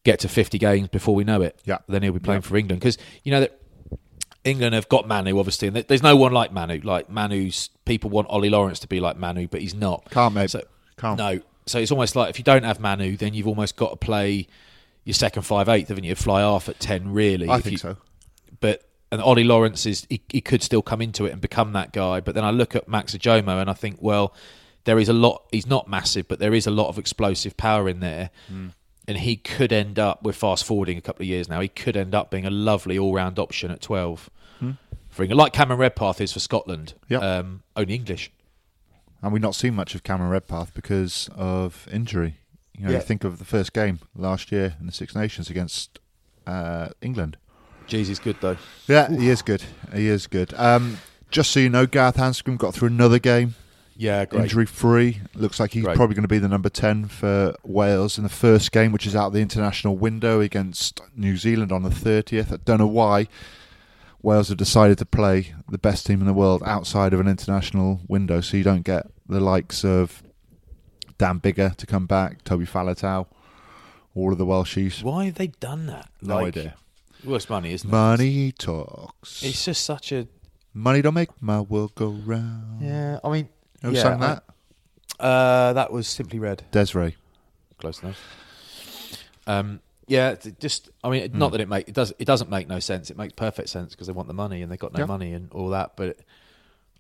get 0.04 0.20
to 0.20 0.28
50 0.28 0.58
games 0.58 0.88
before 0.88 1.14
we 1.14 1.24
know 1.24 1.42
it. 1.42 1.60
Yeah. 1.64 1.78
Then 1.88 2.02
he'll 2.02 2.12
be 2.12 2.18
playing 2.18 2.42
for 2.42 2.56
England 2.56 2.80
because 2.80 2.98
you 3.24 3.32
know 3.32 3.40
that 3.40 3.60
England 4.44 4.74
have 4.74 4.88
got 4.88 5.06
Manu 5.06 5.38
obviously, 5.38 5.68
and 5.68 5.76
there's 5.76 6.02
no 6.02 6.16
one 6.16 6.32
like 6.32 6.52
Manu. 6.52 6.80
Like 6.82 7.10
Manu's 7.10 7.70
people 7.84 8.10
want 8.10 8.28
Ollie 8.28 8.50
Lawrence 8.50 8.78
to 8.80 8.88
be 8.88 9.00
like 9.00 9.16
Manu, 9.16 9.48
but 9.48 9.60
he's 9.60 9.74
not. 9.74 10.08
Can't, 10.10 10.34
mate. 10.34 10.50
So, 10.50 10.62
Can't. 10.96 11.18
No. 11.18 11.40
So 11.66 11.78
it's 11.78 11.92
almost 11.92 12.16
like 12.16 12.30
if 12.30 12.38
you 12.38 12.44
don't 12.44 12.64
have 12.64 12.80
Manu, 12.80 13.16
then 13.16 13.34
you've 13.34 13.46
almost 13.46 13.76
got 13.76 13.90
to 13.90 13.96
play 13.96 14.48
your 15.04 15.14
second 15.14 15.42
five 15.42 15.68
eighth, 15.68 15.88
haven't 15.88 16.04
you? 16.04 16.14
Fly 16.14 16.42
off 16.42 16.68
at 16.68 16.80
ten, 16.80 17.12
really. 17.12 17.48
I 17.48 17.60
think 17.60 17.72
you- 17.72 17.78
so. 17.78 17.96
but 18.60 18.82
and 19.12 19.22
Ollie 19.22 19.44
Lawrence 19.44 19.86
is 19.86 20.06
he, 20.10 20.22
he 20.28 20.40
could 20.40 20.62
still 20.64 20.82
come 20.82 21.00
into 21.00 21.24
it 21.26 21.30
and 21.32 21.40
become 21.40 21.72
that 21.74 21.92
guy. 21.92 22.18
But 22.18 22.34
then 22.34 22.44
I 22.44 22.50
look 22.50 22.74
at 22.74 22.88
Max 22.88 23.14
Ojomoh 23.14 23.60
and 23.60 23.70
I 23.70 23.74
think, 23.74 23.98
well, 24.00 24.34
there 24.84 24.98
is 24.98 25.08
a 25.08 25.12
lot. 25.12 25.44
He's 25.52 25.66
not 25.66 25.86
massive, 25.88 26.26
but 26.26 26.40
there 26.40 26.52
is 26.54 26.66
a 26.66 26.70
lot 26.72 26.88
of 26.88 26.98
explosive 26.98 27.56
power 27.56 27.88
in 27.88 28.00
there, 28.00 28.30
Hmm. 28.48 28.68
and 29.06 29.18
he 29.18 29.36
could 29.36 29.72
end 29.72 29.98
up. 30.00 30.24
We're 30.24 30.32
fast 30.32 30.64
forwarding 30.64 30.98
a 30.98 31.00
couple 31.00 31.22
of 31.22 31.28
years 31.28 31.48
now. 31.48 31.60
He 31.60 31.68
could 31.68 31.96
end 31.96 32.14
up 32.16 32.30
being 32.32 32.46
a 32.46 32.50
lovely 32.50 32.98
all 32.98 33.14
round 33.14 33.38
option 33.38 33.70
at 33.70 33.80
twelve 33.80 34.28
for 35.10 35.22
England, 35.24 35.38
like 35.38 35.52
Cameron 35.52 35.78
Redpath 35.78 36.22
is 36.22 36.32
for 36.32 36.40
Scotland. 36.40 36.94
Yeah. 37.08 37.18
um, 37.18 37.62
only 37.76 37.94
English. 37.94 38.32
And 39.22 39.30
we've 39.30 39.42
not 39.42 39.54
seen 39.54 39.74
much 39.74 39.94
of 39.94 40.02
Cameron 40.02 40.30
Redpath 40.30 40.72
because 40.72 41.28
of 41.36 41.86
injury. 41.92 42.38
You 42.78 42.86
know, 42.86 42.90
Yeah. 42.92 42.96
you 42.96 43.02
think 43.02 43.22
of 43.22 43.38
the 43.38 43.44
first 43.44 43.74
game 43.74 44.00
last 44.16 44.50
year 44.50 44.74
in 44.80 44.86
the 44.86 44.92
Six 44.92 45.14
Nations 45.14 45.50
against 45.50 45.98
uh, 46.46 46.88
England. 47.02 47.36
Jeez, 47.93 48.07
he's 48.07 48.18
good 48.18 48.36
though. 48.40 48.57
Yeah, 48.88 49.11
he 49.14 49.28
is 49.28 49.43
good. 49.43 49.62
He 49.95 50.09
is 50.09 50.26
good. 50.26 50.55
Um, 50.55 50.99
just 51.30 51.51
so 51.51 51.61
you 51.61 51.68
know, 51.68 51.86
Gareth 51.86 52.16
Anscombe 52.16 52.57
got 52.59 52.74
through 52.74 52.88
another 52.88 53.18
game 53.18 53.55
Yeah, 53.97 54.24
great. 54.24 54.45
injury 54.45 54.64
free. 54.66 55.20
Looks 55.34 55.61
like 55.61 55.72
he's 55.72 55.84
Great. 55.84 55.97
probably 55.97 56.14
going 56.14 56.22
to 56.24 56.28
be 56.28 56.38
the 56.38 56.49
number 56.49 56.68
10 56.70 57.07
for 57.09 57.55
Wales 57.64 58.16
in 58.16 58.24
the 58.24 58.30
first 58.30 58.72
game, 58.72 58.93
which 58.93 59.07
is 59.07 59.14
out 59.14 59.26
of 59.28 59.32
the 59.34 59.40
international 59.40 59.97
window 59.97 60.40
against 60.40 61.01
New 61.14 61.36
Zealand 61.36 61.70
on 61.72 61.82
the 61.82 61.90
30th. 61.90 62.53
I 62.53 62.57
don't 62.64 62.78
know 62.78 62.86
why 62.86 63.28
Wales 64.22 64.49
have 64.49 64.57
decided 64.59 64.97
to 64.99 65.05
play 65.07 65.53
the 65.68 65.78
best 65.78 66.07
team 66.07 66.20
in 66.20 66.26
the 66.26 66.32
world 66.32 66.62
outside 66.64 67.12
of 67.12 67.20
an 67.20 67.28
international 67.28 68.01
window, 68.09 68.40
so 68.40 68.57
you 68.57 68.62
don't 68.64 68.84
get 68.84 69.07
the 69.28 69.40
likes 69.40 69.84
of 69.84 70.22
Dan 71.18 71.40
Biggar 71.40 71.76
to 71.76 71.86
come 71.86 72.07
back, 72.07 72.43
Toby 72.45 72.64
Faletau, 72.66 73.26
all 74.14 74.32
of 74.32 74.38
the 74.38 74.47
Welshies. 74.47 75.03
Why 75.03 75.26
have 75.26 75.34
they 75.34 75.49
done 75.49 75.86
that? 75.86 76.09
No 76.22 76.36
Like, 76.36 76.47
idea. 76.57 76.74
Well, 77.24 77.36
it's 77.36 77.48
money, 77.48 77.72
isn't 77.72 77.88
it? 77.88 77.92
Money 77.92 78.52
talks. 78.52 79.42
It's 79.42 79.64
just 79.64 79.84
such 79.84 80.12
a 80.12 80.26
Money 80.74 81.02
don't 81.02 81.14
make 81.14 81.30
my 81.42 81.60
world 81.60 81.94
go 81.94 82.08
round. 82.08 82.80
yeah. 82.80 83.18
I 83.22 83.30
mean, 83.30 83.48
Who 83.82 83.92
yeah, 83.92 84.02
sang 84.02 84.22
I- 84.22 84.26
that? 84.26 84.44
Uh, 85.20 85.72
that 85.74 85.92
was 85.92 86.08
simply 86.08 86.38
red. 86.38 86.64
Desiree. 86.72 87.16
Close 87.78 88.02
enough. 88.02 88.18
Um, 89.46 89.80
yeah, 90.08 90.30
it 90.30 90.58
just 90.58 90.90
I 91.04 91.10
mean, 91.10 91.30
Hmm. 91.30 91.38
not 91.38 91.52
that 91.52 91.60
it 91.60 91.68
make 91.68 91.88
it 91.88 91.94
does 91.94 92.12
it 92.18 92.24
doesn't 92.24 92.50
make 92.50 92.68
no 92.68 92.78
sense. 92.80 93.10
It 93.10 93.16
makes 93.16 93.34
perfect 93.34 93.68
sense 93.68 93.90
because 93.92 94.06
they 94.06 94.12
want 94.12 94.28
the 94.28 94.34
money 94.34 94.62
and 94.62 94.72
they 94.72 94.76
got 94.76 94.92
no 94.94 95.00
Yeah. 95.00 95.06
money 95.06 95.32
and 95.32 95.50
all 95.52 95.68
that. 95.70 95.92
But 95.96 96.18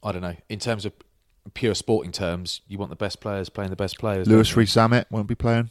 I 0.02 0.12
don't 0.12 0.22
know. 0.22 0.36
In 0.48 0.58
terms 0.58 0.84
of 0.84 0.92
pure 1.54 1.74
sporting 1.74 2.12
terms, 2.12 2.60
you 2.68 2.78
want 2.78 2.90
the 2.90 2.96
best 2.96 3.20
players 3.20 3.48
playing 3.48 3.70
the 3.70 3.76
best 3.76 3.98
players. 3.98 4.28
Louis 4.28 4.42
don't 4.48 4.50
you? 4.50 4.56
Rees 4.60 4.70
Zammit 4.74 5.06
won't 5.10 5.26
be 5.26 5.34
playing. 5.34 5.70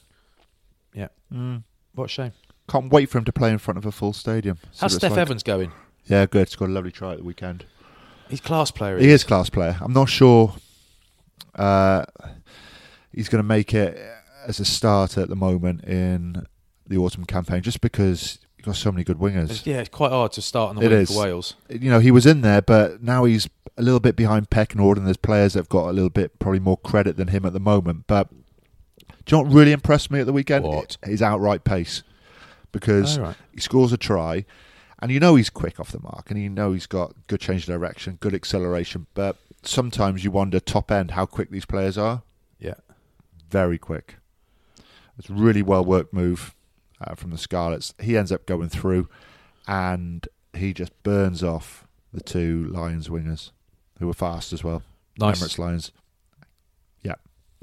Yeah. 0.93 1.07
Mm. 1.31 1.63
What 1.93 2.05
a 2.05 2.07
shame. 2.09 2.31
Can't 2.72 2.89
wait 2.89 3.09
for 3.09 3.17
him 3.17 3.26
to 3.26 3.34
play 3.34 3.51
in 3.51 3.57
front 3.57 3.78
of 3.78 3.86
a 3.86 3.91
full 3.91 4.13
stadium. 4.13 4.57
How's 4.80 4.97
Steff 4.97 5.09
like. 5.09 5.19
Evans 5.19 5.43
going? 5.43 5.74
Yeah, 6.05 6.26
good. 6.26 6.47
He's 6.47 6.55
got 6.55 6.69
a 6.69 6.72
lovely 6.72 6.91
try 6.91 7.11
at 7.11 7.17
the 7.17 7.24
weekend. 7.26 7.65
He's 8.30 8.39
class 8.39 8.72
player. 8.72 8.97
He 8.97 9.09
is 9.09 9.26
class 9.26 9.49
player. 9.49 9.78
I'm 9.82 9.91
not 9.91 10.07
sure 10.07 10.55
uh, 11.55 12.05
he's 13.13 13.28
going 13.28 13.43
to 13.43 13.47
make 13.47 13.74
it 13.74 13.99
as 14.47 14.61
a 14.61 14.65
starter 14.65 15.19
at 15.19 15.28
the 15.28 15.36
moment 15.36 15.84
in 15.84 16.45
the 16.88 16.97
autumn 16.97 17.26
campaign, 17.26 17.61
just 17.61 17.82
because 17.82 18.39
you've 18.57 18.65
got 18.65 18.78
so 18.78 18.89
many 18.89 19.03
good 19.03 19.17
wingers. 19.17 19.65
Yeah, 19.65 19.80
it's 19.82 19.89
quite 19.89 20.11
hard 20.11 20.32
to 20.34 20.41
start 20.41 20.69
on 20.69 20.78
the 20.78 20.86
It 20.86 20.91
wing 20.91 21.01
is. 21.01 21.11
for 21.11 21.24
Wales. 21.24 21.55
You 21.69 21.89
know, 21.89 21.99
he 21.99 22.09
was 22.09 22.26
in 22.26 22.39
there, 22.39 22.61
but 22.61 23.03
now 23.03 23.26
he's 23.26 23.49
a 23.78 23.82
little 23.82 23.99
bit 23.99 24.15
behind 24.15 24.47
order, 24.80 24.99
and 24.99 25.05
there's 25.05 25.17
players 25.17 25.53
that 25.53 25.59
have 25.59 25.69
got 25.69 25.89
a 25.89 25.91
little 25.91 26.09
bit 26.09 26.39
probably 26.39 26.59
more 26.61 26.78
credit 26.78 27.17
than 27.17 27.28
him 27.28 27.45
at 27.45 27.51
the 27.51 27.59
moment. 27.59 28.05
But 28.07 28.30
do 29.26 29.36
you 29.36 29.38
know 29.38 29.49
what 29.49 29.53
really 29.53 29.74
impressed 29.74 30.09
me 30.09 30.22
at 30.22 30.26
the 30.26 30.32
weekend? 30.32 30.63
What? 30.63 30.95
His 31.03 31.22
outright 31.22 31.65
pace. 31.65 32.03
Because 32.72 33.17
Oh, 33.17 33.22
right. 33.24 33.36
he 33.53 33.59
scores 33.59 33.91
a 33.91 33.97
try, 33.97 34.45
and 34.99 35.11
you 35.11 35.19
know 35.19 35.36
he's 35.36 35.49
quick 35.49 35.80
off 35.80 35.91
the 35.91 35.99
mark, 36.01 36.32
and 36.32 36.41
you 36.41 36.49
know 36.49 36.72
he's 36.74 36.88
got 36.88 37.13
good 37.28 37.41
change 37.41 37.63
of 37.63 37.67
direction, 37.67 38.17
good 38.22 38.34
acceleration. 38.34 39.07
But 39.13 39.36
sometimes 39.63 40.24
you 40.24 40.32
wonder 40.32 40.59
top 40.59 40.91
end 40.91 41.11
how 41.11 41.26
quick 41.26 41.49
these 41.51 41.65
players 41.65 41.97
are. 41.97 42.24
Yeah. 42.59 42.76
Very 43.49 43.78
quick. 43.78 44.15
It's 45.19 45.30
a 45.30 45.34
really 45.34 45.61
well 45.61 45.84
worked 45.84 46.13
move 46.13 46.55
uh, 47.01 47.15
from 47.15 47.32
the 47.32 47.38
Scarlets. 47.38 47.93
He 47.99 48.17
ends 48.17 48.32
up 48.32 48.45
going 48.45 48.69
through, 48.69 49.09
and 49.67 50.28
he 50.53 50.74
just 50.74 50.91
burns 51.03 51.43
off 51.43 51.86
the 52.13 52.22
two 52.22 52.65
Lions 52.69 53.07
wingers, 53.09 53.51
who 53.99 54.07
were 54.07 54.13
fast 54.13 54.53
as 54.53 54.63
well. 54.63 54.84
Nice. 55.19 55.41
Emirates 55.43 55.57
Lions. 55.59 55.91
Yeah, 57.03 57.15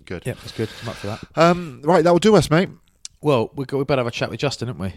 good. 0.05 0.25
Yeah, 0.27 0.35
that's 0.35 0.53
good. 0.53 0.69
I'm 0.83 0.89
up 0.91 0.95
for 0.97 1.07
that. 1.09 1.21
Um, 1.37 1.81
right, 1.83 2.05
that 2.05 2.13
will 2.13 2.19
do 2.19 2.37
us, 2.37 2.51
mate. 2.51 2.69
Well, 3.21 3.51
we 3.55 3.65
got, 3.65 3.79
we 3.79 3.85
better 3.85 4.01
have 4.01 4.07
a 4.07 4.11
chat 4.13 4.31
with 4.31 4.41
Justin, 4.41 4.69
haven't 4.69 4.83
we? 4.83 4.95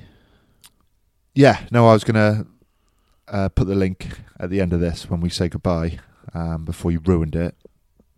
Yeah, 1.34 1.66
no, 1.72 1.88
I 1.88 1.94
was 1.94 2.04
going 2.04 2.16
to 2.16 2.48
uh, 3.28 3.50
put 3.50 3.68
the 3.68 3.76
link 3.76 4.20
at 4.40 4.50
the 4.50 4.62
end 4.62 4.74
of 4.74 4.80
this 4.80 5.10
when 5.10 5.22
we 5.22 5.30
say 5.30 5.50
goodbye 5.50 6.00
um, 6.34 6.66
before 6.66 6.92
you 6.92 7.00
ruined 7.04 7.36
it. 7.36 7.56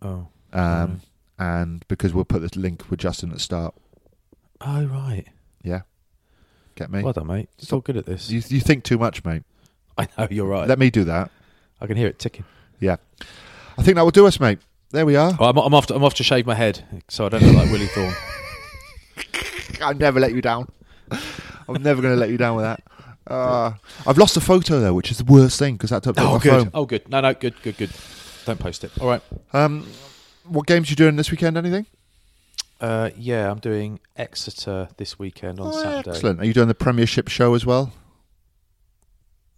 Oh. 0.02 0.28
Um, 0.52 1.00
And 1.38 1.86
because 1.88 2.12
we'll 2.14 2.24
put 2.24 2.40
the 2.42 2.58
link 2.60 2.90
with 2.90 3.00
Justin 3.00 3.30
at 3.30 3.36
the 3.36 3.40
start. 3.40 3.74
Oh 4.60 4.84
right. 4.84 5.26
Yeah. 5.62 5.82
Get 6.76 6.90
me? 6.90 7.02
Well 7.02 7.12
done, 7.12 7.26
mate. 7.26 7.48
You're 7.58 7.66
so 7.66 7.80
good 7.80 7.96
at 7.96 8.06
this. 8.06 8.30
You, 8.30 8.40
you 8.48 8.60
think 8.60 8.84
too 8.84 8.98
much, 8.98 9.24
mate. 9.24 9.42
I 9.98 10.08
know 10.16 10.28
you're 10.30 10.46
right. 10.46 10.68
Let 10.68 10.78
me 10.78 10.90
do 10.90 11.04
that. 11.04 11.30
I 11.80 11.86
can 11.86 11.96
hear 11.96 12.06
it 12.08 12.18
ticking. 12.18 12.44
Yeah. 12.80 12.96
I 13.76 13.82
think 13.82 13.96
that 13.96 14.02
will 14.02 14.10
do 14.10 14.26
us, 14.26 14.38
mate. 14.38 14.58
There 14.90 15.06
we 15.06 15.16
are. 15.16 15.36
Oh, 15.40 15.46
I'm, 15.46 15.56
I'm 15.56 15.74
off. 15.74 15.86
To, 15.88 15.94
I'm 15.96 16.04
off 16.04 16.14
to 16.14 16.22
shave 16.24 16.46
my 16.46 16.54
head 16.54 16.84
so 17.08 17.26
I 17.26 17.28
don't 17.30 17.42
look 17.42 17.56
like 17.56 17.70
Willie 17.70 17.86
Thorne. 17.86 18.14
I'll 19.82 19.94
never 19.94 20.20
let 20.20 20.32
you 20.32 20.40
down. 20.42 20.68
I'm 21.68 21.82
never 21.82 22.00
going 22.02 22.14
to 22.14 22.20
let 22.20 22.30
you 22.30 22.36
down 22.36 22.56
with 22.56 22.64
that. 22.64 22.82
Uh, 23.26 23.72
I've 24.06 24.18
lost 24.18 24.36
a 24.36 24.40
photo 24.40 24.80
though, 24.80 24.92
which 24.94 25.10
is 25.10 25.18
the 25.18 25.24
worst 25.24 25.58
thing 25.58 25.74
because 25.76 25.92
I 25.92 26.00
took 26.00 26.18
Oh, 26.20 26.32
my 26.34 26.38
good. 26.38 26.50
phone. 26.64 26.70
Oh, 26.74 26.84
good. 26.84 27.08
No, 27.08 27.20
no, 27.20 27.32
good, 27.32 27.54
good, 27.62 27.76
good. 27.76 27.90
Don't 28.44 28.58
post 28.58 28.84
it. 28.84 28.90
All 29.00 29.08
right. 29.08 29.22
Um, 29.52 29.86
what 30.46 30.66
games 30.66 30.90
you 30.90 30.96
doing 30.96 31.16
this 31.16 31.30
weekend? 31.30 31.56
Anything? 31.56 31.86
Uh, 32.80 33.08
yeah, 33.16 33.50
I'm 33.50 33.60
doing 33.60 33.98
Exeter 34.16 34.88
this 34.98 35.18
weekend 35.18 35.58
on 35.58 35.68
Oh, 35.68 35.82
Saturday. 35.82 36.10
excellent. 36.10 36.40
Are 36.40 36.44
you 36.44 36.52
doing 36.52 36.68
the 36.68 36.74
Premiership 36.74 37.28
show 37.28 37.54
as 37.54 37.64
well? 37.64 37.92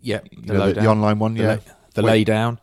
Yeah, 0.01 0.21
the, 0.41 0.53
know, 0.53 0.73
the- 0.73 0.81
the 0.83 0.87
online 0.87 1.19
one, 1.19 1.35
The 1.35 1.43
yeah. 1.43 1.49
lay- 1.49 1.61
the 1.95 2.03
Wait. 2.03 2.11
lay 2.11 2.25
down. 2.25 2.61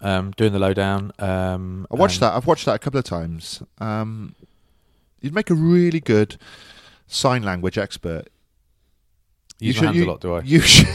Um, 0.00 0.32
doing 0.32 0.52
the 0.52 0.58
lowdown. 0.58 1.10
Um, 1.18 1.86
I 1.90 1.94
watched 1.94 2.20
that. 2.20 2.34
I've 2.34 2.46
watched 2.46 2.66
that 2.66 2.74
a 2.74 2.78
couple 2.78 2.98
of 2.98 3.04
times. 3.04 3.62
Um, 3.78 4.34
you'd 5.26 5.34
make 5.34 5.50
a 5.50 5.54
really 5.54 6.00
good 6.00 6.36
sign 7.06 7.42
language 7.42 7.76
expert. 7.78 8.28
Use 9.58 9.76
you 9.76 9.82
my 9.82 9.86
hands 9.88 9.98
you, 9.98 10.04
a 10.04 10.10
lot, 10.10 10.20
do 10.20 10.34
I? 10.34 10.40
You 10.42 10.60
should. 10.60 10.88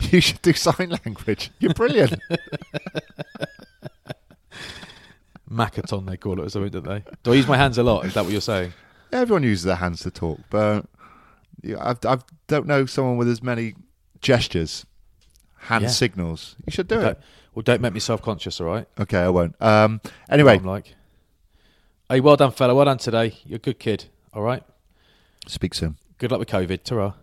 you 0.12 0.20
should 0.20 0.42
do 0.42 0.52
sign 0.52 0.90
language. 1.04 1.50
You're 1.58 1.74
brilliant. 1.74 2.14
Makaton, 5.50 6.06
they 6.06 6.16
call 6.16 6.38
it 6.40 6.44
or 6.46 6.48
something, 6.50 6.70
don't 6.70 6.86
they? 6.86 7.02
Do 7.22 7.32
I 7.32 7.36
use 7.36 7.46
my 7.48 7.56
hands 7.56 7.78
a 7.78 7.82
lot? 7.82 8.04
Is 8.04 8.14
that 8.14 8.24
what 8.24 8.32
you're 8.32 8.40
saying? 8.40 8.72
Everyone 9.12 9.42
uses 9.42 9.64
their 9.64 9.76
hands 9.76 10.00
to 10.02 10.10
talk, 10.10 10.38
but 10.50 10.84
I've, 11.80 12.04
I 12.04 12.18
don't 12.46 12.66
know 12.66 12.84
someone 12.86 13.16
with 13.16 13.28
as 13.28 13.42
many 13.42 13.74
gestures, 14.20 14.84
hand 15.56 15.84
Yeah. 15.84 15.88
signals. 15.90 16.54
You 16.66 16.72
should 16.72 16.88
do 16.88 16.96
Don't, 16.96 17.06
it. 17.12 17.20
well, 17.54 17.62
don't 17.62 17.80
make 17.80 17.94
me 17.94 18.00
self-conscious, 18.00 18.60
all 18.60 18.66
right? 18.66 18.86
Okay, 19.00 19.18
I 19.20 19.30
won't. 19.30 19.56
Um, 19.62 20.02
anyway, 20.28 20.56
I'm 20.56 20.64
like, 20.64 20.94
hey, 22.08 22.20
well 22.20 22.36
done, 22.36 22.52
fella. 22.52 22.74
Well 22.74 22.84
done 22.84 22.98
today. 22.98 23.34
You're 23.44 23.56
a 23.56 23.60
good 23.60 23.78
kid. 23.78 24.06
All 24.32 24.42
right. 24.42 24.62
speak 25.46 25.74
soon. 25.74 25.96
Good 26.18 26.30
luck 26.30 26.40
with 26.40 26.48
COVID. 26.48 26.82
Ta-ra. 26.82 27.14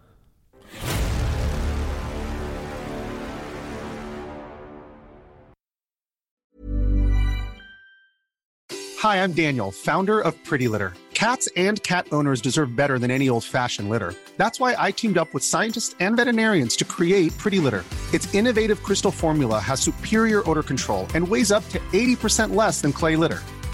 Hi, 9.00 9.22
I'm 9.22 9.34
Daniel, 9.34 9.72
founder 9.72 10.20
of 10.20 10.42
Pretty 10.44 10.68
Litter. 10.68 10.94
Cats 11.14 11.48
and 11.56 11.82
cat 11.84 12.08
owners 12.12 12.42
deserve 12.42 12.76
better 12.76 12.98
than 12.98 13.12
any 13.12 13.30
old 13.30 13.44
fashioned 13.44 13.90
litter. 13.90 14.14
That's 14.38 14.60
why 14.60 14.76
I 14.78 14.92
teamed 14.92 15.18
up 15.18 15.34
with 15.34 15.44
scientists 15.44 15.96
and 16.00 16.18
veterinarians 16.18 16.76
to 16.78 16.86
create 16.86 17.38
Pretty 17.38 17.60
Litter. 17.60 17.84
Its 18.14 18.34
innovative 18.34 18.82
crystal 18.84 19.12
formula 19.12 19.60
has 19.60 19.80
superior 19.80 20.50
odor 20.50 20.64
control 20.64 21.08
and 21.14 21.28
weighs 21.28 21.52
up 21.52 21.68
to 21.70 21.80
80% 21.94 22.56
less 22.56 22.82
than 22.82 22.92
clay 22.92 23.16
litter. 23.16 23.42